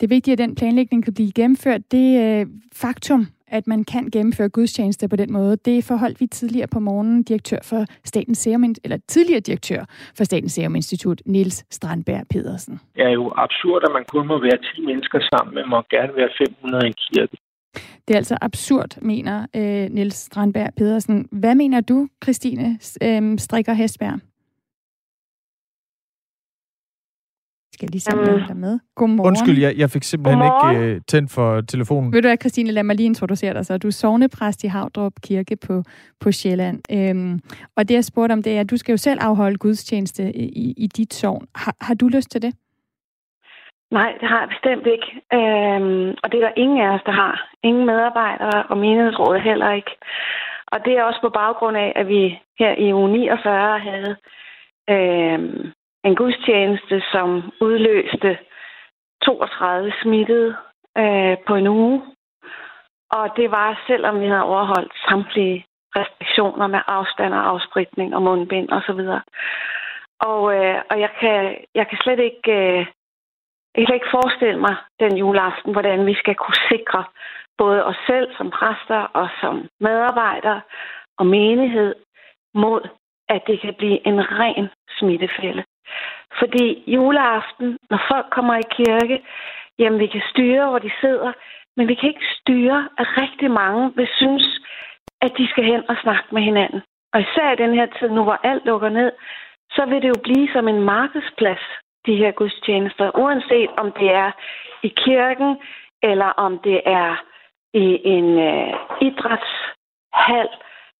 Det 0.00 0.06
er 0.06 0.08
vigtigt, 0.08 0.40
at 0.40 0.48
den 0.48 0.54
planlægning 0.54 1.04
kan 1.04 1.14
blive 1.14 1.32
gennemført. 1.32 1.92
Det 1.92 2.08
øh, 2.24 2.46
faktum, 2.72 3.26
at 3.48 3.66
man 3.66 3.84
kan 3.84 4.10
gennemføre 4.10 4.48
gudstjenester 4.48 5.08
på 5.08 5.16
den 5.16 5.32
måde, 5.32 5.56
det 5.56 5.84
forholdt 5.84 6.20
vi 6.20 6.26
tidligere 6.26 6.66
på 6.66 6.80
morgenen 6.80 7.22
direktør 7.22 7.58
for 7.62 7.84
Statens 8.04 8.38
Serum, 8.38 8.74
eller 8.84 8.98
tidligere 9.08 9.40
direktør 9.40 9.84
for 10.16 10.24
Statens 10.24 10.52
Serum 10.52 10.76
Institut, 10.76 11.22
Niels 11.26 11.64
Strandberg 11.70 12.24
Pedersen. 12.30 12.80
Det 12.96 13.04
er 13.04 13.10
jo 13.10 13.32
absurd, 13.36 13.82
at 13.84 13.92
man 13.92 14.04
kun 14.04 14.26
må 14.26 14.40
være 14.40 14.58
10 14.76 14.80
mennesker 14.86 15.20
sammen, 15.32 15.54
men 15.54 15.64
må 15.68 15.82
gerne 15.90 16.12
være 16.16 16.28
500 16.38 16.84
i 16.84 16.86
en 16.86 16.94
kirke. 17.12 17.36
Det 18.08 18.14
er 18.14 18.16
altså 18.16 18.38
absurd, 18.40 19.02
mener 19.02 19.46
øh, 19.56 19.90
Niels 19.90 20.14
Strandberg 20.14 20.70
Pedersen. 20.76 21.28
Hvad 21.32 21.54
mener 21.54 21.80
du, 21.80 22.08
Christine 22.24 22.78
øh, 23.02 23.38
Strikker 23.38 23.72
Hestberg? 23.72 24.20
Skal 27.80 27.88
jeg 28.16 28.26
lige 28.26 28.32
om 28.32 28.40
jeg 28.40 28.50
er 28.50 28.54
med. 28.54 28.78
Godmorgen. 28.96 29.28
Undskyld, 29.28 29.58
jeg, 29.58 29.72
jeg 29.76 29.90
fik 29.90 30.02
simpelthen 30.02 30.38
Godmorgen. 30.38 30.82
ikke 30.82 30.94
øh, 30.94 31.00
tændt 31.08 31.30
for 31.30 31.60
telefonen. 31.60 32.12
Ved 32.12 32.22
du 32.22 32.28
hvad, 32.28 32.36
Christine, 32.40 32.72
lad 32.72 32.82
mig 32.82 32.96
lige 32.96 33.06
introducere 33.06 33.54
dig. 33.54 33.66
Så 33.66 33.78
du 33.78 33.86
er 33.86 33.92
sovnepræst 33.92 34.64
i 34.64 34.66
Havdrup 34.66 35.12
Kirke 35.22 35.56
på, 35.66 35.82
på 36.20 36.32
Sjælland. 36.32 36.78
Øhm, 36.92 37.40
og 37.76 37.88
det, 37.88 37.94
jeg 37.94 38.04
spurgte 38.04 38.32
om, 38.32 38.42
det 38.42 38.56
er, 38.56 38.60
at 38.60 38.70
du 38.70 38.76
skal 38.76 38.92
jo 38.92 38.96
selv 38.96 39.20
afholde 39.22 39.56
gudstjeneste 39.56 40.22
i, 40.36 40.46
i, 40.64 40.74
i 40.76 40.86
dit 40.86 41.14
sovn. 41.14 41.46
Har, 41.54 41.74
har 41.80 41.94
du 41.94 42.08
lyst 42.08 42.30
til 42.30 42.42
det? 42.42 42.52
Nej, 43.90 44.10
det 44.20 44.28
har 44.28 44.40
jeg 44.40 44.48
bestemt 44.48 44.86
ikke. 44.94 45.08
Øhm, 45.38 46.08
og 46.22 46.26
det 46.30 46.36
er 46.38 46.44
der 46.46 46.62
ingen 46.62 46.80
af 46.80 46.94
os, 46.94 47.04
der 47.06 47.12
har. 47.12 47.34
Ingen 47.62 47.86
medarbejdere 47.86 48.62
og 48.70 48.78
menighedsrådet 48.78 49.42
heller 49.42 49.72
ikke. 49.72 49.90
Og 50.72 50.78
det 50.84 50.92
er 50.92 51.02
også 51.02 51.20
på 51.22 51.28
baggrund 51.28 51.76
af, 51.76 51.92
at 51.96 52.08
vi 52.08 52.38
her 52.58 52.72
i 52.84 52.92
uge 52.92 53.10
49 53.12 53.78
havde 53.78 54.16
øhm, 54.90 55.72
en 56.04 56.14
gudstjeneste, 56.16 57.02
som 57.12 57.52
udløste 57.60 58.38
32 59.24 59.92
smittede 60.02 60.56
øh, 60.98 61.36
på 61.46 61.54
en 61.54 61.66
uge. 61.66 62.02
Og 63.10 63.36
det 63.36 63.50
var, 63.50 63.82
selvom 63.86 64.20
vi 64.20 64.26
havde 64.26 64.42
overholdt 64.42 64.92
samtlige 65.08 65.66
restriktioner 65.96 66.66
med 66.66 66.80
afstand 66.86 67.34
og 67.34 67.48
afspritning 67.48 68.14
og 68.14 68.22
mundbind 68.22 68.68
osv. 68.72 69.00
Og, 70.20 70.42
øh, 70.56 70.82
og 70.90 71.00
jeg, 71.00 71.10
kan, 71.20 71.56
jeg 71.74 71.88
kan 71.88 71.98
slet 72.02 72.18
ikke... 72.18 72.52
Øh, 72.52 72.86
jeg 73.76 73.86
kan 73.86 73.94
ikke 73.94 74.14
forestille 74.18 74.60
mig 74.60 74.76
den 75.00 75.16
juleaften, 75.16 75.72
hvordan 75.72 76.06
vi 76.06 76.14
skal 76.14 76.34
kunne 76.34 76.60
sikre 76.68 77.04
både 77.58 77.84
os 77.84 78.00
selv 78.06 78.36
som 78.36 78.50
præster 78.50 79.00
og 79.20 79.28
som 79.40 79.68
medarbejdere 79.80 80.60
og 81.18 81.26
menighed 81.26 81.94
mod, 82.54 82.88
at 83.28 83.42
det 83.46 83.60
kan 83.60 83.74
blive 83.74 84.06
en 84.06 84.18
ren 84.40 84.68
smittefælde. 84.98 85.64
Fordi 86.38 86.82
juleaften, 86.86 87.78
når 87.90 88.00
folk 88.10 88.26
kommer 88.30 88.54
i 88.54 88.70
kirke, 88.70 89.22
jamen 89.78 90.00
vi 90.00 90.06
kan 90.06 90.22
styre, 90.30 90.68
hvor 90.68 90.78
de 90.78 90.90
sidder, 91.00 91.32
men 91.76 91.88
vi 91.88 91.94
kan 91.94 92.08
ikke 92.08 92.26
styre, 92.40 92.88
at 92.98 93.06
rigtig 93.22 93.50
mange 93.50 93.92
vil 93.96 94.08
synes, 94.16 94.60
at 95.22 95.32
de 95.38 95.48
skal 95.48 95.64
hen 95.64 95.82
og 95.90 95.96
snakke 96.02 96.28
med 96.32 96.42
hinanden. 96.42 96.80
Og 97.12 97.20
især 97.20 97.52
i 97.52 97.62
den 97.64 97.74
her 97.74 97.86
tid 97.86 98.08
nu, 98.08 98.22
hvor 98.24 98.40
alt 98.42 98.64
lukker 98.64 98.88
ned, 98.88 99.12
så 99.70 99.86
vil 99.86 100.02
det 100.02 100.08
jo 100.08 100.20
blive 100.22 100.48
som 100.52 100.68
en 100.68 100.82
markedsplads, 100.82 101.64
de 102.06 102.16
her 102.16 102.30
gudstjenester. 102.30 103.18
Uanset 103.18 103.70
om 103.76 103.92
det 103.92 104.10
er 104.14 104.30
i 104.82 104.88
kirken, 104.88 105.58
eller 106.02 106.26
om 106.26 106.58
det 106.58 106.80
er 106.86 107.24
i 107.74 108.00
en 108.04 108.38
øh, 108.38 108.74
idrætshal, 109.00 110.48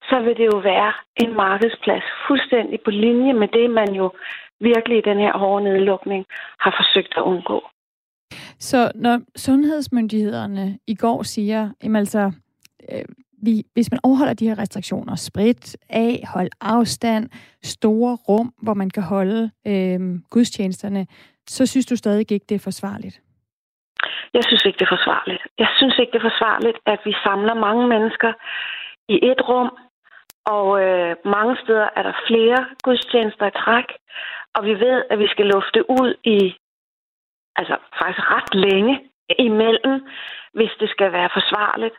så 0.09 0.21
vil 0.25 0.37
det 0.37 0.47
jo 0.53 0.59
være 0.59 0.93
en 1.17 1.35
markedsplads 1.37 2.05
fuldstændig 2.27 2.81
på 2.81 2.91
linje 2.91 3.33
med 3.33 3.49
det, 3.49 3.71
man 3.71 3.93
jo 3.95 4.13
virkelig 4.61 4.99
i 4.99 5.09
den 5.11 5.19
her 5.19 5.39
hårde 5.39 5.65
nedlukning 5.65 6.27
har 6.61 6.75
forsøgt 6.79 7.15
at 7.17 7.23
undgå. 7.23 7.69
Så 8.59 8.93
når 8.95 9.21
sundhedsmyndighederne 9.37 10.79
i 10.87 10.95
går 10.95 11.23
siger, 11.23 11.71
jamen 11.83 11.97
altså, 11.97 12.33
øh, 12.93 13.05
vi, 13.43 13.65
hvis 13.75 13.91
man 13.91 14.01
overholder 14.03 14.35
de 14.35 14.49
her 14.49 14.59
restriktioner, 14.59 15.15
sprit 15.17 15.77
af, 15.91 16.25
hold 16.35 16.51
afstand, 16.61 17.31
store 17.63 18.17
rum, 18.29 18.55
hvor 18.63 18.75
man 18.75 18.91
kan 18.91 19.03
holde 19.03 19.51
øh, 19.67 20.01
gudstjenesterne, 20.31 21.07
så 21.49 21.67
synes 21.67 21.87
du 21.87 21.97
stadig 21.97 22.21
ikke, 22.21 22.45
det 22.49 22.55
er 22.55 22.59
forsvarligt? 22.59 23.21
Jeg 24.35 24.45
synes 24.45 24.63
ikke, 24.67 24.79
det 24.79 24.87
er 24.87 24.97
forsvarligt. 24.97 25.43
Jeg 25.59 25.69
synes 25.79 25.99
ikke, 25.99 26.13
det 26.13 26.19
er 26.19 26.31
forsvarligt, 26.31 26.79
at 26.87 27.01
vi 27.05 27.15
samler 27.25 27.55
mange 27.55 27.89
mennesker 27.89 28.33
i 29.09 29.17
et 29.31 29.49
rum, 29.49 29.71
Og 30.47 30.83
øh, 30.85 31.17
mange 31.25 31.57
steder 31.63 31.89
er 31.97 32.03
der 32.03 32.15
flere 32.29 32.67
gudstjenester 32.83 33.47
i 33.47 33.59
træk, 33.63 33.89
og 34.55 34.65
vi 34.65 34.75
ved, 34.75 35.05
at 35.11 35.19
vi 35.19 35.29
skal 35.29 35.47
lufte 35.47 35.91
ud 35.91 36.15
i 36.25 36.57
altså 37.57 37.77
faktisk 37.99 38.31
ret 38.37 38.55
længe 38.55 38.95
imellem, 39.39 40.07
hvis 40.53 40.71
det 40.81 40.91
skal 40.91 41.13
være 41.13 41.31
forsvarligt. 41.33 41.97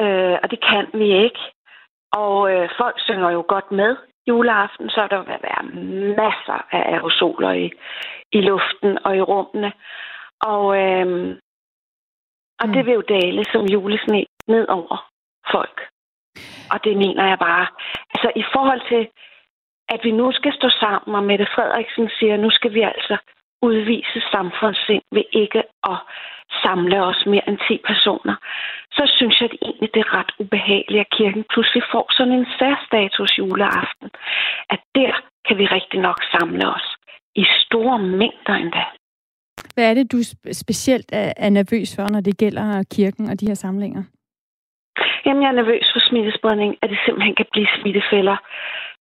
Øh, 0.00 0.36
og 0.42 0.50
det 0.50 0.60
kan 0.70 0.86
vi 1.00 1.24
ikke. 1.24 1.42
Og 2.12 2.52
øh, 2.52 2.68
folk 2.78 2.96
synger 3.00 3.30
jo 3.30 3.44
godt 3.48 3.72
med 3.72 3.96
juleaften, 4.28 4.90
så 4.90 5.06
der 5.10 5.18
vil 5.18 5.38
være 5.48 5.62
masser 6.16 6.66
af 6.70 6.82
aerosoler 6.92 7.52
i, 7.52 7.72
i 8.32 8.40
luften 8.40 8.98
og 9.04 9.16
i 9.16 9.20
rummene. 9.20 9.72
Og, 10.40 10.64
øh, 10.82 11.36
og 12.60 12.66
mm. 12.68 12.72
det 12.72 12.86
vil 12.86 12.94
jo 12.94 13.04
dale 13.08 13.44
som 13.52 13.64
julesne 13.66 14.24
ned 14.48 14.68
over 14.68 15.08
folk. 15.52 15.88
Og 16.72 16.84
det 16.84 16.96
mener 16.96 17.24
jeg 17.28 17.38
bare. 17.38 17.66
Altså 18.14 18.32
i 18.36 18.44
forhold 18.54 18.82
til, 18.88 19.08
at 19.88 20.00
vi 20.04 20.10
nu 20.10 20.32
skal 20.32 20.52
stå 20.52 20.68
sammen, 20.68 21.14
og 21.18 21.24
Mette 21.24 21.46
Frederiksen 21.54 22.10
siger, 22.18 22.34
at 22.34 22.40
nu 22.40 22.50
skal 22.50 22.74
vi 22.74 22.80
altså 22.80 23.16
udvise 23.62 24.20
samfundssind 24.34 25.02
ved 25.12 25.24
ikke 25.32 25.62
at 25.92 25.98
samle 26.62 26.98
os 27.10 27.20
mere 27.26 27.48
end 27.48 27.58
10 27.68 27.80
personer, 27.90 28.36
så 28.96 29.02
synes 29.16 29.40
jeg 29.40 29.48
at 29.50 29.58
egentlig, 29.62 29.90
det 29.94 30.00
er 30.00 30.14
ret 30.18 30.32
ubehageligt, 30.38 31.00
at 31.00 31.14
kirken 31.18 31.44
pludselig 31.52 31.82
får 31.92 32.06
sådan 32.16 32.32
en 32.32 32.46
særstatus 32.58 33.38
juleaften. 33.38 34.08
At 34.70 34.80
der 34.94 35.12
kan 35.46 35.58
vi 35.58 35.66
rigtig 35.66 36.00
nok 36.00 36.18
samle 36.34 36.64
os 36.76 36.86
i 37.34 37.44
store 37.64 37.98
mængder 37.98 38.54
endda. 38.62 38.84
Hvad 39.74 39.90
er 39.90 39.94
det, 39.94 40.12
du 40.12 40.18
specielt 40.52 41.08
er 41.12 41.50
nervøs 41.50 41.96
for, 41.96 42.12
når 42.12 42.20
det 42.20 42.38
gælder 42.38 42.84
kirken 42.96 43.30
og 43.30 43.40
de 43.40 43.46
her 43.46 43.54
samlinger? 43.54 44.02
Jamen, 45.24 45.42
jeg 45.42 45.48
er 45.48 45.60
nervøs 45.60 45.86
for 45.92 46.00
smittespredning, 46.08 46.70
at 46.82 46.90
det 46.90 46.98
simpelthen 47.04 47.34
kan 47.34 47.46
blive 47.52 47.68
smittefælder. 47.80 48.36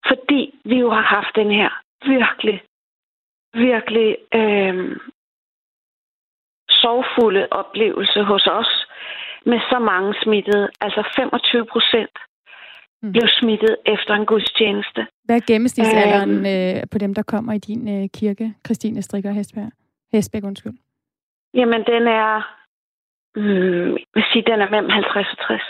Fordi 0.07 0.59
vi 0.65 0.75
jo 0.79 0.89
har 0.89 1.01
haft 1.01 1.35
den 1.35 1.51
her 1.51 1.69
virkelig, 2.05 2.63
virkelig 3.53 4.17
øh, 4.33 4.97
sorgfulde 6.69 7.47
oplevelse 7.51 8.23
hos 8.23 8.47
os 8.47 8.87
med 9.45 9.59
så 9.71 9.79
mange 9.79 10.15
smittede. 10.23 10.69
Altså 10.81 11.01
25 11.15 11.65
procent 11.65 12.15
mm. 13.01 13.11
blev 13.11 13.27
smittet 13.27 13.75
efter 13.85 14.13
en 14.13 14.25
gudstjeneste. 14.25 15.07
Hvad 15.23 15.35
er 15.35 15.45
gennemsnitsalderen 15.47 16.31
øhm, 16.31 16.77
øh, 16.77 16.83
på 16.91 16.97
dem, 16.97 17.13
der 17.13 17.23
kommer 17.23 17.53
i 17.53 17.57
din 17.57 18.03
øh, 18.03 18.09
kirke, 18.09 18.53
Christine 18.65 19.01
Strikker 19.01 19.31
Hestberg? 19.31 19.71
Hestbæk, 20.11 20.43
undskyld. 20.43 20.73
Jamen, 21.53 21.83
den 21.83 22.07
er, 22.07 22.55
mm, 23.35 23.97
vil 24.13 24.23
sige, 24.31 24.43
den 24.51 24.61
er 24.61 24.69
mellem 24.69 24.89
50 24.89 25.27
og 25.31 25.37
60. 25.47 25.61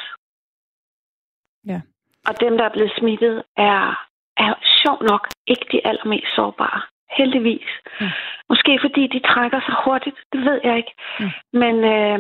Ja. 1.66 1.82
Og 2.28 2.40
dem, 2.40 2.58
der 2.58 2.64
er 2.64 2.74
blevet 2.74 2.92
smittet, 3.00 3.44
er, 3.58 4.09
er 4.46 4.54
sjov 4.82 4.98
nok 5.12 5.24
ikke 5.48 5.66
de 5.72 5.88
allermest 5.90 6.36
sårbare. 6.36 6.82
Heldigvis. 7.18 7.70
Ja. 8.02 8.12
Måske 8.50 8.80
fordi 8.82 9.04
de 9.08 9.20
trækker 9.20 9.60
sig 9.66 9.76
hurtigt, 9.86 10.18
det 10.34 10.42
ved 10.48 10.60
jeg 10.64 10.78
ikke. 10.78 10.94
Ja. 11.20 11.32
Men, 11.62 11.76
øh, 11.96 12.20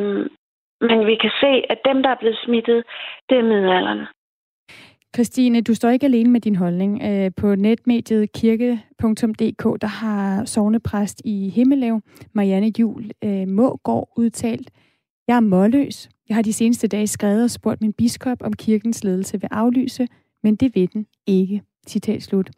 men 0.90 1.00
vi 1.10 1.16
kan 1.24 1.34
se, 1.44 1.52
at 1.74 1.80
dem, 1.90 2.04
der 2.04 2.10
er 2.10 2.20
blevet 2.22 2.40
smittet, 2.46 2.84
det 3.30 3.38
er 3.38 3.44
middelalderne. 3.44 4.08
Christine, 5.16 5.62
du 5.62 5.74
står 5.74 5.90
ikke 5.90 6.06
alene 6.06 6.32
med 6.32 6.42
din 6.42 6.56
holdning. 6.56 7.02
Øh, 7.04 7.32
på 7.38 7.56
netmediet 7.56 8.32
kirke.dk, 8.32 9.82
der 9.82 9.88
har 9.88 10.46
sovnepræst 10.46 11.22
i 11.26 11.50
Himmelev, 11.56 12.02
Marianne 12.34 12.72
Jul 12.80 13.04
øh, 13.24 13.48
Mågård, 13.48 14.10
udtalt, 14.18 14.70
jeg 15.30 15.36
er 15.36 15.40
målløs. 15.40 16.10
Jeg 16.30 16.36
har 16.36 16.42
de 16.42 16.54
seneste 16.54 16.88
dage 16.88 17.08
skrevet 17.08 17.44
og 17.44 17.50
spurgt 17.50 17.82
min 17.82 17.94
biskop, 17.94 18.38
om 18.42 18.54
kirkens 18.54 19.04
ledelse 19.04 19.42
vil 19.42 19.50
aflyse, 19.52 20.08
men 20.44 20.56
det 20.56 20.76
vil 20.76 20.94
den 20.94 21.06
ikke. 21.28 21.62
Citat 21.88 22.24
slut. 22.24 22.50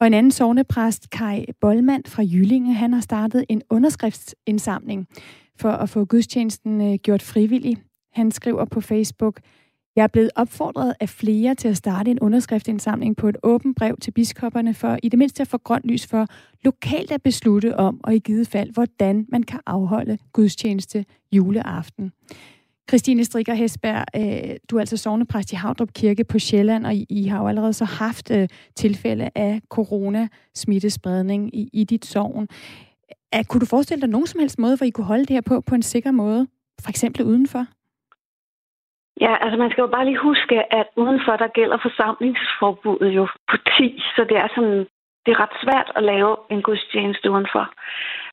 Og 0.00 0.06
en 0.06 0.14
anden 0.14 0.32
sovnepræst, 0.32 1.10
Kai 1.10 1.46
Bollmann 1.60 2.02
fra 2.06 2.22
Jyllinge, 2.22 2.74
han 2.74 2.92
har 2.92 3.00
startet 3.00 3.44
en 3.48 3.62
underskriftsindsamling 3.70 5.06
for 5.56 5.70
at 5.70 5.88
få 5.88 6.04
gudstjenesten 6.04 6.80
øh, 6.80 6.94
gjort 6.94 7.22
frivillig. 7.22 7.76
Han 8.12 8.30
skriver 8.30 8.64
på 8.64 8.80
Facebook, 8.80 9.40
jeg 9.96 10.02
er 10.02 10.06
blevet 10.06 10.30
opfordret 10.36 10.94
af 11.00 11.08
flere 11.08 11.54
til 11.54 11.68
at 11.68 11.76
starte 11.76 12.10
en 12.10 12.20
underskriftsindsamling 12.20 13.16
på 13.16 13.28
et 13.28 13.36
åbent 13.42 13.76
brev 13.76 13.96
til 13.96 14.10
biskopperne 14.10 14.74
for 14.74 14.98
i 15.02 15.08
det 15.08 15.18
mindste 15.18 15.40
at 15.40 15.48
få 15.48 15.58
grønt 15.58 15.84
lys 15.84 16.06
for 16.06 16.26
lokalt 16.64 17.12
at 17.12 17.22
beslutte 17.22 17.76
om, 17.76 18.00
og 18.04 18.14
i 18.14 18.18
givet 18.18 18.48
fald, 18.48 18.72
hvordan 18.72 19.26
man 19.28 19.42
kan 19.42 19.60
afholde 19.66 20.18
gudstjeneste 20.32 21.04
juleaften. 21.32 22.12
Christine 22.90 23.24
Strikker 23.24 23.54
Hesberg, 23.54 24.04
øh, 24.16 24.56
du 24.70 24.76
er 24.76 24.80
altså 24.80 24.96
sovnepræst 24.96 25.52
i 25.52 25.56
Havdrup 25.56 25.88
Kirke 25.98 26.24
på 26.24 26.38
Sjælland, 26.38 26.86
og 26.86 26.92
I 27.20 27.22
har 27.30 27.38
jo 27.42 27.48
allerede 27.48 27.72
så 27.72 27.84
haft 27.84 28.30
øh, 28.36 28.48
tilfælde 28.76 29.30
af 29.34 29.60
corona-smittespredning 29.76 31.56
i, 31.60 31.70
i 31.72 31.84
dit 31.84 32.04
sovn. 32.04 32.48
kunne 33.48 33.60
du 33.60 33.66
forestille 33.66 34.00
dig 34.00 34.10
nogen 34.10 34.26
som 34.26 34.40
helst 34.40 34.58
måde, 34.58 34.76
hvor 34.76 34.86
I 34.86 34.90
kunne 34.90 35.12
holde 35.12 35.26
det 35.28 35.36
her 35.36 35.46
på 35.50 35.60
på 35.68 35.74
en 35.74 35.82
sikker 35.82 36.10
måde? 36.10 36.46
For 36.84 36.90
eksempel 36.90 37.22
udenfor? 37.24 37.62
Ja, 39.20 39.34
altså 39.44 39.56
man 39.62 39.70
skal 39.70 39.82
jo 39.82 39.90
bare 39.96 40.04
lige 40.04 40.26
huske, 40.30 40.56
at 40.78 40.86
udenfor 40.96 41.34
der 41.36 41.48
gælder 41.58 41.78
forsamlingsforbuddet 41.82 43.10
jo 43.18 43.24
på 43.50 43.56
10, 43.78 44.02
så 44.16 44.20
det 44.30 44.36
er 44.36 44.48
sådan, 44.54 44.78
det 45.24 45.30
er 45.32 45.40
ret 45.44 45.56
svært 45.64 45.88
at 45.96 46.02
lave 46.12 46.36
en 46.50 46.62
gudstjeneste 46.62 47.30
udenfor. 47.30 47.64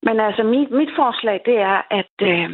Men 0.05 0.19
altså 0.19 0.43
mit, 0.43 0.71
mit 0.71 0.91
forslag, 0.95 1.37
det 1.45 1.57
er, 1.71 1.77
at, 1.99 2.13
øh, 2.21 2.49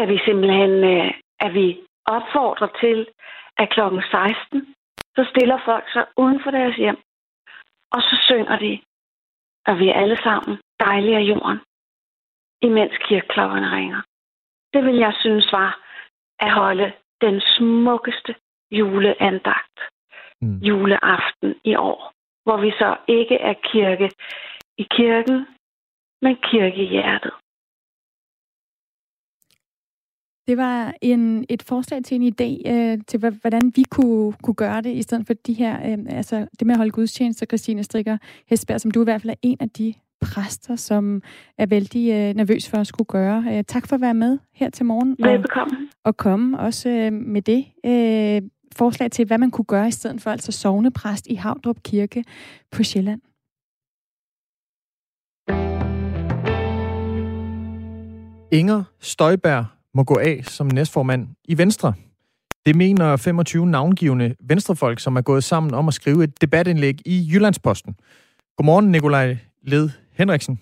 at 0.00 0.08
vi 0.08 0.18
simpelthen 0.26 0.72
øh, 0.94 1.10
at 1.40 1.54
vi 1.54 1.80
opfordrer 2.06 2.68
til, 2.80 3.08
at 3.56 3.70
klokken 3.70 4.02
16, 4.02 4.74
så 5.16 5.26
stiller 5.30 5.58
folk 5.64 5.92
sig 5.92 6.06
uden 6.16 6.40
for 6.42 6.50
deres 6.50 6.76
hjem, 6.76 6.96
og 7.94 8.00
så 8.02 8.16
synger 8.28 8.58
de, 8.58 8.80
og 9.66 9.78
vi 9.78 9.88
er 9.88 9.94
alle 10.02 10.18
sammen 10.22 10.58
dejlige 10.80 11.16
af 11.16 11.22
jorden, 11.22 11.60
imens 12.62 12.96
kirkeklokkerne 13.06 13.76
ringer. 13.76 14.02
Det 14.72 14.84
vil 14.84 14.96
jeg 14.96 15.14
synes 15.20 15.52
var 15.52 15.80
at 16.38 16.52
holde 16.52 16.92
den 17.20 17.40
smukkeste 17.40 18.34
juleandagt 18.70 19.78
mm. 20.42 20.58
juleaften 20.58 21.54
i 21.64 21.74
år, 21.74 22.12
hvor 22.44 22.56
vi 22.56 22.70
så 22.70 22.96
ikke 23.08 23.34
er 23.34 23.54
kirke 23.72 24.10
i 24.78 24.86
kirken, 24.90 25.46
men 26.22 26.36
kirke 26.36 26.76
i 26.76 26.88
hjertet. 26.88 27.32
Det 30.46 30.56
var 30.56 30.94
en, 31.00 31.44
et 31.48 31.62
forslag 31.62 32.04
til 32.04 32.20
en 32.20 32.32
idé 32.32 32.70
øh, 32.72 32.98
til, 33.06 33.18
hvordan 33.18 33.72
vi 33.76 33.82
kunne, 33.90 34.32
kunne 34.32 34.54
gøre 34.54 34.82
det, 34.82 34.92
i 34.94 35.02
stedet 35.02 35.26
for 35.26 35.34
de 35.34 35.52
her, 35.52 35.92
øh, 35.92 35.98
altså 36.08 36.46
det 36.58 36.66
med 36.66 36.74
at 36.74 36.76
holde 36.76 36.90
gudstjenester, 36.90 37.46
Christine 37.46 37.82
Strikker 37.82 38.18
Hesberg, 38.46 38.80
som 38.80 38.90
du 38.90 39.00
i 39.00 39.04
hvert 39.04 39.22
fald 39.22 39.30
er 39.30 39.40
en 39.42 39.56
af 39.60 39.70
de 39.70 39.94
præster, 40.20 40.76
som 40.76 41.22
er 41.58 41.66
vældig 41.66 42.10
øh, 42.10 42.34
nervøs 42.34 42.68
for 42.68 42.78
at 42.78 42.86
skulle 42.86 43.06
gøre. 43.06 43.44
Øh, 43.48 43.64
tak 43.64 43.88
for 43.88 43.94
at 43.94 44.00
være 44.00 44.14
med 44.14 44.38
her 44.52 44.70
til 44.70 44.86
morgen. 44.86 45.16
Velbekomme. 45.18 45.76
Og, 45.76 45.88
og 46.04 46.16
komme 46.16 46.58
også 46.58 46.88
øh, 46.88 47.12
med 47.12 47.42
det 47.42 47.64
øh, 47.86 48.50
forslag 48.76 49.10
til, 49.10 49.26
hvad 49.26 49.38
man 49.38 49.50
kunne 49.50 49.64
gøre 49.64 49.88
i 49.88 49.90
stedet 49.90 50.20
for 50.20 50.30
altså 50.30 50.52
sovnepræst 50.52 51.26
i 51.26 51.34
Havdrup 51.34 51.82
Kirke 51.82 52.24
på 52.70 52.82
Sjælland. 52.82 53.20
Inger 58.52 58.84
Støjberg 59.00 59.64
må 59.94 60.04
gå 60.04 60.18
af 60.18 60.40
som 60.44 60.66
næstformand 60.66 61.28
i 61.44 61.58
Venstre. 61.58 61.94
Det 62.66 62.76
mener 62.76 63.16
25 63.16 63.66
navngivende 63.66 64.34
venstrefolk, 64.40 65.00
som 65.00 65.16
er 65.16 65.20
gået 65.20 65.44
sammen 65.44 65.74
om 65.74 65.88
at 65.88 65.94
skrive 65.94 66.24
et 66.24 66.40
debatindlæg 66.40 66.94
i 67.06 67.28
Jyllandsposten. 67.32 67.96
Godmorgen, 68.56 68.90
Nikolaj 68.90 69.36
Led 69.62 69.90
Henriksen. 70.12 70.60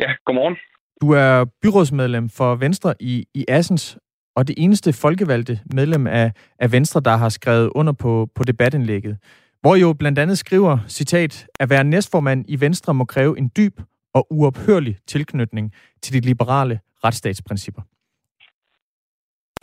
Ja, 0.00 0.12
godmorgen. 0.26 0.56
Du 1.00 1.10
er 1.10 1.44
byrådsmedlem 1.62 2.28
for 2.28 2.54
Venstre 2.54 2.94
i, 3.00 3.26
i 3.34 3.44
Assens, 3.48 3.98
og 4.36 4.48
det 4.48 4.54
eneste 4.58 4.92
folkevalgte 4.92 5.60
medlem 5.74 6.06
af, 6.06 6.32
af 6.58 6.72
Venstre, 6.72 7.00
der 7.00 7.16
har 7.16 7.28
skrevet 7.28 7.70
under 7.74 7.92
på, 7.92 8.28
på 8.34 8.44
debatindlægget, 8.44 9.18
hvor 9.60 9.76
jo 9.76 9.92
blandt 9.92 10.18
andet 10.18 10.38
skriver, 10.38 10.78
citat, 10.88 11.46
at 11.60 11.70
være 11.70 11.84
næstformand 11.84 12.44
i 12.48 12.60
Venstre 12.60 12.94
må 12.94 13.04
kræve 13.04 13.38
en 13.38 13.50
dyb 13.56 13.80
og 14.14 14.26
uophørlig 14.30 14.96
tilknytning 15.06 15.72
til 16.02 16.12
de 16.14 16.20
liberale 16.20 16.80
retsstatsprincipper. 17.04 17.82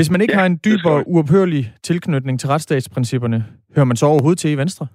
Hvis 0.02 0.12
man 0.12 0.22
ikke 0.22 0.34
ja, 0.34 0.40
har 0.40 0.46
en 0.46 0.60
dyb 0.66 0.86
og 0.86 1.04
uophørlig 1.06 1.74
tilknytning 1.84 2.40
til 2.40 2.50
retsstatsprincipperne, 2.50 3.46
hører 3.76 3.86
man 3.86 3.98
så 3.98 4.06
overhovedet 4.06 4.40
til 4.40 4.52
i 4.52 4.58
Venstre? 4.58 4.88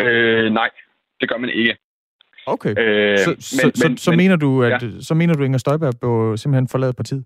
Øh, 0.00 0.52
nej, 0.52 0.70
det 1.20 1.28
gør 1.28 1.36
man 1.36 1.50
ikke. 1.50 1.76
Okay. 2.46 2.74
Øh, 2.78 3.18
så, 3.18 3.30
men, 3.30 3.40
så, 3.40 3.88
men, 3.88 3.96
så, 3.96 4.04
så, 4.04 4.10
men, 4.10 4.16
mener 4.16 4.36
du, 4.36 4.62
at 4.62 4.82
ja. 4.82 5.00
så 5.00 5.14
mener 5.14 5.34
du, 5.34 5.42
Inger 5.42 5.58
Støjberg 5.58 5.94
bør 6.00 6.36
simpelthen 6.36 6.68
forlade 6.68 6.92
partiet? 6.92 7.24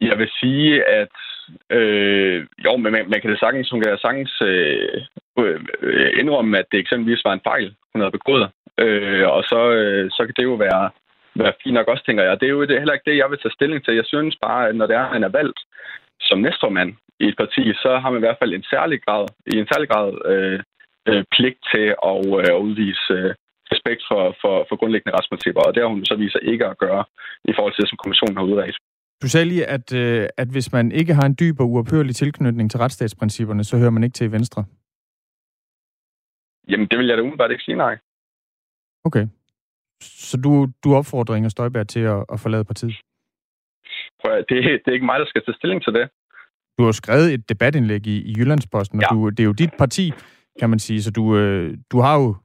Jeg 0.00 0.18
vil 0.18 0.30
sige, 0.40 0.84
at 0.88 1.16
øh, 1.70 2.46
jo, 2.64 2.76
men 2.76 2.92
man, 2.92 3.10
man 3.10 3.20
kan 3.20 3.30
det 3.30 3.38
sagtens, 3.38 3.70
hun 3.70 3.82
kan 3.82 3.98
sagtens 3.98 4.42
øh, 4.42 5.02
øh, 5.80 6.10
indrømme, 6.20 6.58
at 6.58 6.66
det 6.72 6.78
eksempelvis 6.80 7.24
var 7.24 7.32
en 7.32 7.46
fejl, 7.50 7.74
hun 7.92 8.00
havde 8.00 8.18
begået. 8.18 8.50
Øh, 8.84 9.28
og 9.36 9.42
så, 9.50 9.60
øh, 9.78 10.10
så 10.10 10.20
kan 10.26 10.34
det 10.38 10.44
jo 10.44 10.54
være 10.54 10.90
være 11.34 11.58
fint 11.62 11.74
nok 11.74 11.88
også, 11.88 12.04
tænker 12.04 12.24
jeg. 12.24 12.40
Det 12.40 12.46
er 12.46 12.56
jo 12.56 12.64
det, 12.64 12.80
heller 12.82 12.96
ikke 12.96 13.10
det, 13.10 13.16
jeg 13.22 13.30
vil 13.30 13.38
tage 13.38 13.56
stilling 13.58 13.80
til. 13.84 13.94
Jeg 14.00 14.08
synes 14.12 14.36
bare, 14.46 14.68
at 14.68 14.76
når 14.76 14.86
det 14.86 14.96
er, 14.96 15.04
at 15.06 15.12
man 15.12 15.24
er 15.24 15.36
valgt 15.40 15.60
som 16.20 16.38
næstformand 16.38 16.90
i 17.22 17.24
et 17.30 17.36
parti, 17.42 17.62
så 17.84 17.90
har 18.02 18.10
man 18.10 18.20
i 18.20 18.26
hvert 18.26 18.40
fald 18.40 18.52
en 18.54 18.66
særlig 18.74 18.98
grad, 19.06 19.24
i 19.52 19.54
en 19.58 19.70
særlig 19.72 19.88
grad 19.92 20.08
øh, 20.32 20.58
øh, 21.08 21.24
pligt 21.34 21.60
til 21.72 21.86
at, 22.10 22.16
øh, 22.40 22.56
udvise 22.66 23.14
øh, 23.18 23.34
respekt 23.72 24.02
for, 24.10 24.22
for, 24.42 24.54
for 24.68 24.76
grundlæggende 24.80 25.16
retsprincipper, 25.16 25.62
og 25.66 25.74
det 25.74 25.82
har 25.82 25.88
hun 25.88 26.04
så 26.04 26.16
viser 26.24 26.38
ikke 26.52 26.66
at 26.66 26.78
gøre 26.78 27.04
i 27.50 27.52
forhold 27.56 27.72
til 27.74 27.82
det, 27.82 27.90
som 27.90 28.00
kommissionen 28.02 28.36
har 28.36 28.44
udredt. 28.50 28.78
Du 29.22 29.28
sagde 29.28 29.46
lige, 29.52 29.66
at, 29.76 29.86
øh, 30.02 30.26
at 30.42 30.48
hvis 30.54 30.72
man 30.72 30.92
ikke 30.92 31.14
har 31.14 31.26
en 31.26 31.36
dyb 31.40 31.60
og 31.60 31.68
uophørlig 31.72 32.14
tilknytning 32.16 32.70
til 32.70 32.80
retsstatsprincipperne, 32.80 33.64
så 33.64 33.78
hører 33.78 33.90
man 33.90 34.04
ikke 34.04 34.14
til 34.14 34.26
i 34.26 34.32
Venstre. 34.32 34.64
Jamen, 36.68 36.86
det 36.90 36.98
vil 36.98 37.06
jeg 37.06 37.16
da 37.16 37.22
umiddelbart 37.22 37.50
ikke 37.50 37.64
sige, 37.64 37.76
nej. 37.76 37.96
Okay. 39.04 39.26
Så 40.02 40.36
du, 40.36 40.68
du 40.84 40.94
opfordrer 40.94 41.36
Inger 41.36 41.48
Støjberg 41.48 41.88
til 41.88 42.00
at, 42.00 42.24
at 42.32 42.40
forlade 42.40 42.64
partiet? 42.64 42.96
Prøv 44.20 44.32
at, 44.32 44.44
det, 44.48 44.56
det 44.64 44.88
er 44.88 44.92
ikke 44.92 45.06
mig, 45.06 45.20
der 45.20 45.26
skal 45.26 45.42
tage 45.44 45.56
stilling 45.56 45.82
til 45.82 45.92
det. 45.92 46.08
Du 46.78 46.84
har 46.84 46.92
skrevet 46.92 47.34
et 47.34 47.48
debatindlæg 47.48 48.06
i, 48.06 48.16
i 48.22 48.34
Jyllandsposten, 48.38 48.98
og 48.98 49.02
ja. 49.10 49.14
du, 49.14 49.28
det 49.28 49.40
er 49.40 49.44
jo 49.44 49.52
dit 49.52 49.74
parti, 49.78 50.12
kan 50.60 50.70
man 50.70 50.78
sige, 50.78 51.02
så 51.02 51.10
du, 51.10 51.36
øh, 51.36 51.76
du 51.92 52.00
har 52.00 52.14
jo 52.20 52.36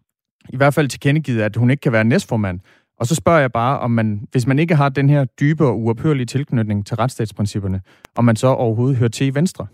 i 0.50 0.58
hvert 0.58 0.74
fald 0.74 0.88
tilkendegivet, 0.88 1.42
at 1.42 1.56
hun 1.56 1.70
ikke 1.70 1.82
kan 1.82 1.92
være 1.92 2.04
næstformand. 2.04 2.60
Og 3.00 3.06
så 3.06 3.16
spørger 3.16 3.40
jeg 3.40 3.52
bare, 3.52 3.80
om 3.80 3.92
man, 3.92 4.28
hvis 4.32 4.48
man 4.48 4.60
ikke 4.60 4.76
har 4.76 4.90
den 4.90 5.10
her 5.10 5.26
dybe 5.26 5.66
og 5.66 5.80
uophørlige 5.80 6.26
tilknytning 6.26 6.86
til 6.86 6.96
retsstatsprincipperne, 6.98 7.82
om 8.16 8.26
man 8.26 8.36
så 8.36 8.48
overhovedet 8.48 8.98
hører 8.98 9.10
til 9.10 9.28
i 9.28 9.36
Venstre? 9.36 9.68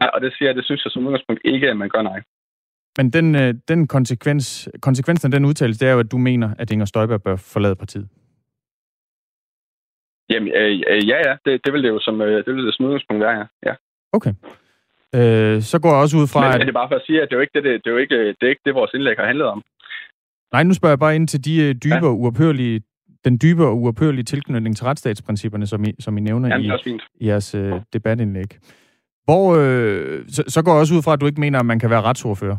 Nej, 0.00 0.10
og 0.14 0.20
det 0.20 0.34
siger 0.34 0.48
jeg, 0.48 0.56
det 0.56 0.64
synes 0.64 0.84
jeg 0.84 0.92
som 0.92 1.06
udgangspunkt 1.06 1.40
ikke, 1.44 1.70
at 1.70 1.76
man 1.76 1.88
gør 1.88 2.02
nej. 2.02 2.22
Men 2.98 3.10
den, 3.10 3.34
øh, 3.34 3.54
den 3.68 3.86
konsekvens, 3.86 4.68
konsekvensen 4.82 5.26
af 5.28 5.32
den 5.36 5.44
udtalelse, 5.44 5.80
det 5.80 5.88
er 5.88 5.92
jo, 5.92 6.00
at 6.00 6.12
du 6.12 6.18
mener, 6.18 6.48
at 6.58 6.70
Inger 6.70 6.86
Støjberg 6.86 7.22
bør 7.22 7.36
forlade 7.36 7.76
partiet. 7.76 8.08
Jamen, 10.30 10.48
øh, 10.48 10.72
øh, 10.90 11.08
ja, 11.08 11.18
ja. 11.28 11.34
Det, 11.44 11.60
det 11.64 11.72
vil 11.72 11.82
det 11.82 11.88
jo 11.88 12.00
som, 12.00 12.22
øh, 12.22 12.44
det 12.44 12.54
vil 12.54 12.66
det 12.66 12.74
som 12.74 12.86
udgangspunkt 12.86 13.20
være, 13.22 13.36
ja. 13.38 13.44
ja. 13.66 13.74
Okay. 14.12 14.32
Øh, 15.14 15.62
så 15.62 15.78
går 15.82 15.88
jeg 15.88 16.00
også 16.04 16.16
ud 16.16 16.26
fra... 16.26 16.40
Men, 16.40 16.54
at... 16.54 16.60
det 16.60 16.68
er 16.68 16.80
bare 16.82 16.88
for 16.88 16.96
at 16.96 17.06
sige, 17.06 17.22
at 17.22 17.28
det 17.28 17.34
er 17.34 17.38
jo 17.38 17.40
ikke 17.40 17.54
det, 17.54 17.64
det, 17.64 17.84
det, 17.84 17.90
er 17.90 17.94
jo 17.94 18.00
ikke, 18.04 18.18
det, 18.28 18.42
er 18.42 18.48
ikke 18.48 18.62
det 18.64 18.74
vores 18.74 18.90
indlæg 18.94 19.16
har 19.18 19.26
handlet 19.26 19.46
om. 19.46 19.64
Nej, 20.52 20.62
nu 20.62 20.74
spørger 20.74 20.92
jeg 20.92 20.98
bare 20.98 21.16
ind 21.16 21.28
til 21.28 21.44
de 21.44 21.62
øh, 21.62 21.74
dybe 21.84 22.04
ja. 22.06 22.10
og 22.10 22.20
uophørlige, 22.20 22.82
den 23.24 23.38
dybe 23.42 23.66
og 23.66 23.76
uophørlige 23.76 24.24
tilknytning 24.24 24.76
til 24.76 24.84
retsstatsprincipperne, 24.84 25.66
som 25.66 25.84
I, 25.84 25.92
som 26.00 26.18
I 26.18 26.20
nævner 26.20 26.48
Jamen, 26.48 26.72
i, 26.86 26.98
i 27.24 27.26
jeres 27.26 27.54
øh, 27.54 27.72
debatindlæg. 27.92 28.58
Hvor, 29.24 29.56
øh, 29.56 30.24
så, 30.28 30.42
så 30.48 30.62
går 30.62 30.72
jeg 30.72 30.80
også 30.80 30.94
ud 30.94 31.02
fra, 31.02 31.12
at 31.12 31.20
du 31.20 31.26
ikke 31.26 31.40
mener, 31.40 31.58
at 31.58 31.66
man 31.66 31.78
kan 31.78 31.90
være 31.90 32.02
retsordfører. 32.02 32.56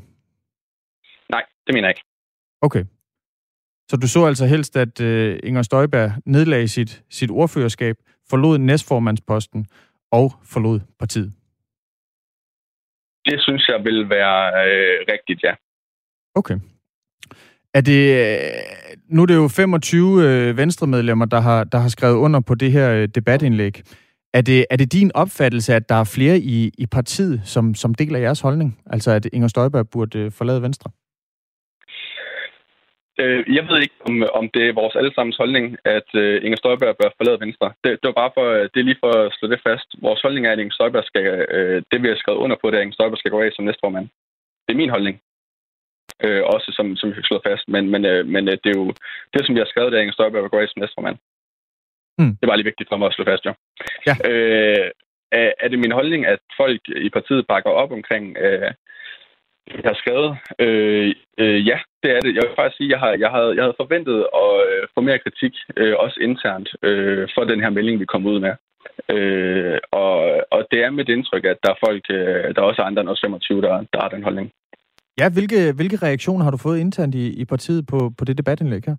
Det 1.69 1.73
mener 1.73 1.87
jeg 1.87 1.95
ikke. 1.97 2.05
Okay. 2.61 2.83
Så 3.89 3.97
du 3.97 4.07
så 4.07 4.25
altså 4.25 4.45
helst, 4.45 4.77
at 4.77 5.01
øh, 5.01 5.39
Inger 5.43 5.61
Støjberg 5.61 6.11
nedlagde 6.25 6.67
sit, 6.67 7.03
sit 7.09 7.31
ordførerskab, 7.31 7.95
forlod 8.29 8.57
næstformandsposten 8.57 9.65
og 10.11 10.33
forlod 10.43 10.79
partiet? 10.99 11.33
Det 13.25 13.41
synes 13.41 13.67
jeg 13.67 13.83
vil 13.83 14.09
være 14.09 14.39
øh, 14.65 15.05
rigtigt, 15.11 15.43
ja. 15.43 15.53
Okay. 16.35 16.57
Er 17.73 17.81
det, 17.81 18.01
øh, 18.25 18.51
nu 19.09 19.21
er 19.21 19.25
det 19.25 19.35
jo 19.35 19.47
25 19.47 20.23
øh, 20.23 20.57
venstremedlemmer, 20.57 21.25
der 21.25 21.39
har, 21.39 21.63
der 21.63 21.77
har 21.77 21.89
skrevet 21.89 22.15
under 22.15 22.39
på 22.39 22.55
det 22.55 22.71
her 22.71 22.93
øh, 22.93 23.07
debatindlæg. 23.07 23.81
Er 24.33 24.41
det, 24.41 24.65
er 24.69 24.75
det 24.75 24.93
din 24.93 25.11
opfattelse, 25.15 25.73
at 25.73 25.89
der 25.89 25.95
er 25.95 26.03
flere 26.03 26.39
i, 26.39 26.71
i 26.77 26.85
partiet, 26.85 27.41
som, 27.45 27.75
som 27.75 27.93
deler 27.93 28.19
jeres 28.19 28.41
holdning? 28.41 28.79
Altså, 28.85 29.11
at 29.11 29.25
Inger 29.33 29.47
Støjberg 29.47 29.89
burde 29.89 30.31
forlade 30.31 30.61
Venstre? 30.61 30.91
Øh, 33.21 33.55
jeg 33.57 33.63
ved 33.69 33.77
ikke, 33.81 33.97
om, 34.07 34.13
om 34.39 34.45
det 34.55 34.63
er 34.65 34.79
vores 34.81 34.95
allesammens 34.95 35.37
holdning, 35.41 35.65
at 35.95 36.09
uh, 36.21 36.35
Inger 36.45 36.59
Støjberg 36.59 36.97
bør 36.97 37.17
forlade 37.17 37.39
Venstre. 37.45 37.67
Det, 37.83 37.91
det 37.99 38.07
var 38.09 38.17
bare 38.21 38.31
for, 38.37 38.45
det 38.71 38.79
er 38.79 38.89
lige 38.89 39.03
for 39.03 39.13
at 39.21 39.33
slå 39.37 39.45
det 39.53 39.61
fast. 39.67 39.87
Vores 40.07 40.21
holdning 40.21 40.43
er, 40.45 40.51
at 40.51 40.59
Inger 40.59 40.77
Støjberg 40.77 41.05
skal, 41.11 41.25
uh, 41.57 41.77
det 41.91 41.97
vi 42.03 42.07
har 42.07 42.21
skrevet 42.21 42.43
under 42.43 42.57
på, 42.59 42.65
det 42.67 42.75
er, 42.75 42.79
at 42.79 42.85
Inger 42.85 42.97
Støjberg 42.97 43.19
skal 43.19 43.31
gå 43.31 43.41
af 43.41 43.51
som 43.51 43.65
næstformand. 43.65 44.07
Det 44.65 44.71
er 44.73 44.81
min 44.81 44.95
holdning. 44.95 45.15
Uh, 46.25 46.41
også 46.53 46.67
som, 46.77 46.85
som 46.95 47.09
vi 47.09 47.15
fik 47.15 47.27
slået 47.27 47.47
fast. 47.49 47.65
Men, 47.73 47.83
men, 47.93 48.01
uh, 48.11 48.21
men 48.33 48.43
uh, 48.51 48.55
det 48.63 48.69
er 48.69 48.79
jo 48.81 48.87
det, 49.33 49.41
som 49.45 49.55
vi 49.55 49.61
har 49.61 49.71
skrevet, 49.71 49.91
det 49.91 49.97
er, 49.97 50.01
at 50.01 50.05
Inger 50.05 50.17
Støjberg 50.17 50.43
vil 50.43 50.53
gå 50.53 50.59
af 50.59 50.67
som 50.69 50.81
næstformand. 50.81 51.17
Mm. 52.19 52.33
Det 52.39 52.47
var 52.47 52.55
lige 52.55 52.69
vigtigt 52.71 52.89
for 52.89 52.97
mig 52.97 53.07
at 53.07 53.15
slå 53.15 53.25
fast, 53.31 53.45
jo. 53.45 53.53
Ja. 54.07 54.13
Uh, 54.29 54.87
er, 55.39 55.51
er 55.63 55.67
det 55.69 55.79
min 55.79 55.97
holdning, 55.99 56.21
at 56.33 56.41
folk 56.61 56.81
i 57.07 57.09
partiet 57.09 57.47
bakker 57.47 57.71
op 57.81 57.91
omkring 57.91 58.25
uh, 58.45 58.71
jeg 59.73 59.91
har 59.93 59.99
skrevet. 60.03 60.31
Øh, 60.65 61.15
øh, 61.43 61.67
ja, 61.69 61.77
det 62.03 62.09
er 62.15 62.19
det. 62.25 62.35
Jeg 62.35 62.43
vil 62.45 62.57
faktisk 62.59 62.77
sige, 62.77 62.87
at 62.87 62.91
jeg, 62.91 62.99
har, 62.99 63.11
jeg, 63.23 63.31
havde, 63.35 63.51
jeg 63.55 63.63
havde 63.63 63.81
forventet 63.83 64.19
at 64.43 64.53
øh, 64.69 64.87
få 64.95 64.99
mere 65.01 65.23
kritik, 65.25 65.53
øh, 65.77 65.95
også 66.03 66.17
internt, 66.27 66.69
øh, 66.83 67.27
for 67.35 67.43
den 67.43 67.59
her 67.63 67.69
melding, 67.69 67.99
vi 67.99 68.05
kom 68.13 68.25
ud 68.25 68.39
med. 68.45 68.53
Øh, 69.15 69.77
og, 69.91 70.13
og 70.55 70.61
det 70.71 70.79
er 70.83 70.89
mit 70.89 71.09
indtryk, 71.09 71.45
at 71.45 71.57
der 71.63 71.69
er 71.71 71.81
folk, 71.85 72.03
øh, 72.09 72.55
der 72.55 72.61
er 72.61 72.69
også 72.71 72.81
andre 72.81 73.01
end 73.01 73.09
os 73.09 73.21
25, 73.21 73.61
der, 73.61 73.73
der 73.93 73.99
har 74.01 74.09
den 74.09 74.23
holdning. 74.23 74.51
Ja, 75.19 75.29
hvilke, 75.29 75.73
hvilke 75.75 75.97
reaktioner 76.05 76.43
har 76.43 76.51
du 76.51 76.57
fået 76.57 76.79
internt 76.79 77.15
i, 77.15 77.41
i 77.41 77.45
partiet 77.45 77.87
på, 77.87 77.99
på 78.17 78.25
det 78.25 78.37
debatindlæg 78.37 78.81
her? 78.85 78.95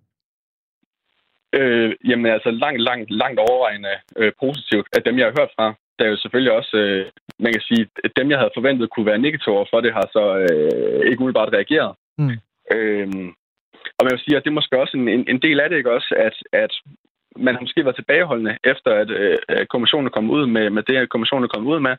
Øh, 1.52 1.92
jamen 2.08 2.26
altså 2.26 2.50
langt, 2.50 2.80
langt, 2.80 3.10
langt 3.10 3.40
overvejende 3.40 3.94
øh, 4.16 4.32
positivt 4.40 4.86
af 4.96 5.02
dem, 5.02 5.18
jeg 5.18 5.26
har 5.26 5.34
hørt 5.40 5.52
fra 5.56 5.74
der 6.00 6.06
er 6.06 6.14
jo 6.14 6.22
selvfølgelig 6.24 6.52
også, 6.60 6.76
øh, 6.84 7.06
man 7.44 7.52
kan 7.52 7.62
sige, 7.68 7.82
at 8.04 8.12
dem, 8.18 8.30
jeg 8.30 8.38
havde 8.38 8.56
forventet 8.56 8.90
kunne 8.90 9.10
være 9.10 9.24
negative 9.26 9.66
for 9.70 9.80
det, 9.80 9.92
har 9.98 10.06
så 10.16 10.24
øh, 10.44 11.00
ikke 11.10 11.20
umiddelbart 11.20 11.54
reageret. 11.56 11.92
Mm. 12.18 12.36
Øhm, 12.76 13.28
og 13.96 14.02
man 14.04 14.12
vil 14.12 14.24
sige, 14.24 14.36
at 14.36 14.44
det 14.44 14.50
er 14.50 14.60
måske 14.60 14.80
også 14.82 14.94
en, 14.96 15.08
en, 15.16 15.24
en 15.32 15.40
del 15.46 15.60
af 15.60 15.68
det, 15.68 15.76
ikke 15.76 15.96
også, 15.98 16.10
at, 16.28 16.36
at 16.64 16.72
man 17.36 17.54
har 17.54 17.60
måske 17.60 17.84
været 17.84 18.00
tilbageholdende 18.00 18.54
efter, 18.72 18.90
at, 19.02 19.10
øh, 19.10 19.66
kommissionen 19.74 20.10
kommet 20.10 20.32
ud 20.38 20.46
med, 20.46 20.70
med 20.70 20.82
det, 20.82 20.96
at 20.96 21.12
kommissionen 21.14 21.44
er 21.44 21.54
kommet 21.54 21.72
ud 21.74 21.80
med. 21.88 21.94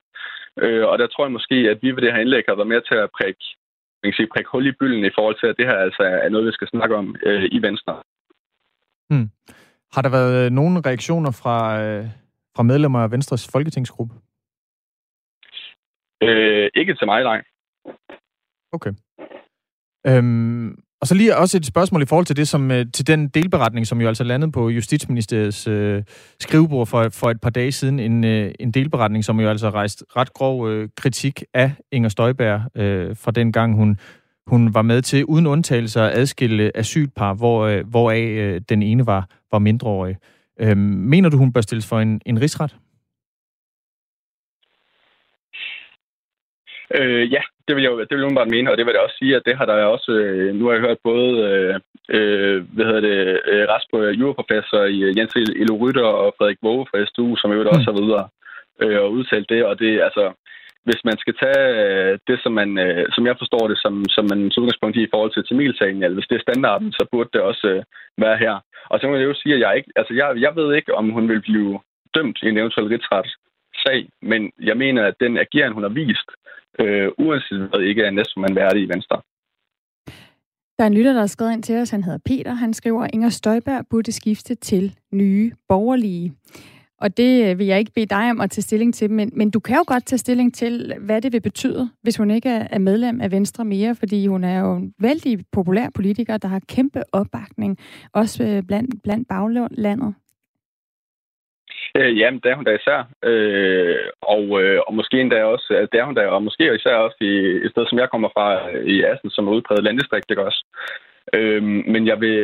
Øh, 0.63 0.85
og 0.91 0.95
der 0.99 1.07
tror 1.07 1.25
jeg 1.25 1.37
måske, 1.37 1.55
at 1.71 1.77
vi 1.81 1.91
ved 1.91 2.01
det 2.01 2.13
her 2.13 2.21
indlæg 2.21 2.43
har 2.47 2.55
været 2.55 2.73
med 2.73 2.81
til 2.81 2.97
at 3.03 3.09
prikke, 3.17 3.43
man 4.01 4.07
kan 4.11 4.17
sige, 4.17 4.33
prikke 4.33 4.49
hul 4.51 4.67
i 4.67 4.77
bylden 4.79 5.05
i 5.05 5.15
forhold 5.17 5.37
til, 5.39 5.47
at 5.47 5.57
det 5.59 5.65
her 5.69 5.77
altså 5.87 6.03
er 6.25 6.29
noget, 6.29 6.47
vi 6.47 6.51
skal 6.51 6.67
snakke 6.73 6.95
om 6.95 7.15
øh, 7.27 7.43
i 7.51 7.59
Venstre. 7.67 7.93
Mm. 9.09 9.29
Har 9.93 10.01
der 10.01 10.11
været 10.17 10.45
øh, 10.45 10.51
nogle 10.51 10.81
reaktioner 10.89 11.31
fra, 11.41 11.57
øh, 11.83 12.05
fra 12.55 12.63
medlemmer 12.63 12.99
af 12.99 13.11
Venstres 13.11 13.49
folketingsgruppe? 13.53 14.13
Øh, 16.23 16.69
ikke 16.75 16.93
til 16.95 17.05
mig, 17.05 17.23
nej. 17.23 17.41
Okay. 18.73 18.91
Øhm, 20.07 20.75
og 21.01 21.07
så 21.07 21.15
lige 21.15 21.37
også 21.37 21.57
et 21.57 21.65
spørgsmål 21.65 22.01
i 22.01 22.05
forhold 22.05 22.25
til 22.25 22.35
det, 22.35 22.47
som 22.47 22.71
øh, 22.71 22.85
til 22.93 23.07
den 23.07 23.27
delberetning, 23.27 23.87
som 23.87 24.01
jo 24.01 24.07
altså 24.07 24.23
landede 24.23 24.51
på 24.51 24.69
Justitsministeriets 24.69 25.67
øh, 25.67 26.03
skrivebord 26.39 26.87
for, 26.87 27.09
for 27.09 27.29
et 27.29 27.41
par 27.41 27.49
dage 27.49 27.71
siden. 27.71 27.99
En, 27.99 28.23
øh, 28.23 28.53
en 28.59 28.71
delberetning, 28.71 29.25
som 29.25 29.39
jo 29.39 29.49
altså 29.49 29.69
rejst 29.69 30.03
ret 30.15 30.33
grov 30.33 30.69
øh, 30.69 30.89
kritik 30.97 31.43
af 31.53 31.71
Inger 31.91 32.09
Støjberg 32.09 32.61
øh, 32.75 33.15
fra 33.15 33.31
den 33.31 33.51
gang, 33.51 33.75
hun, 33.75 33.99
hun 34.47 34.73
var 34.73 34.81
med 34.81 35.01
til 35.01 35.25
uden 35.25 35.47
undtagelser 35.47 36.03
at 36.03 36.17
adskille 36.17 36.77
asylpar, 36.77 37.33
hvor, 37.33 37.65
øh, 37.65 37.87
hvoraf 37.87 38.21
øh, 38.21 38.61
den 38.69 38.83
ene 38.83 39.05
var, 39.05 39.27
var 39.51 39.59
mindreårig. 39.59 40.15
Øh, 40.59 40.77
mener 40.77 41.29
du, 41.29 41.37
hun 41.37 41.53
bør 41.53 41.61
stilles 41.61 41.87
for 41.87 41.99
en, 41.99 42.21
en 42.25 42.41
rigsret? 42.41 42.75
Øh, 46.99 47.33
ja, 47.35 47.41
det 47.67 47.75
vil 47.75 47.83
jeg 47.83 47.91
det 48.09 48.17
vil 48.17 48.35
bare 48.35 48.53
mene, 48.55 48.71
og 48.71 48.77
det 48.77 48.85
vil 48.85 48.95
jeg 48.95 49.05
også 49.05 49.17
sige, 49.19 49.35
at 49.35 49.45
det 49.45 49.57
har 49.57 49.65
der 49.65 49.93
også, 49.95 50.11
øh, 50.11 50.55
nu 50.55 50.65
har 50.65 50.73
jeg 50.73 50.81
hørt 50.81 50.97
både, 51.03 51.29
øh, 51.49 51.75
øh 52.15 52.57
hvad 52.73 52.85
hedder 52.85 53.03
det, 53.09 53.41
øh, 53.51 53.63
Raspo, 53.69 53.97
juraprofessor 54.21 54.83
i 54.83 54.99
Jens 55.17 55.35
Elo 55.35 55.75
Rytter 55.81 56.09
og 56.23 56.33
Frederik 56.37 56.57
Våge 56.61 56.85
fra 56.89 57.05
SDU, 57.05 57.35
som 57.35 57.51
jo 57.51 57.69
også 57.69 57.91
har 57.91 58.01
videre 58.01 58.25
øh, 58.83 58.99
og 59.03 59.11
udtalt 59.11 59.49
det, 59.49 59.65
og 59.65 59.79
det, 59.79 60.01
altså, 60.07 60.23
hvis 60.83 61.01
man 61.09 61.17
skal 61.17 61.35
tage 61.43 61.65
øh, 61.83 62.19
det, 62.27 62.37
som, 62.43 62.53
man, 62.59 62.69
øh, 62.85 63.05
som 63.15 63.25
jeg 63.27 63.35
forstår 63.41 63.67
det, 63.67 63.77
som, 63.83 63.93
som 64.15 64.25
man 64.31 64.39
udgangspunkt 64.59 64.97
i 64.97 65.03
i 65.03 65.11
forhold 65.13 65.31
til 65.33 65.45
Tamilsagen, 65.45 66.03
altså 66.03 66.15
hvis 66.17 66.29
det 66.29 66.37
er 66.37 66.47
standarden, 66.47 66.91
så 66.91 67.03
burde 67.11 67.29
det 67.33 67.41
også 67.41 67.67
øh, 67.73 67.83
være 68.17 68.37
her. 68.37 68.55
Og 68.91 68.99
så 68.99 69.07
må 69.07 69.15
jeg 69.15 69.25
jo 69.25 69.33
sige, 69.41 69.55
at 69.55 69.61
jeg, 69.65 69.73
ikke, 69.77 69.91
altså 69.95 70.13
jeg, 70.13 70.27
jeg 70.45 70.51
ved 70.55 70.75
ikke, 70.75 70.95
om 70.95 71.09
hun 71.09 71.29
vil 71.29 71.41
blive 71.41 71.79
dømt 72.15 72.37
i 72.43 72.47
en 72.47 72.57
eventuel 72.57 72.87
rigsret 72.87 73.29
sag, 73.85 74.09
men 74.21 74.51
jeg 74.69 74.77
mener, 74.77 75.01
at 75.05 75.15
den 75.19 75.37
ageren, 75.37 75.73
hun 75.73 75.83
har 75.83 75.89
vist, 75.89 76.29
øh, 76.79 77.07
uanset 77.17 77.69
hvad, 77.69 77.81
ikke 77.81 78.03
er 78.03 78.11
næstformand 78.11 78.53
værdig 78.53 78.81
i 78.83 78.89
Venstre. 78.93 79.21
Der 80.77 80.85
er 80.85 80.87
en 80.87 80.93
lytter, 80.93 81.13
der 81.13 81.19
har 81.19 81.27
skrevet 81.27 81.53
ind 81.53 81.63
til 81.63 81.75
os. 81.75 81.89
Han 81.89 82.03
hedder 82.03 82.19
Peter. 82.25 82.53
Han 82.53 82.73
skriver, 82.73 83.03
at 83.03 83.09
Inger 83.13 83.29
Støjberg 83.29 83.85
burde 83.89 84.11
skifte 84.11 84.55
til 84.55 84.95
nye 85.11 85.51
borgerlige. 85.67 86.33
Og 86.97 87.17
det 87.17 87.49
øh, 87.49 87.59
vil 87.59 87.67
jeg 87.67 87.79
ikke 87.79 87.91
bede 87.95 88.05
dig 88.05 88.31
om 88.31 88.41
at 88.41 88.51
tage 88.51 88.61
stilling 88.61 88.93
til, 88.93 89.11
men, 89.11 89.31
men 89.33 89.51
du 89.51 89.59
kan 89.59 89.77
jo 89.77 89.83
godt 89.87 90.05
tage 90.05 90.17
stilling 90.17 90.53
til, 90.53 90.93
hvad 90.99 91.21
det 91.21 91.33
vil 91.33 91.41
betyde, 91.41 91.89
hvis 92.01 92.17
hun 92.17 92.31
ikke 92.31 92.49
er 92.49 92.79
medlem 92.79 93.21
af 93.21 93.31
Venstre 93.31 93.65
mere, 93.65 93.95
fordi 93.95 94.27
hun 94.27 94.43
er 94.43 94.59
jo 94.59 94.75
en 94.75 94.93
vældig 94.99 95.39
populær 95.51 95.87
politiker, 95.95 96.37
der 96.37 96.47
har 96.47 96.61
kæmpe 96.67 97.03
opbakning, 97.11 97.77
også 98.13 98.43
øh, 98.43 98.63
blandt, 98.63 99.03
blandt 99.03 99.27
baglandet. 99.27 100.13
Øh, 101.97 102.17
jamen, 102.19 102.39
det 102.43 102.51
er 102.51 102.55
hun 102.55 102.65
da 102.65 102.73
især. 102.75 102.99
Øh, 103.29 104.05
og, 104.21 104.45
øh, 104.61 104.79
og 104.87 104.93
måske 104.93 105.21
endda 105.21 105.43
også, 105.43 105.87
det 105.91 105.99
er 105.99 106.05
hun 106.05 106.15
da, 106.15 106.27
og 106.27 106.43
måske 106.43 106.75
især 106.75 106.95
også 106.95 107.17
i 107.21 107.33
et 107.65 107.71
sted, 107.71 107.85
som 107.87 107.99
jeg 107.99 108.09
kommer 108.09 108.29
fra, 108.35 108.47
i 108.93 109.03
Assen, 109.03 109.29
som 109.29 109.47
er 109.47 109.51
udpræget 109.51 109.83
landdistrikt, 109.83 110.31
ikke 110.31 110.45
også? 110.45 110.65
Øh, 111.33 111.63
men 111.63 112.07
jeg 112.07 112.21
vil, 112.21 112.37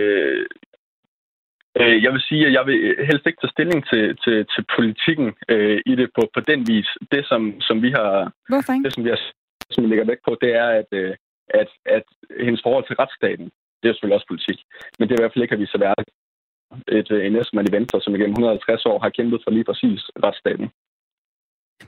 Øh, 1.80 2.04
jeg 2.04 2.12
vil 2.14 2.24
sige, 2.30 2.44
at 2.48 2.54
jeg 2.58 2.64
vil 2.70 2.80
helst 3.10 3.26
ikke 3.28 3.42
tage 3.42 3.56
stilling 3.56 3.80
til, 3.92 4.04
til, 4.24 4.38
til 4.54 4.64
politikken 4.78 5.30
øh, 5.54 5.80
i 5.92 5.94
det 6.00 6.10
på, 6.16 6.22
på 6.36 6.40
den 6.52 6.60
vis. 6.72 6.90
Det, 7.12 7.22
som, 7.32 7.42
som 7.68 7.78
vi 7.86 7.90
har... 8.00 8.12
Hvorfor 8.50 8.74
ikke? 8.74 8.84
Det, 8.86 8.94
som 8.94 9.04
vi, 9.06 9.10
har, 9.10 9.22
som 9.74 9.84
vi 9.84 9.90
lægger 9.90 10.06
vægt 10.12 10.26
på, 10.28 10.32
det 10.44 10.52
er, 10.64 10.68
at, 10.82 10.90
øh, 11.02 11.14
at, 11.62 11.70
at 11.98 12.06
hendes 12.46 12.62
forhold 12.64 12.86
til 12.88 12.96
retsstaten, 13.02 13.48
det 13.80 13.86
er 13.86 13.94
selvfølgelig 13.94 14.20
også 14.20 14.32
politik. 14.34 14.60
Men 14.98 15.04
det 15.04 15.14
er 15.14 15.20
i 15.20 15.24
hvert 15.24 15.34
fald 15.34 15.46
ikke, 15.46 15.58
at 15.58 15.64
vi 15.64 15.74
så 15.74 15.78
være 15.86 15.96
et, 16.88 17.10
en 17.12 17.32
næstmand 17.32 17.70
i 17.70 17.76
Venstre, 17.78 18.02
som 18.02 18.16
igennem 18.16 18.32
150 18.32 18.86
år 18.86 19.00
har 19.00 19.10
kæmpet 19.10 19.42
for 19.44 19.52
lige 19.52 19.64
præcis 19.64 20.02
retsstaten. 20.24 20.70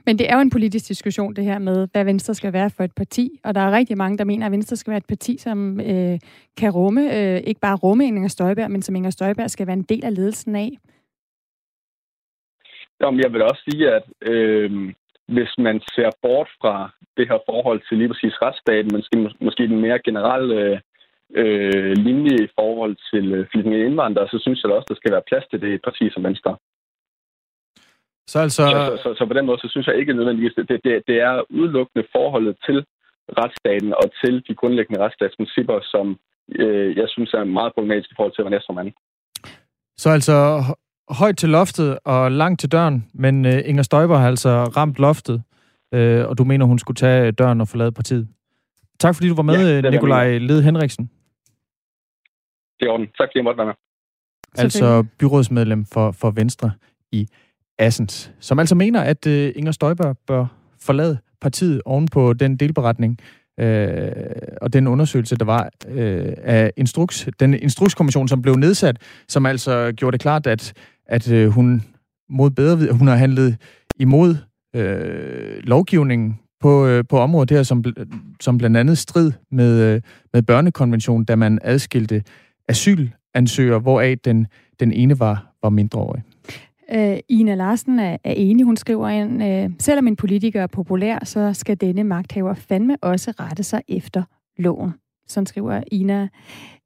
Men 0.06 0.20
det 0.20 0.30
er 0.30 0.36
jo 0.36 0.42
en 0.42 0.50
politisk 0.50 0.88
diskussion, 0.88 1.36
det 1.36 1.44
her 1.44 1.60
med, 1.60 1.88
hvad 1.92 2.06
Venstre 2.06 2.34
skal 2.34 2.54
være 2.54 2.70
for 2.70 2.84
et 2.84 2.96
parti. 2.96 3.40
Og 3.44 3.56
der 3.56 3.62
er 3.62 3.78
rigtig 3.78 3.98
mange, 3.98 4.18
der 4.18 4.24
mener, 4.24 4.46
at 4.46 4.52
Venstre 4.52 4.76
skal 4.76 4.92
være 4.92 4.98
et 4.98 5.14
parti, 5.14 5.38
som 5.38 5.80
øh, 5.80 6.20
kan 6.58 6.72
rumme, 6.72 7.02
øh, 7.18 7.38
ikke 7.38 7.62
bare 7.62 7.76
rumme 7.76 8.06
Inger 8.06 8.28
Støjberg, 8.28 8.72
men 8.72 8.82
som 8.82 8.96
Inger 8.96 9.10
Støjberg 9.10 9.50
skal 9.50 9.68
være 9.68 9.78
en 9.78 9.90
del 9.90 10.06
af 10.06 10.16
ledelsen 10.16 10.56
af. 10.56 10.70
Jamen, 13.02 13.20
jeg 13.20 13.34
vil 13.34 13.42
også 13.42 13.62
sige, 13.70 13.92
at 13.98 14.04
øh, 14.22 14.72
hvis 15.28 15.52
man 15.58 15.82
ser 15.96 16.10
bort 16.22 16.50
fra 16.62 16.90
det 17.18 17.28
her 17.30 17.40
forhold 17.50 17.82
til 17.88 17.98
lige 17.98 18.08
præcis 18.08 18.42
retsstaten, 18.42 18.90
men 18.92 19.02
måske, 19.02 19.46
måske 19.46 19.64
den 19.64 19.82
mere 19.82 20.00
generelle 20.00 20.56
øh, 20.56 20.80
linje 22.08 22.36
i 22.46 22.50
forhold 22.60 22.96
til 23.12 23.34
øh, 23.34 23.48
flygtninge 23.52 23.86
indvandrere, 23.86 24.28
så 24.28 24.38
synes 24.42 24.60
jeg 24.64 24.70
da 24.70 24.76
også, 24.76 24.90
der 24.90 24.96
skal 24.96 25.12
være 25.12 25.28
plads 25.30 25.46
til 25.48 25.62
det 25.62 25.70
i 25.70 25.74
et 25.74 25.82
parti 25.84 26.10
som 26.14 26.24
Venstre. 26.24 26.56
Så 28.28 28.40
altså... 28.40 28.64
Så, 28.64 28.72
så, 28.72 29.04
så, 29.04 29.10
så 29.18 29.26
på 29.26 29.34
den 29.34 29.46
måde, 29.46 29.60
så 29.60 29.68
synes 29.70 29.88
jeg 29.88 29.98
ikke 29.98 30.14
nødvendigvis, 30.14 30.54
det, 30.58 30.68
det, 30.70 31.02
det 31.08 31.18
er 31.30 31.36
udelukkende 31.50 32.08
forholdet 32.16 32.56
til 32.66 32.86
retsstaten 33.38 33.94
og 33.94 34.08
til 34.24 34.44
de 34.48 34.56
grundlæggende 34.56 35.04
retsstatsprincipper, 35.04 35.80
som 35.84 36.06
øh, 36.56 36.98
jeg 36.98 37.08
synes 37.10 37.34
er 37.34 37.44
meget 37.44 37.74
problematisk 37.74 38.12
i 38.12 38.16
forhold 38.18 38.34
til, 38.36 38.44
hvad 38.44 38.52
næstformand. 38.52 38.92
Så 39.98 40.10
altså 40.10 40.64
højt 41.10 41.38
til 41.38 41.50
loftet 41.50 42.00
og 42.06 42.32
langt 42.32 42.60
til 42.60 42.72
døren, 42.72 43.06
men 43.14 43.46
øh, 43.46 43.60
Inger 43.66 43.84
Støjber 43.84 44.18
har 44.18 44.28
altså 44.28 44.50
ramt 44.50 45.00
loftet, 45.00 45.44
øh, 45.94 46.28
og 46.28 46.38
du 46.38 46.44
mener, 46.44 46.66
hun 46.66 46.80
skulle 46.80 46.96
tage 46.96 47.32
døren 47.32 47.62
og 47.62 47.68
forlade 47.68 47.92
partiet. 47.92 48.28
Tak 49.00 49.16
fordi 49.16 49.30
du 49.30 49.36
var 49.36 49.44
med, 49.44 49.82
ja, 49.84 49.90
Nikolaj 49.90 50.38
Led 50.38 50.62
Henriksen. 50.62 51.10
Det 52.80 52.86
er 52.88 52.92
orden. 52.92 53.08
Tak 53.08 53.28
fordi 53.28 53.38
jeg 53.38 53.44
måtte 53.44 53.58
være 53.58 53.68
med. 53.68 53.74
Altså 54.58 55.06
byrådsmedlem 55.20 55.86
for, 55.86 56.12
for 56.12 56.32
Venstre 56.32 56.72
i 57.12 57.28
Assens, 57.78 58.34
som 58.40 58.60
altså 58.60 58.76
mener, 58.76 59.02
at 59.02 59.28
øh, 59.28 59.52
Inger 59.56 59.72
Støjberg 59.72 60.18
bør 60.28 60.46
forlade 60.82 61.18
partiet 61.42 61.82
oven 61.86 62.08
på 62.08 62.34
den 62.34 62.58
delberetning 62.58 63.20
øh, 63.60 64.12
og 64.62 64.74
den 64.74 64.88
undersøgelse, 64.88 65.36
der 65.36 65.46
var 65.46 65.70
øh, 65.88 66.34
af 66.38 66.72
instruks, 66.78 67.30
den 67.40 67.54
instrukskommission, 67.54 68.28
som 68.28 68.42
blev 68.42 68.56
nedsat, 68.56 69.24
som 69.28 69.46
altså 69.46 69.92
gjorde 69.98 70.12
det 70.12 70.22
klart, 70.22 70.48
at, 70.48 70.74
at 71.06 71.32
øh, 71.32 71.48
hun 71.48 71.84
mod 72.30 72.52
bedre 72.52 72.94
hun 72.94 73.08
har 73.08 73.16
handlet 73.16 73.58
imod 74.00 74.36
øh, 74.76 75.64
lovgivningen 75.64 76.40
på, 76.60 76.88
øh, 76.88 77.04
på 77.10 77.20
området 77.20 77.52
her, 77.52 77.64
som, 77.64 77.84
som 78.42 78.58
blandt 78.58 78.78
andet 78.78 78.98
strid 78.98 79.32
med, 79.52 79.82
øh, 79.82 80.02
med 80.34 80.42
børnekonventionen, 80.42 81.26
da 81.26 81.36
man 81.36 81.60
adskilte 81.62 82.24
asylansøgere, 82.70 83.80
hvoraf 83.80 84.18
den, 84.26 84.48
den 84.80 84.92
ene 84.92 85.20
var, 85.20 85.54
var 85.64 85.70
mindreårig. 85.70 86.24
Øh, 86.94 87.18
Ina 87.30 87.56
Larsen 87.56 88.00
er, 88.00 88.18
er 88.24 88.34
enig. 88.34 88.66
Hun 88.66 88.78
skriver 88.78 89.10
ind, 89.10 89.44
øh, 89.44 89.70
selvom 89.80 90.08
en 90.08 90.16
politiker 90.16 90.62
er 90.62 90.68
populær, 90.68 91.26
så 91.26 91.54
skal 91.54 91.82
denne 91.82 92.04
magthaver 92.04 92.54
fandme 92.54 92.98
også 93.02 93.34
rette 93.40 93.64
sig 93.64 93.82
efter 93.88 94.24
loven. 94.58 94.92
Sådan 95.28 95.46
skriver 95.46 95.84
Ina 95.92 96.28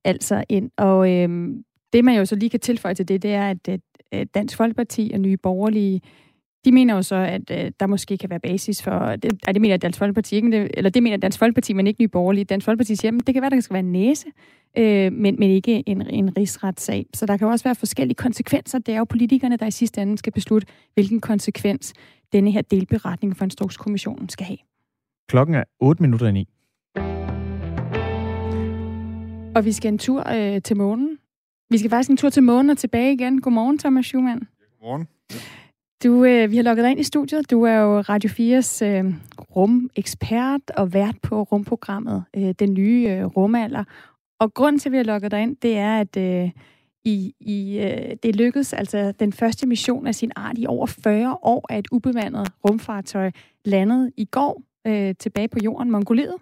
altså 0.06 0.44
ind. 0.50 0.72
Og 0.78 1.12
øh, 1.12 1.50
det, 1.94 2.06
man 2.06 2.18
jo 2.18 2.26
så 2.26 2.36
lige 2.36 2.50
kan 2.50 2.60
tilføje 2.60 2.94
til 2.94 3.08
det, 3.08 3.22
det 3.22 3.34
er, 3.34 3.50
at, 3.50 3.80
at 4.12 4.28
Dansk 4.34 4.58
Folkeparti 4.58 5.12
og 5.14 5.20
Nye 5.20 5.38
Borgerlige 5.38 6.02
de 6.66 6.72
mener 6.72 6.96
jo 6.96 7.02
så, 7.02 7.16
at 7.16 7.52
øh, 7.52 7.72
der 7.80 7.88
måske 7.88 8.18
kan 8.18 8.30
være 8.30 8.40
basis 8.40 8.84
for, 8.84 9.16
det, 9.16 9.46
det 9.46 9.62
mener 9.62 9.78
Dansk 9.78 10.00
Folkeparti 10.00 10.36
ikke, 10.36 10.52
det, 10.52 10.72
eller 10.74 10.90
det 10.90 11.04
mener 11.04 11.18
Dansk 11.18 11.40
Folkeparti, 11.40 11.74
men 11.74 11.88
ikke 11.88 12.02
Nye 12.02 12.08
Borgerlige. 12.08 12.46
Dansk 12.46 12.66
Folkeparti 12.66 12.96
siger, 12.96 13.12
at 13.12 13.28
det 13.28 13.36
kan 13.36 13.42
være, 13.42 13.50
der 13.50 13.60
skal 13.60 13.74
være 13.74 13.80
en 13.80 13.92
næse, 13.92 14.26
øh, 14.78 15.14
men, 15.14 15.36
men 15.40 15.50
ikke 15.50 15.84
en, 15.86 16.02
en 16.02 16.38
rigsretssag. 16.38 17.06
Så 17.14 17.26
der 17.26 17.38
kan 17.38 17.46
jo 17.46 17.52
også 17.52 17.64
være 17.64 17.76
forskellige 17.76 18.16
konsekvenser. 18.16 18.80
Det 18.80 18.94
er 18.94 18.98
jo 18.98 19.04
politikerne, 19.04 19.58
der 19.58 19.66
i 19.66 19.72
sidste 19.72 20.02
ende 20.02 20.18
skal 20.18 20.34
beslutte, 20.34 20.68
hvilken 20.94 21.22
konsekvens 21.22 21.94
denne 22.34 22.52
her 22.52 22.62
delberetning 22.62 23.38
for 23.38 23.44
Instrukskommissionen 23.44 24.30
skal 24.30 24.46
have. 24.46 24.58
Klokken 25.30 25.56
er 25.56 25.64
8 25.80 26.04
minutter 26.04 26.28
i 26.28 26.32
9. 26.32 26.48
Og 29.56 29.66
vi 29.66 29.72
skal 29.72 29.94
en 29.94 29.98
tur 29.98 30.30
øh, 30.30 30.62
til 30.62 30.78
månen. 30.78 31.18
Vi 31.70 31.78
skal 31.78 31.90
faktisk 31.90 32.10
en 32.10 32.18
tur 32.18 32.30
til 32.30 32.44
månen 32.44 32.70
og 32.70 32.78
tilbage 32.78 33.14
igen. 33.14 33.42
Godmorgen, 33.42 33.80
Thomas 33.80 34.06
Schumann. 34.06 34.48
Godmorgen. 34.80 35.08
Du, 36.04 36.26
øh, 36.26 36.52
vi 36.52 36.56
har 36.56 36.64
lukket 36.64 36.84
dig 36.84 36.92
ind 36.92 37.00
i 37.00 37.04
studiet. 37.04 37.52
Du 37.52 37.64
er 37.64 37.76
jo 37.76 38.00
Radio 38.00 38.30
4's 38.30 38.86
øh, 38.86 39.14
rumekspert 39.56 40.72
og 40.78 40.94
vært 40.94 41.16
på 41.22 41.44
rumprogrammet 41.44 42.24
øh, 42.38 42.54
Den 42.60 42.74
Nye 42.74 43.08
øh, 43.10 43.26
Rumalder. 43.26 43.84
Og 44.44 44.54
grunden 44.54 44.80
til, 44.80 44.90
at 44.90 44.92
vi 44.92 44.98
har 44.98 45.04
lukket 45.04 45.32
dig 45.32 45.42
ind, 45.42 45.56
det 45.62 45.78
er, 45.78 46.00
at 46.00 46.18
øh, 46.18 46.50
i, 47.06 47.34
i, 47.40 47.80
øh, 47.80 48.16
det 48.24 48.36
lykkedes 48.36 48.74
altså 48.74 49.14
den 49.20 49.34
første 49.34 49.68
mission 49.68 50.08
af 50.08 50.16
sin 50.16 50.32
art 50.36 50.58
i 50.58 50.66
over 50.68 50.86
40 50.86 51.38
år 51.42 51.66
af 51.70 51.80
et 51.80 51.88
ubemandet 51.92 52.52
rumfartøj 52.66 53.32
landet 53.66 54.12
i 54.18 54.26
går 54.26 54.62
øh, 54.88 55.16
tilbage 55.20 55.48
på 55.48 55.58
jorden, 55.64 55.92
Mongoliet, 55.92 56.36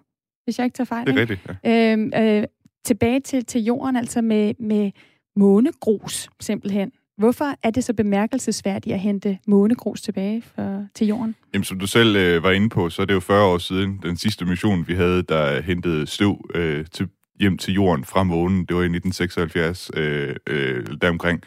hvis 0.44 0.58
jeg 0.58 0.64
ikke 0.64 0.74
tager 0.74 0.84
fejl. 0.84 1.06
Det 1.06 1.16
er 1.16 1.20
rigtigt, 1.20 1.40
ja. 1.64 1.96
Øh, 1.96 2.38
øh, 2.38 2.44
tilbage 2.84 3.20
til, 3.20 3.44
til 3.44 3.64
jorden, 3.64 3.96
altså 3.96 4.22
med, 4.22 4.54
med 4.58 4.90
månegrus 5.36 6.28
simpelthen. 6.40 6.92
Hvorfor 7.18 7.54
er 7.62 7.70
det 7.70 7.84
så 7.84 7.94
bemærkelsesværdigt 7.94 8.94
at 8.94 9.00
hente 9.00 9.38
månegrus 9.46 10.02
tilbage 10.02 10.42
for, 10.42 10.86
til 10.94 11.06
jorden? 11.06 11.34
Jamen, 11.54 11.64
som 11.64 11.78
du 11.78 11.86
selv 11.86 12.16
øh, 12.16 12.42
var 12.42 12.50
inde 12.50 12.68
på, 12.68 12.90
så 12.90 13.02
er 13.02 13.06
det 13.06 13.14
jo 13.14 13.20
40 13.20 13.44
år 13.44 13.58
siden 13.58 14.00
den 14.02 14.16
sidste 14.16 14.44
mission, 14.44 14.88
vi 14.88 14.94
havde, 14.94 15.22
der 15.22 15.60
hentede 15.60 16.06
støv 16.06 16.50
øh, 16.54 16.86
til, 16.92 17.08
hjem 17.42 17.58
til 17.58 17.74
jorden 17.74 18.04
fra 18.04 18.22
månen. 18.22 18.64
Det 18.64 18.76
var 18.76 18.82
i 18.82 18.92
1976, 18.96 19.90
øh, 19.94 20.36
øh, 20.46 20.86
deromkring, 21.00 21.42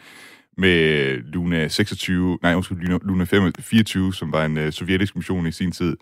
med 0.56 1.18
Luna 1.32 1.68
26, 1.68 2.38
nej, 2.42 2.54
undskyld, 2.54 3.00
Luna 3.02 3.24
24, 3.58 4.14
som 4.14 4.32
var 4.32 4.44
en 4.44 4.56
øh, 4.58 4.72
sovjetisk 4.72 5.16
mission 5.16 5.46
i 5.46 5.52
sin 5.52 5.72
tid. 5.72 5.96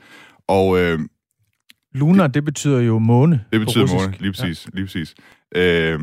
Og... 0.49 0.79
Øh, 0.79 0.99
Luna, 1.95 2.23
det, 2.23 2.35
det 2.35 2.45
betyder 2.45 2.81
jo 2.81 2.99
måne. 2.99 3.45
Det 3.53 3.61
betyder 3.61 3.87
måne, 3.87 4.15
lige 4.21 4.33
præcis. 4.33 4.67
Ja. 4.67 4.71
Lige 4.75 4.85
præcis. 4.87 5.15
Øh, 5.57 6.01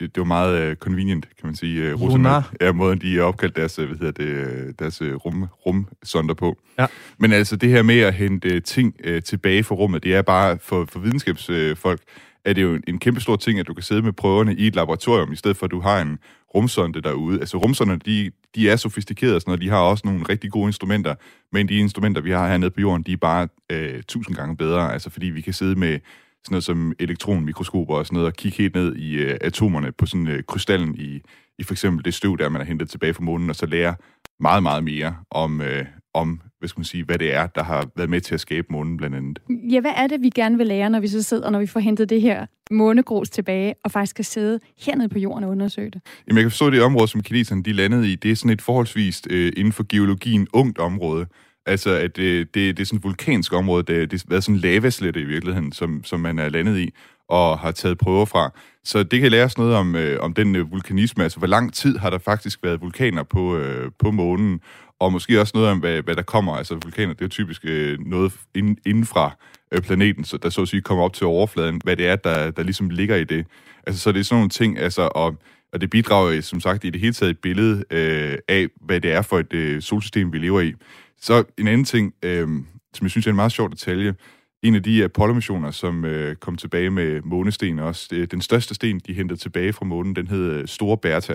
det, 0.00 0.14
det 0.14 0.20
var 0.20 0.24
meget 0.24 0.70
uh, 0.70 0.76
convenient, 0.76 1.28
kan 1.38 1.46
man 1.46 1.54
sige. 1.54 1.94
Uh, 1.94 2.02
russerne, 2.02 2.44
ja, 2.60 2.72
måden 2.72 3.00
de 3.00 3.18
er 3.18 3.22
opkaldt 3.22 3.56
deres, 3.56 3.76
hvad 3.76 3.86
hedder 3.88 4.10
det, 4.10 4.78
deres 4.78 5.02
rum, 5.02 5.48
rumsonder 5.66 6.34
på. 6.34 6.58
Ja. 6.78 6.86
Men 7.18 7.32
altså 7.32 7.56
det 7.56 7.68
her 7.68 7.82
med 7.82 8.00
at 8.00 8.14
hente 8.14 8.60
ting 8.60 8.94
uh, 9.08 9.22
tilbage 9.22 9.64
fra 9.64 9.74
rummet, 9.74 10.04
det 10.04 10.14
er 10.14 10.22
bare 10.22 10.58
for, 10.62 10.86
for 10.92 11.00
videnskabsfolk, 11.00 12.00
er 12.44 12.52
det 12.52 12.62
jo 12.62 12.80
en, 12.86 12.98
kæmpe 12.98 13.20
stor 13.20 13.36
ting, 13.36 13.58
at 13.58 13.66
du 13.66 13.74
kan 13.74 13.82
sidde 13.82 14.02
med 14.02 14.12
prøverne 14.12 14.54
i 14.54 14.66
et 14.66 14.74
laboratorium, 14.74 15.32
i 15.32 15.36
stedet 15.36 15.56
for 15.56 15.66
at 15.66 15.70
du 15.70 15.80
har 15.80 16.00
en 16.00 16.18
rumsonde 16.54 17.02
derude. 17.02 17.40
Altså 17.40 17.56
rumsonderne, 17.56 18.00
de, 18.06 18.30
de 18.54 18.70
er 18.70 18.76
sofistikerede, 18.76 19.40
sådan, 19.40 19.50
noget. 19.50 19.60
de 19.60 19.68
har 19.68 19.78
også 19.78 20.02
nogle 20.04 20.24
rigtig 20.28 20.50
gode 20.50 20.66
instrumenter, 20.66 21.14
men 21.52 21.68
de 21.68 21.74
instrumenter, 21.74 22.20
vi 22.20 22.30
har 22.30 22.48
hernede 22.48 22.70
på 22.70 22.80
jorden, 22.80 23.02
de 23.02 23.12
er 23.12 23.16
bare 23.16 23.48
uh, 23.72 24.00
tusind 24.08 24.36
gange 24.36 24.56
bedre, 24.56 24.92
altså 24.92 25.10
fordi 25.10 25.26
vi 25.26 25.40
kan 25.40 25.52
sidde 25.52 25.78
med 25.78 25.98
sådan 26.44 26.54
noget 26.54 26.64
som 26.64 26.92
elektronmikroskoper 26.98 27.94
og 27.94 28.06
sådan 28.06 28.14
noget, 28.14 28.26
og 28.26 28.34
kigge 28.34 28.58
helt 28.58 28.74
ned 28.74 28.96
i 28.96 29.14
øh, 29.14 29.38
atomerne 29.40 29.92
på 29.92 30.06
sådan 30.06 30.26
øh, 30.28 30.42
krystallen 30.48 30.94
i, 30.94 31.20
i 31.58 31.62
for 31.62 31.74
eksempel 31.74 32.04
det 32.04 32.14
støv, 32.14 32.38
der 32.38 32.48
man 32.48 32.60
har 32.60 32.66
hentet 32.66 32.90
tilbage 32.90 33.14
fra 33.14 33.22
månen, 33.22 33.50
og 33.50 33.56
så 33.56 33.66
lære 33.66 33.94
meget, 34.40 34.62
meget 34.62 34.84
mere 34.84 35.16
om, 35.30 35.60
øh, 35.60 35.84
om 36.14 36.40
hvad, 36.58 36.68
skal 36.68 36.80
man 36.80 36.84
sige, 36.84 37.04
hvad 37.04 37.18
det 37.18 37.34
er, 37.34 37.46
der 37.46 37.62
har 37.62 37.88
været 37.96 38.10
med 38.10 38.20
til 38.20 38.34
at 38.34 38.40
skabe 38.40 38.66
månen 38.70 38.96
blandt 38.96 39.16
andet. 39.16 39.38
Ja, 39.70 39.80
hvad 39.80 39.92
er 39.96 40.06
det, 40.06 40.22
vi 40.22 40.30
gerne 40.30 40.56
vil 40.56 40.66
lære, 40.66 40.90
når 40.90 41.00
vi 41.00 41.08
så 41.08 41.22
sidder, 41.22 41.50
når 41.50 41.58
vi 41.58 41.66
får 41.66 41.80
hentet 41.80 42.10
det 42.10 42.20
her 42.20 42.46
månegrus 42.70 43.30
tilbage, 43.30 43.74
og 43.84 43.90
faktisk 43.90 44.16
kan 44.16 44.24
sidde 44.24 44.60
hernede 44.86 45.08
på 45.08 45.18
jorden 45.18 45.44
og 45.44 45.50
undersøge 45.50 45.90
det? 45.90 46.00
Jamen, 46.26 46.36
jeg 46.36 46.44
kan 46.44 46.50
forstå, 46.50 46.66
at 46.66 46.72
det 46.72 46.82
område, 46.82 47.08
som 47.08 47.22
kineserne 47.22 47.62
de 47.62 47.72
landede 47.72 48.12
i, 48.12 48.14
det 48.14 48.30
er 48.30 48.36
sådan 48.36 48.50
et 48.50 48.62
forholdsvis 48.62 49.22
øh, 49.30 49.52
inden 49.56 49.72
for 49.72 49.86
geologien 49.88 50.48
ungt 50.52 50.78
område. 50.78 51.26
Altså, 51.66 51.90
at 51.90 52.16
det, 52.16 52.54
det, 52.54 52.76
det 52.76 52.82
er 52.82 52.86
sådan 52.86 52.96
et 52.96 53.04
vulkansk 53.04 53.52
område, 53.52 53.82
det, 53.82 54.10
det 54.10 54.22
har 54.22 54.26
været 54.28 54.44
sådan 54.44 54.54
en 54.54 54.60
lavaslette 54.60 55.20
i 55.20 55.24
virkeligheden, 55.24 55.72
som, 55.72 56.04
som 56.04 56.20
man 56.20 56.38
er 56.38 56.48
landet 56.48 56.78
i 56.78 56.90
og 57.28 57.58
har 57.58 57.70
taget 57.70 57.98
prøver 57.98 58.24
fra. 58.24 58.50
Så 58.84 59.02
det 59.02 59.20
kan 59.20 59.30
lære 59.30 59.44
os 59.44 59.58
noget 59.58 59.74
om, 59.74 59.96
øh, 59.96 60.20
om 60.20 60.34
den 60.34 60.56
øh, 60.56 60.72
vulkanisme, 60.72 61.22
altså 61.22 61.38
hvor 61.38 61.46
lang 61.46 61.74
tid 61.74 61.98
har 61.98 62.10
der 62.10 62.18
faktisk 62.18 62.62
været 62.62 62.80
vulkaner 62.80 63.22
på, 63.22 63.56
øh, 63.56 63.90
på 63.98 64.10
månen, 64.10 64.60
og 65.02 65.12
måske 65.12 65.40
også 65.40 65.52
noget 65.54 65.70
om, 65.70 65.78
hvad, 65.78 66.02
hvad 66.02 66.16
der 66.16 66.22
kommer. 66.22 66.56
Altså 66.56 66.74
vulkaner, 66.74 67.12
det 67.12 67.20
er 67.20 67.24
jo 67.24 67.28
typisk 67.28 67.62
øh, 67.64 67.98
noget 68.06 68.32
ind, 68.54 68.76
inden 68.86 69.06
fra 69.06 69.36
øh, 69.72 69.80
planeten, 69.80 70.24
så 70.24 70.36
der 70.36 70.50
så 70.50 70.62
at 70.62 70.68
sige 70.68 70.80
kommer 70.80 71.04
op 71.04 71.12
til 71.12 71.26
overfladen, 71.26 71.80
hvad 71.84 71.96
det 71.96 72.06
er, 72.06 72.16
der, 72.16 72.50
der 72.50 72.62
ligesom 72.62 72.90
ligger 72.90 73.16
i 73.16 73.24
det. 73.24 73.46
Altså, 73.86 74.02
så 74.02 74.12
det 74.12 74.20
er 74.20 74.24
sådan 74.24 74.36
nogle 74.36 74.50
ting, 74.50 74.78
altså, 74.78 75.08
og, 75.14 75.36
og 75.72 75.80
det 75.80 75.90
bidrager 75.90 76.30
øh, 76.30 76.42
som 76.42 76.60
sagt 76.60 76.84
i 76.84 76.90
det 76.90 77.00
hele 77.00 77.12
taget 77.12 77.30
et 77.30 77.38
billede 77.38 77.84
øh, 77.90 78.38
af, 78.48 78.66
hvad 78.80 79.00
det 79.00 79.12
er 79.12 79.22
for 79.22 79.38
et 79.38 79.52
øh, 79.52 79.82
solsystem, 79.82 80.32
vi 80.32 80.38
lever 80.38 80.60
i. 80.60 80.74
Så 81.20 81.44
en 81.58 81.68
anden 81.68 81.84
ting, 81.84 82.14
øh, 82.22 82.48
som 82.94 83.04
jeg 83.04 83.10
synes 83.10 83.26
er 83.26 83.30
en 83.30 83.36
meget 83.36 83.52
sjov 83.52 83.70
detalje, 83.70 84.14
en 84.62 84.74
af 84.74 84.82
de 84.82 85.04
Apollo-missioner, 85.04 85.70
som 85.70 86.04
øh, 86.04 86.36
kom 86.36 86.56
tilbage 86.56 86.90
med 86.90 87.20
månesten 87.24 87.78
også, 87.78 88.08
det, 88.10 88.30
den 88.30 88.40
største 88.40 88.74
sten, 88.74 89.00
de 89.06 89.14
hentede 89.14 89.40
tilbage 89.40 89.72
fra 89.72 89.84
månen, 89.84 90.16
den 90.16 90.28
hed 90.28 90.52
øh, 90.52 90.68
Store 90.68 90.98
Bertha. 90.98 91.34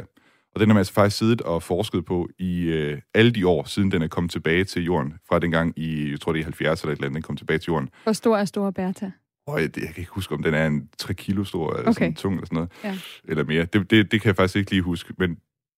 Og 0.58 0.62
den 0.62 0.70
har 0.70 0.74
man 0.74 0.80
altså 0.80 0.94
faktisk 0.94 1.18
siddet 1.18 1.42
og 1.42 1.64
forsket 1.64 2.06
på 2.06 2.30
i 2.40 2.62
øh, 2.62 2.98
alle 3.14 3.32
de 3.32 3.48
år, 3.48 3.64
siden 3.64 3.92
den 3.92 4.02
er 4.02 4.08
kommet 4.08 4.32
tilbage 4.32 4.64
til 4.64 4.84
jorden. 4.84 5.14
Fra 5.30 5.40
dengang 5.40 5.74
i, 5.80 6.12
jeg 6.12 6.20
tror 6.22 6.34
det 6.34 6.40
er 6.40 6.44
70 6.44 6.82
eller 6.82 6.92
et 6.92 6.98
eller 6.98 7.06
andet, 7.06 7.16
den 7.16 7.22
kom 7.22 7.38
tilbage 7.38 7.58
til 7.60 7.68
jorden. 7.68 7.90
Hvor 8.04 8.14
stor 8.14 8.38
er 8.38 8.46
Store 8.46 8.74
Bertha? 8.74 9.10
Og 9.48 9.62
jeg, 9.62 9.70
jeg 9.78 9.88
kan 9.88 9.98
ikke 9.98 10.12
huske, 10.12 10.34
om 10.34 10.44
den 10.44 10.54
er 10.54 10.68
en 10.68 10.90
3 10.98 11.14
kilo 11.14 11.44
stor, 11.44 11.74
eller 11.74 11.90
Okay. 11.90 11.94
sådan 11.94 12.16
tung 12.16 12.34
eller 12.34 12.46
sådan 12.46 12.56
noget. 12.56 12.70
Ja. 12.84 12.98
Eller 13.28 13.44
mere. 13.44 13.66
Det, 13.66 13.92
det, 13.92 14.12
det 14.12 14.22
kan 14.22 14.28
jeg 14.28 14.36
faktisk 14.36 14.56
ikke 14.56 14.72
lige 14.72 14.82
huske, 14.82 15.14
men 15.18 15.38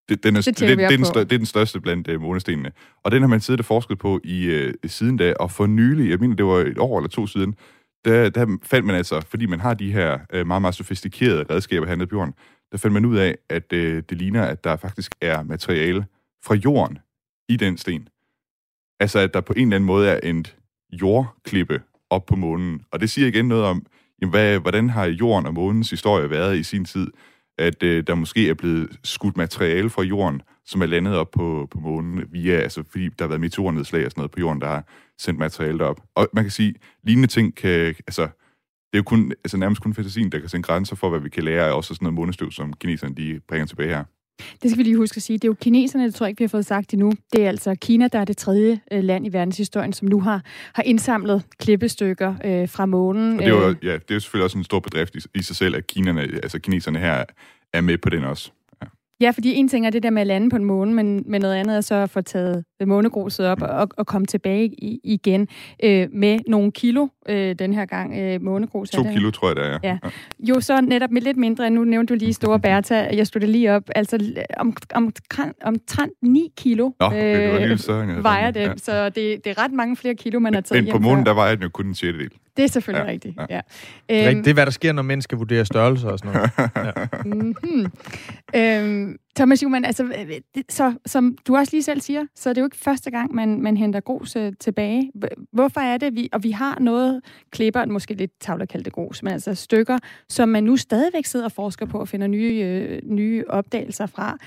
det, 0.10 0.24
den 0.24 0.36
er, 0.36 0.42
Det 0.42 0.60
det, 0.60 0.78
det, 0.78 0.84
er 0.86 0.90
den 0.90 1.06
stør, 1.06 1.24
det 1.24 1.34
er 1.34 1.38
den 1.38 1.46
største 1.46 1.82
blandt 1.82 2.08
øh, 2.08 2.22
månestenene. 2.22 2.72
Og 3.04 3.12
den 3.12 3.22
har 3.22 3.30
man 3.30 3.42
siddet 3.42 3.60
og 3.60 3.66
forsket 3.66 3.98
på 3.98 4.20
i 4.24 4.46
øh, 4.46 4.74
siden 4.86 5.18
da, 5.18 5.34
og 5.40 5.52
for 5.52 5.66
nylig, 5.68 6.10
jeg 6.10 6.20
mener, 6.20 6.36
det 6.36 6.46
var 6.46 6.58
et 6.58 6.78
år 6.78 7.00
eller 7.00 7.10
to 7.10 7.28
siden, 7.28 7.56
der, 8.06 8.30
der 8.30 8.58
fandt 8.64 8.86
man 8.86 8.96
altså, 8.96 9.22
fordi 9.30 9.46
man 9.46 9.60
har 9.60 9.74
de 9.74 9.92
her 9.92 10.20
øh, 10.34 10.48
meget, 10.48 10.62
meget 10.62 10.76
sofistikerede 10.76 11.46
redskaber 11.50 11.88
hernede 11.88 12.08
på 12.08 12.16
jorden, 12.16 12.34
der 12.72 12.78
fandt 12.78 12.94
man 12.94 13.06
ud 13.06 13.18
af, 13.18 13.38
at 13.50 13.74
øh, 13.74 14.04
det 14.10 14.18
ligner, 14.18 14.44
at 14.44 14.64
der 14.64 14.76
faktisk 14.76 15.16
er 15.22 15.44
materiale 15.44 16.06
fra 16.44 16.56
jorden 16.56 17.00
i 17.50 17.56
den 17.56 17.78
sten. 17.78 18.08
Altså, 19.00 19.20
at 19.20 19.34
der 19.34 19.42
på 19.42 19.54
en 19.54 19.62
eller 19.62 19.76
anden 19.76 19.88
måde 19.88 20.10
er 20.10 20.20
en 20.24 20.46
jordklippe 20.92 21.82
op 22.10 22.26
på 22.26 22.36
månen. 22.36 22.82
Og 22.92 23.00
det 23.00 23.10
siger 23.10 23.28
igen 23.28 23.48
noget 23.48 23.64
om, 23.64 23.86
jamen, 24.22 24.32
hvad, 24.32 24.60
hvordan 24.60 24.90
har 24.90 25.06
jorden 25.06 25.46
og 25.46 25.54
månens 25.54 25.90
historie 25.90 26.30
været 26.30 26.58
i 26.58 26.64
sin 26.64 26.86
tid, 26.86 27.08
at 27.58 27.84
øh, 27.84 28.04
der 28.08 28.16
måske 28.16 28.50
er 28.50 28.54
blevet 28.54 29.00
skudt 29.04 29.38
materiale 29.38 29.90
fra 29.90 30.02
jorden, 30.02 30.42
som 30.66 30.82
er 30.82 30.86
landet 30.86 31.16
op 31.16 31.32
på, 31.32 31.68
på 31.72 31.80
månen, 31.80 32.26
via, 32.32 32.54
altså, 32.54 32.84
fordi 32.92 33.10
der 33.10 33.26
har 33.26 33.28
været 33.28 33.42
meteornedslag 33.42 34.06
og 34.06 34.12
sådan 34.12 34.20
noget 34.20 34.32
på 34.32 34.40
jorden, 34.40 34.62
der 34.62 34.68
har 34.68 34.84
sendt 35.18 35.40
materiale 35.40 35.80
derop. 35.80 36.02
Og 36.16 36.28
man 36.34 36.44
kan 36.44 36.52
sige, 36.52 36.76
lignende 37.04 37.28
ting 37.28 37.56
kan, 37.56 37.96
altså, 38.08 38.28
det 38.92 38.98
er 38.98 39.00
jo 39.00 39.04
kun, 39.04 39.32
altså 39.44 39.58
nærmest 39.58 39.82
kun 39.82 39.94
fantasien, 39.94 40.32
der 40.32 40.40
kan 40.40 40.50
sætte 40.50 40.64
grænser 40.64 40.96
for, 40.96 41.10
hvad 41.10 41.20
vi 41.20 41.30
kan 41.30 41.44
lære 41.44 41.66
af 41.68 41.72
også 41.74 41.94
sådan 41.94 42.06
noget 42.06 42.16
månestøv, 42.16 42.52
som 42.52 42.74
kineserne 42.74 43.16
de 43.16 43.40
bringer 43.48 43.66
tilbage 43.66 43.90
her. 43.90 44.04
Det 44.64 44.72
skal 44.72 44.78
vi 44.78 44.84
lige 44.84 44.98
huske 44.98 45.18
at 45.18 45.22
sige. 45.22 45.38
Det 45.38 45.44
er 45.44 45.48
jo 45.48 45.56
kineserne, 45.62 46.06
det 46.06 46.16
tror 46.16 46.26
jeg 46.26 46.30
ikke, 46.30 46.40
vi 46.40 46.44
har 46.44 46.50
fået 46.50 46.66
sagt 46.66 46.94
endnu. 46.94 47.14
Det 47.34 47.44
er 47.44 47.50
altså 47.50 47.76
Kina, 47.76 48.08
der 48.08 48.20
er 48.20 48.26
det 48.26 48.38
tredje 48.38 48.80
øh, 48.92 49.04
land 49.04 49.26
i 49.26 49.34
verdenshistorien, 49.34 49.94
som 49.94 50.08
nu 50.08 50.22
har, 50.22 50.42
har 50.74 50.84
indsamlet 50.84 51.44
klippestykker 51.60 52.36
øh, 52.46 52.70
fra 52.70 52.86
månen. 52.86 53.34
Og 53.34 53.40
det 53.40 53.48
er 53.48 53.50
jo, 53.50 53.70
Øh, 53.70 53.76
ja, 53.84 53.94
det 53.94 54.12
er 54.12 54.16
jo 54.16 54.20
selvfølgelig 54.20 54.44
også 54.44 54.58
en 54.58 54.64
stor 54.64 54.80
bedrift 54.80 55.16
i, 55.16 55.20
i 55.36 55.44
sig 55.44 55.56
selv, 55.56 55.76
at 55.76 55.88
kinerne, 55.88 56.22
altså 56.22 56.60
kineserne 56.60 57.00
her 57.00 57.24
er 57.74 57.82
med 57.82 57.98
på 57.98 58.10
den 58.10 58.24
også. 58.24 58.52
Ja, 59.22 59.32
fordi 59.32 59.54
en 59.56 59.68
ting 59.68 59.86
er 59.86 59.90
det 59.90 60.04
der 60.04 60.10
med 60.10 60.22
at 60.22 60.28
lande 60.28 60.50
på 60.50 60.56
en 60.56 60.66
måne, 60.66 60.94
men, 60.94 61.24
men 61.28 61.42
noget 61.42 61.56
andet 61.56 61.78
er 61.78 61.82
så 61.82 61.96
at 61.96 62.10
få 62.10 62.22
taget 62.22 62.64
månegruset 62.86 63.48
op 63.48 63.62
og, 63.62 63.90
og 63.98 64.08
komme 64.08 64.28
tilbage 64.28 64.66
i, 64.66 65.00
igen 65.04 65.48
øh, 65.84 66.08
med 66.14 66.40
nogle 66.48 66.72
kilo 66.72 67.08
øh, 67.30 67.56
den 67.60 67.74
her 67.74 67.86
gang. 67.86 68.18
Øh, 68.20 68.42
månegrus. 68.42 68.90
To 68.90 69.04
kilo, 69.04 69.32
tror 69.32 69.48
jeg, 69.48 69.56
det 69.56 69.66
er. 69.66 69.80
Ja. 69.84 69.98
Jo, 70.40 70.60
så 70.60 70.82
netop 70.82 71.12
med 71.12 71.22
lidt 71.22 71.38
mindre, 71.38 71.68
end 71.68 71.76
nu 71.76 71.84
nævnte 71.84 72.14
du 72.14 72.20
lige 72.20 72.34
Store 72.34 72.60
Bertha, 72.70 73.16
jeg 73.16 73.28
stod 73.28 73.42
det 73.42 73.50
lige 73.50 73.76
op, 73.76 73.84
altså 73.96 74.20
om, 74.58 74.78
om, 74.96 75.14
omtrent 75.64 76.14
9 76.22 76.52
kilo 76.58 76.92
Nå, 77.00 77.06
okay, 77.06 77.42
det 77.42 77.54
var 77.54 77.60
jeg 77.60 78.06
havde 78.08 78.24
vejer 78.24 78.52
den, 78.52 78.78
så 78.78 79.06
det, 79.06 79.16
det 79.16 79.48
er 79.48 79.64
ret 79.64 79.72
mange 79.72 79.96
flere 79.96 80.16
kilo, 80.16 80.40
man 80.40 80.54
har 80.54 80.62
taget 80.62 80.84
Men 80.84 80.92
på 80.92 81.00
månen, 81.00 81.26
der 81.26 81.34
vejer 81.34 81.56
den 81.56 81.64
jo 81.64 81.70
kun 81.70 81.86
en 81.88 81.96
sjettedel. 81.96 82.30
Det 82.58 82.66
er 82.66 82.70
selvfølgelig 82.70 83.06
Ja, 83.06 83.12
rigtigt, 83.12 83.36
ja. 83.38 83.46
ja. 83.50 83.62
Ja. 84.10 84.32
Øhm, 84.32 84.44
Det 84.44 84.50
er, 84.50 84.54
hvad 84.54 84.66
der 84.66 84.72
sker, 84.72 84.94
når 84.94 85.02
mænd 85.02 85.22
skal 85.22 85.38
vurdere 85.38 85.66
størrelser 85.66 86.10
og 86.10 86.20
sådan 86.20 86.34
noget. 86.34 86.52
Ja. 86.76 86.92
Mm-hmm. 87.26 87.92
Øhm, 88.56 89.18
Thomas 89.36 89.64
Jumann, 89.64 89.86
altså, 89.86 90.04
øh, 90.04 90.30
øh, 90.58 90.64
så, 90.70 90.94
som 91.06 91.38
du 91.48 91.56
også 91.56 91.74
lige 91.74 91.84
selv 91.84 92.02
siger, 92.02 92.26
så 92.36 92.50
er 92.50 92.54
det 92.54 92.62
jo 92.62 92.66
ikke 92.66 92.78
første 92.78 93.12
gang, 93.12 93.36
man, 93.36 93.62
man 93.62 93.78
henter 93.78 94.00
grus 94.00 94.36
øh, 94.36 94.54
tilbage. 94.60 95.12
Hvorfor 95.52 95.82
er 95.82 95.98
det, 95.98 96.16
vi, 96.16 96.30
og 96.34 96.44
vi 96.44 96.52
har 96.52 96.80
noget 96.80 97.22
klipper, 97.52 97.86
måske 97.86 98.14
lidt 98.14 98.32
tavler 98.40 98.66
kaldt 98.66 98.94
grus, 98.94 99.24
men 99.24 99.34
altså 99.34 99.56
stykker, 99.56 99.98
som 100.30 100.50
man 100.50 100.64
nu 100.64 100.78
stadigvæk 100.78 101.26
sidder 101.26 101.46
og 101.46 101.52
forsker 101.52 101.86
på 101.86 102.00
og 102.00 102.08
finder 102.08 102.28
nye, 102.28 102.54
øh, 102.64 103.02
nye 103.04 103.44
opdagelser 103.48 104.06
fra. 104.06 104.38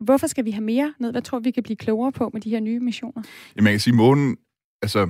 Hvorfor 0.00 0.26
skal 0.26 0.44
vi 0.44 0.50
have 0.50 0.64
mere 0.64 0.94
ned? 1.00 1.10
Hvad 1.10 1.22
tror 1.22 1.38
vi 1.38 1.50
kan 1.50 1.62
blive 1.62 1.76
klogere 1.76 2.12
på 2.12 2.30
med 2.32 2.40
de 2.40 2.50
her 2.50 2.60
nye 2.60 2.80
missioner? 2.80 3.22
Jamen, 3.56 3.66
jeg 3.66 3.72
kan 3.72 3.80
sige, 3.80 3.94
månen, 3.94 4.36
altså, 4.82 5.08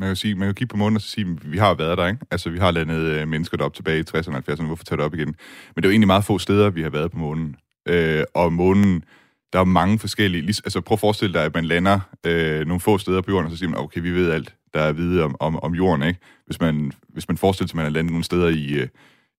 man 0.00 0.08
kan, 0.08 0.16
sige, 0.16 0.34
man 0.34 0.48
kan 0.48 0.54
kigge 0.54 0.72
på 0.72 0.76
månen 0.76 0.96
og 0.96 1.02
så 1.02 1.08
sige, 1.08 1.26
at 1.30 1.52
vi 1.52 1.58
har 1.58 1.74
været 1.74 1.98
der, 1.98 2.06
ikke? 2.06 2.20
Altså, 2.30 2.50
vi 2.50 2.58
har 2.58 2.70
landet 2.70 2.96
øh, 2.96 3.28
mennesker 3.28 3.56
derop 3.56 3.74
tilbage 3.74 3.98
i 3.98 4.04
60'erne 4.16 4.36
og 4.36 4.42
70'erne, 4.48 4.64
hvorfor 4.64 4.84
tage 4.84 4.96
det 4.96 5.04
op 5.04 5.14
igen? 5.14 5.26
Men 5.26 5.76
det 5.76 5.84
er 5.84 5.88
jo 5.88 5.92
egentlig 5.92 6.06
meget 6.06 6.24
få 6.24 6.38
steder, 6.38 6.70
vi 6.70 6.82
har 6.82 6.90
været 6.90 7.10
på 7.10 7.18
månen. 7.18 7.56
Øh, 7.88 8.24
og 8.34 8.52
månen, 8.52 9.04
der 9.52 9.60
er 9.60 9.64
mange 9.64 9.98
forskellige, 9.98 10.42
Liges, 10.42 10.60
altså 10.60 10.80
prøv 10.80 10.94
at 10.94 11.00
forestille 11.00 11.34
dig, 11.34 11.44
at 11.44 11.54
man 11.54 11.64
lander 11.64 12.00
øh, 12.26 12.66
nogle 12.66 12.80
få 12.80 12.98
steder 12.98 13.20
på 13.20 13.30
jorden, 13.30 13.46
og 13.46 13.50
så 13.50 13.56
siger 13.56 13.70
man, 13.70 13.80
okay, 13.80 14.00
vi 14.00 14.10
ved 14.10 14.30
alt, 14.30 14.54
der 14.74 14.80
er 14.80 14.88
at 14.88 14.96
vide 14.96 15.22
om, 15.22 15.36
om, 15.40 15.56
om 15.56 15.74
jorden, 15.74 16.08
ikke? 16.08 16.20
Hvis 16.46 16.60
man, 16.60 16.92
hvis 17.08 17.28
man 17.28 17.36
forestiller 17.36 17.68
sig, 17.68 17.74
at 17.74 17.76
man 17.76 17.84
har 17.84 17.92
landet 17.92 18.12
nogle 18.12 18.24
steder 18.24 18.48
i, 18.48 18.72
øh, 18.72 18.88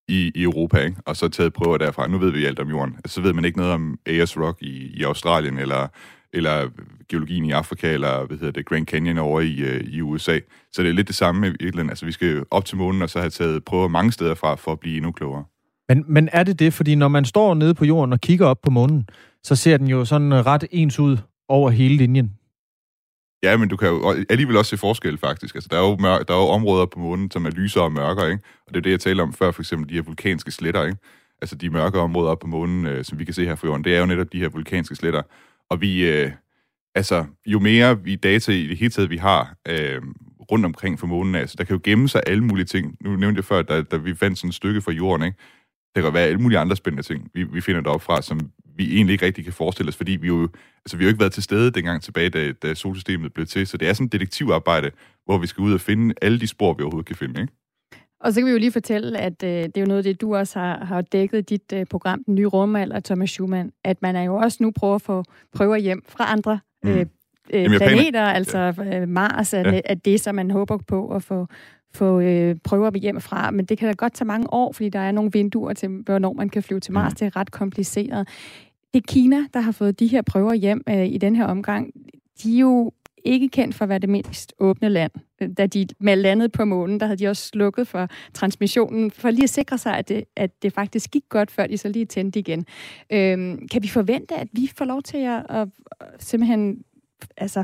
i, 0.07 0.31
i 0.35 0.43
Europa, 0.43 0.77
ikke? 0.77 0.97
og 1.05 1.15
så 1.15 1.27
taget 1.27 1.53
prøver 1.53 1.77
derfra. 1.77 2.07
Nu 2.07 2.17
ved 2.17 2.31
vi 2.31 2.45
alt 2.45 2.59
om 2.59 2.69
jorden. 2.69 2.95
Altså, 2.95 3.15
så 3.15 3.21
ved 3.21 3.33
man 3.33 3.45
ikke 3.45 3.57
noget 3.57 3.73
om 3.73 3.99
Ayers 4.05 4.37
Rock 4.37 4.61
i, 4.61 4.99
i 4.99 5.03
Australien, 5.03 5.57
eller, 5.57 5.87
eller 6.33 6.69
geologien 7.09 7.45
i 7.45 7.51
Afrika, 7.51 7.93
eller 7.93 8.25
hvad 8.25 8.37
hedder 8.37 8.51
det, 8.51 8.65
Grand 8.65 8.87
Canyon 8.87 9.17
over 9.17 9.41
i, 9.41 9.59
øh, 9.59 9.81
i 9.81 10.01
USA. 10.01 10.39
Så 10.71 10.83
det 10.83 10.89
er 10.89 10.93
lidt 10.93 11.07
det 11.07 11.15
samme 11.15 11.47
i 11.47 11.49
virkeligheden. 11.49 11.89
Altså, 11.89 12.05
vi 12.05 12.11
skal 12.11 12.43
op 12.51 12.65
til 12.65 12.77
månen, 12.77 13.01
og 13.01 13.09
så 13.09 13.19
have 13.19 13.29
taget 13.29 13.63
prøver 13.63 13.87
mange 13.87 14.11
steder 14.11 14.35
fra, 14.35 14.55
for 14.55 14.71
at 14.71 14.79
blive 14.79 14.97
endnu 14.97 15.11
klogere. 15.11 15.43
Men, 15.89 16.05
men 16.07 16.29
er 16.31 16.43
det 16.43 16.59
det? 16.59 16.73
Fordi 16.73 16.95
når 16.95 17.07
man 17.07 17.25
står 17.25 17.53
nede 17.53 17.73
på 17.73 17.85
jorden 17.85 18.13
og 18.13 18.21
kigger 18.21 18.45
op 18.45 18.61
på 18.61 18.69
månen, 18.69 19.09
så 19.43 19.55
ser 19.55 19.77
den 19.77 19.87
jo 19.87 20.05
sådan 20.05 20.31
øh, 20.31 20.45
ret 20.45 20.65
ens 20.71 20.99
ud 20.99 21.17
over 21.49 21.69
hele 21.69 21.97
linjen. 21.97 22.31
Ja, 23.43 23.57
men 23.57 23.69
du 23.69 23.77
kan 23.77 23.87
jo 23.87 24.15
alligevel 24.29 24.57
også 24.57 24.69
se 24.69 24.77
forskel, 24.77 25.17
faktisk. 25.17 25.55
Altså, 25.55 25.67
der 25.71 25.77
er 25.77 25.81
jo, 25.81 25.95
mør- 25.95 26.23
der 26.23 26.33
er 26.33 26.37
jo 26.37 26.47
områder 26.47 26.85
på 26.85 26.99
månen, 26.99 27.31
som 27.31 27.45
er 27.45 27.49
lysere 27.49 27.83
og 27.83 27.91
mørkere, 27.91 28.31
ikke? 28.31 28.43
Og 28.67 28.73
det 28.73 28.79
er 28.79 28.81
det, 28.81 28.91
jeg 28.91 28.99
talte 28.99 29.21
om 29.21 29.33
før, 29.33 29.51
for 29.51 29.61
eksempel 29.61 29.89
de 29.89 29.93
her 29.93 30.01
vulkanske 30.01 30.51
sletter, 30.51 30.85
ikke? 30.85 30.97
Altså, 31.41 31.55
de 31.55 31.69
mørke 31.69 31.99
områder 31.99 32.35
på 32.35 32.47
månen, 32.47 32.85
øh, 32.85 33.05
som 33.05 33.19
vi 33.19 33.25
kan 33.25 33.33
se 33.33 33.45
her 33.45 33.55
fra 33.55 33.67
jorden, 33.67 33.83
det 33.83 33.95
er 33.95 33.99
jo 33.99 34.05
netop 34.05 34.33
de 34.33 34.39
her 34.39 34.49
vulkanske 34.49 34.95
sletter. 34.95 35.21
Og 35.71 35.81
vi, 35.81 36.09
øh, 36.09 36.31
altså, 36.95 37.25
jo 37.45 37.59
mere 37.59 38.03
vi 38.03 38.15
data 38.15 38.51
i 38.51 38.67
det 38.67 38.77
hele 38.77 38.91
taget, 38.91 39.09
vi 39.09 39.17
har 39.17 39.55
øh, 39.67 40.01
rundt 40.51 40.65
omkring 40.65 40.99
for 40.99 41.07
månen, 41.07 41.35
altså, 41.35 41.55
der 41.57 41.63
kan 41.63 41.75
jo 41.75 41.81
gemme 41.83 42.09
sig 42.09 42.21
alle 42.27 42.43
mulige 42.43 42.65
ting. 42.65 42.97
Nu 43.01 43.15
nævnte 43.15 43.39
jeg 43.39 43.45
før, 43.45 43.61
da, 43.61 43.81
da 43.81 43.97
vi 43.97 44.15
fandt 44.15 44.37
sådan 44.37 44.49
et 44.49 44.55
stykke 44.55 44.81
fra 44.81 44.91
jorden, 44.91 45.25
ikke? 45.25 45.37
Der 45.95 46.01
kan 46.01 46.13
være 46.13 46.27
alle 46.27 46.41
mulige 46.41 46.59
andre 46.59 46.75
spændende 46.75 47.03
ting, 47.03 47.31
vi, 47.33 47.43
vi 47.43 47.61
finder 47.61 47.81
deroppe 47.81 48.05
fra, 48.05 48.21
som 48.21 48.39
vi 48.77 48.95
egentlig 48.95 49.13
ikke 49.13 49.25
rigtig 49.25 49.43
kan 49.43 49.53
forestille 49.53 49.89
os, 49.89 49.95
fordi 49.95 50.11
vi 50.11 50.27
jo, 50.27 50.49
altså, 50.85 50.97
vi 50.97 51.03
har 51.03 51.07
jo 51.07 51.13
ikke 51.13 51.19
været 51.19 51.33
til 51.33 51.43
stede 51.43 51.71
dengang 51.71 52.01
tilbage, 52.01 52.29
da, 52.29 52.51
da 52.51 52.73
solsystemet 52.73 53.33
blev 53.33 53.45
til. 53.45 53.67
Så 53.67 53.77
det 53.77 53.89
er 53.89 53.93
sådan 53.93 54.05
et 54.05 54.11
detektivarbejde, 54.11 54.91
hvor 55.25 55.37
vi 55.37 55.47
skal 55.47 55.61
ud 55.61 55.73
og 55.73 55.81
finde 55.81 56.15
alle 56.21 56.39
de 56.39 56.47
spor, 56.47 56.73
vi 56.73 56.83
overhovedet 56.83 57.07
kan 57.07 57.15
finde. 57.15 57.41
Ikke? 57.41 57.53
Og 58.23 58.33
så 58.33 58.39
kan 58.41 58.45
vi 58.47 58.51
jo 58.51 58.57
lige 58.57 58.71
fortælle, 58.71 59.19
at 59.19 59.43
øh, 59.43 59.49
det 59.49 59.77
er 59.77 59.81
jo 59.81 59.87
noget 59.87 59.97
af 59.97 60.03
det, 60.03 60.21
du 60.21 60.35
også 60.35 60.59
har, 60.59 60.85
har 60.85 61.01
dækket 61.01 61.37
i 61.37 61.41
dit 61.41 61.73
øh, 61.73 61.85
program, 61.85 62.23
Den 62.23 62.35
Nye 62.35 62.45
Rumalder, 62.47 62.99
Thomas 62.99 63.29
Schumann, 63.29 63.71
at 63.83 64.01
man 64.01 64.15
er 64.15 64.23
jo 64.23 64.35
også 64.35 64.57
nu 64.63 64.71
prøver 64.71 64.95
at 64.95 65.01
få 65.01 65.23
prøver 65.55 65.75
hjem 65.75 66.03
fra 66.07 66.31
andre 66.31 66.59
øh, 66.85 66.91
øh, 66.99 67.05
Jamen, 67.53 67.71
jeg 67.71 67.81
planeter, 67.81 68.21
altså 68.23 68.73
øh, 68.93 69.07
Mars 69.07 69.53
er, 69.53 69.59
Ja. 69.59 69.81
ja. 69.89 69.93
det, 69.93 70.21
som 70.21 70.35
man 70.35 70.51
håber 70.51 70.77
på 70.77 71.09
at 71.09 71.23
få, 71.23 71.47
få 71.93 72.19
øh, 72.19 72.55
prøver 72.63 72.97
hjem 72.97 73.21
fra. 73.21 73.51
Men 73.51 73.65
det 73.65 73.77
kan 73.77 73.87
da 73.87 73.93
godt 73.93 74.13
tage 74.13 74.27
mange 74.27 74.53
år, 74.53 74.71
fordi 74.71 74.89
der 74.89 74.99
er 74.99 75.11
nogle 75.11 75.31
vinduer 75.31 75.73
til, 75.73 75.89
hvornår 75.89 76.33
man 76.33 76.49
kan 76.49 76.63
flyve 76.63 76.79
til 76.79 76.93
Mars. 76.93 77.11
Mm. 77.11 77.15
Det 77.15 77.25
er 77.25 77.35
ret 77.35 77.51
kompliceret. 77.51 78.27
Det 78.93 78.99
er 78.99 79.07
Kina, 79.07 79.37
der 79.53 79.59
har 79.59 79.71
fået 79.71 79.99
de 79.99 80.07
her 80.07 80.21
prøver 80.21 80.53
hjem 80.53 80.81
øh, 80.89 81.05
i 81.05 81.17
den 81.17 81.35
her 81.35 81.45
omgang. 81.45 81.93
De 82.43 82.55
er 82.55 82.59
jo 82.59 82.91
ikke 83.25 83.49
kendt 83.49 83.75
for 83.75 83.85
at 83.85 83.89
være 83.89 83.99
det 83.99 84.09
mest 84.09 84.53
åbne 84.59 84.89
land. 84.89 85.11
Da 85.57 85.67
de 85.67 85.87
med 85.99 86.15
landet 86.15 86.51
på 86.51 86.65
månen, 86.65 86.99
der 86.99 87.05
havde 87.05 87.17
de 87.17 87.27
også 87.27 87.47
slukket 87.47 87.87
for 87.87 88.07
transmissionen, 88.33 89.11
for 89.11 89.29
lige 89.29 89.43
at 89.43 89.49
sikre 89.49 89.77
sig, 89.77 89.97
at 89.97 90.09
det, 90.09 90.23
at 90.35 90.63
det 90.63 90.73
faktisk 90.73 91.11
gik 91.11 91.23
godt, 91.29 91.51
før 91.51 91.67
de 91.67 91.77
så 91.77 91.89
lige 91.89 92.05
tændte 92.05 92.39
igen. 92.39 92.65
Øhm, 93.11 93.67
kan 93.67 93.83
vi 93.83 93.87
forvente, 93.87 94.35
at 94.35 94.47
vi 94.53 94.71
får 94.77 94.85
lov 94.85 95.01
til 95.01 95.17
at, 95.17 95.45
at, 95.49 95.67
simpelthen 96.19 96.77
altså, 97.37 97.63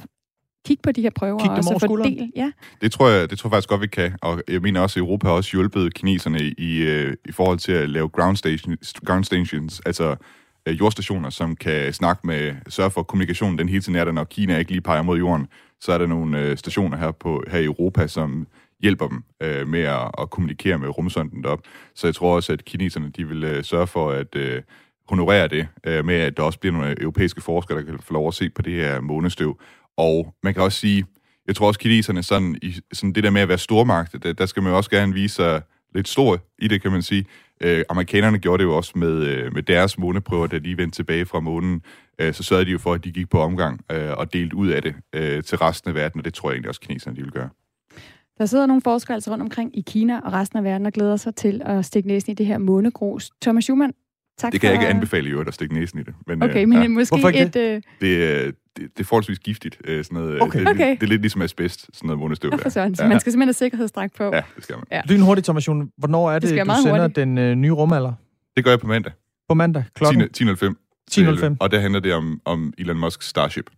kigge 0.65 0.81
på 0.81 0.91
de 0.91 1.01
her 1.01 1.09
prøver 1.09 1.39
dem 1.39 1.49
og 1.49 1.63
så 1.63 1.85
fordele? 1.87 2.31
Ja. 2.35 2.51
Det 2.81 2.91
tror, 2.91 3.09
jeg, 3.09 3.29
det 3.29 3.39
tror 3.39 3.47
jeg 3.47 3.51
faktisk 3.51 3.69
godt, 3.69 3.81
vi 3.81 3.87
kan. 3.87 4.15
Og 4.21 4.41
jeg 4.47 4.61
mener 4.61 4.81
også, 4.81 4.99
at 4.99 5.01
Europa 5.01 5.27
har 5.27 5.33
også 5.33 5.51
hjulpet 5.51 5.93
kineserne 5.93 6.39
i, 6.57 6.77
øh, 6.77 7.15
i 7.25 7.31
forhold 7.31 7.59
til 7.59 7.71
at 7.71 7.89
lave 7.89 8.09
ground, 8.09 8.37
station, 8.37 8.77
ground 9.05 9.23
stations, 9.23 9.81
altså 9.85 10.15
øh, 10.67 10.79
jordstationer, 10.79 11.29
som 11.29 11.55
kan 11.55 11.93
snakke 11.93 12.27
med, 12.27 12.55
sørge 12.69 12.91
for, 12.91 13.03
kommunikationen 13.03 13.59
den 13.59 13.69
hele 13.69 13.81
tiden 13.81 13.95
er 13.95 14.05
der, 14.05 14.11
når 14.11 14.23
Kina 14.23 14.57
ikke 14.57 14.71
lige 14.71 14.81
peger 14.81 15.01
mod 15.01 15.17
jorden. 15.17 15.47
Så 15.81 15.91
er 15.91 15.97
der 15.97 16.07
nogle 16.07 16.39
øh, 16.41 16.57
stationer 16.57 16.97
her, 16.97 17.11
på, 17.11 17.43
her 17.51 17.59
i 17.59 17.65
Europa, 17.65 18.07
som 18.07 18.47
hjælper 18.81 19.07
dem 19.07 19.23
øh, 19.43 19.67
med 19.67 19.81
at, 19.81 20.11
at 20.17 20.29
kommunikere 20.29 20.77
med 20.77 20.97
rumsonden 20.97 21.43
derop. 21.43 21.61
Så 21.95 22.07
jeg 22.07 22.15
tror 22.15 22.35
også, 22.35 22.53
at 22.53 22.65
kineserne 22.65 23.09
de 23.09 23.27
vil 23.27 23.43
øh, 23.43 23.63
sørge 23.63 23.87
for 23.87 24.11
at 24.11 24.35
øh, 24.35 24.61
honorere 25.09 25.47
det 25.47 25.67
øh, 25.83 26.05
med, 26.05 26.15
at 26.15 26.37
der 26.37 26.43
også 26.43 26.59
bliver 26.59 26.73
nogle 26.73 27.01
europæiske 27.01 27.41
forskere, 27.41 27.77
der 27.77 27.83
kan 27.85 27.99
få 27.99 28.13
lov 28.13 28.27
at 28.27 28.33
se 28.33 28.49
på 28.49 28.61
det 28.61 28.73
her 28.73 29.01
månestøv. 29.01 29.59
Og 29.97 30.33
man 30.43 30.53
kan 30.53 30.63
også 30.63 30.79
sige, 30.79 31.05
jeg 31.47 31.55
tror 31.55 31.67
også, 31.67 31.79
kineserne 31.79 32.23
sådan, 32.23 32.57
i 32.61 32.79
sådan 32.93 33.13
det 33.13 33.23
der 33.23 33.29
med 33.29 33.41
at 33.41 33.47
være 33.47 33.57
stormagt, 33.57 34.23
der, 34.23 34.33
der 34.33 34.45
skal 34.45 34.63
man 34.63 34.71
jo 34.71 34.77
også 34.77 34.89
gerne 34.89 35.13
vise 35.13 35.35
sig 35.35 35.61
lidt 35.95 36.07
stor 36.07 36.39
i 36.59 36.67
det, 36.67 36.81
kan 36.81 36.91
man 36.91 37.01
sige. 37.01 37.25
Øh, 37.61 37.83
amerikanerne 37.89 38.37
gjorde 38.37 38.63
det 38.63 38.69
jo 38.69 38.75
også 38.75 38.91
med, 38.95 39.25
øh, 39.25 39.53
med 39.53 39.63
deres 39.63 39.97
måneprøver, 39.97 40.47
da 40.47 40.59
de 40.59 40.77
vendte 40.77 40.95
tilbage 40.95 41.25
fra 41.25 41.39
månen. 41.39 41.81
Øh, 42.19 42.33
så 42.33 42.43
sørgede 42.43 42.65
de 42.65 42.71
jo 42.71 42.77
for, 42.77 42.93
at 42.93 43.03
de 43.03 43.11
gik 43.11 43.29
på 43.29 43.39
omgang 43.39 43.81
øh, 43.91 44.11
og 44.17 44.33
delte 44.33 44.55
ud 44.55 44.67
af 44.67 44.81
det 44.81 44.95
øh, 45.13 45.43
til 45.43 45.57
resten 45.57 45.89
af 45.89 45.95
verden, 45.95 46.19
og 46.19 46.25
det 46.25 46.33
tror 46.33 46.49
jeg 46.49 46.53
egentlig 46.53 46.69
også, 46.69 46.81
kineserne 46.81 47.15
de 47.15 47.21
vil 47.21 47.31
gøre. 47.31 47.49
Der 48.37 48.45
sidder 48.45 48.65
nogle 48.65 48.81
forskere 48.81 49.15
altså 49.15 49.31
rundt 49.31 49.41
omkring 49.41 49.77
i 49.77 49.81
Kina 49.81 50.19
og 50.19 50.33
resten 50.33 50.57
af 50.57 50.63
verden 50.63 50.85
og 50.85 50.93
glæder 50.93 51.15
sig 51.15 51.35
til 51.35 51.61
at 51.65 51.85
stikke 51.85 52.07
næsen 52.07 52.31
i 52.31 52.35
det 52.35 52.45
her 52.45 52.57
månegrus. 52.57 53.31
Thomas 53.41 53.63
Schumann, 53.63 53.93
Tak 54.37 54.51
det 54.51 54.61
kan 54.61 54.69
jeg 54.69 54.77
for- 54.77 54.81
ikke 54.81 54.93
anbefale 54.95 55.27
i 55.27 55.31
øvrigt 55.31 55.47
at 55.47 55.53
stikke 55.53 55.73
næsen 55.73 55.99
i 55.99 56.03
det. 56.03 56.13
Men, 56.27 56.43
Okay, 56.43 56.61
øh, 56.61 56.69
men 56.69 56.81
ja. 56.81 56.87
måske 56.87 57.15
Hvorfor 57.15 57.29
ikke 57.29 57.41
et... 57.41 57.55
Øh, 57.55 57.81
det, 58.01 58.23
er- 58.23 58.51
det, 58.77 58.83
det 58.97 58.99
er 58.99 59.03
forholdsvis 59.03 59.39
giftigt. 59.39 59.77
øh, 59.85 60.03
Sådan 60.03 60.17
noget, 60.17 60.35
øh, 60.35 60.41
Okay. 60.41 60.59
Det, 60.59 60.67
er- 60.67 60.71
Okay. 60.71 60.91
det, 60.95 61.03
er 61.03 61.07
lidt 61.07 61.21
ligesom 61.21 61.41
asbest, 61.41 61.89
sådan 61.93 62.07
noget 62.17 62.43
Nå, 62.43 62.49
der. 62.49 62.57
for 62.57 62.69
søren, 62.69 62.95
ja. 62.99 63.07
man 63.07 63.19
skal 63.19 63.31
simpelthen 63.31 63.47
have 63.47 63.53
sikkerhedsdragt 63.53 64.13
på. 64.15 64.23
ja, 64.23 64.41
det 64.55 64.63
skal 64.63 64.75
man. 64.75 64.83
Ja. 64.91 65.01
Lynhurtigt, 65.05 65.45
Thomas 65.45 65.67
Jon, 65.67 65.91
hvornår 65.97 66.29
er 66.31 66.33
Det 66.39 66.41
det, 66.49 66.49
du 66.67 66.73
sender 66.83 66.99
hurtigt. 66.99 67.15
den 67.15 67.37
øh, 67.37 67.55
nye 67.55 67.71
rumalder? 67.71 68.13
Det 68.55 68.63
gør 68.63 68.71
jeg 68.71 68.79
på 68.79 68.87
mandag. 68.87 69.11
På 69.49 69.53
mandag 69.55 69.83
klokken 69.95 70.21
10.05. 70.21 70.75
10.05. 71.11 71.55
Og 71.59 71.71
der 71.71 71.79
handler 71.79 71.99
det 71.99 72.13
om, 72.13 72.41
om 72.45 72.73
Elon 72.77 72.99
Musk 72.99 73.21
Starship. 73.23 73.69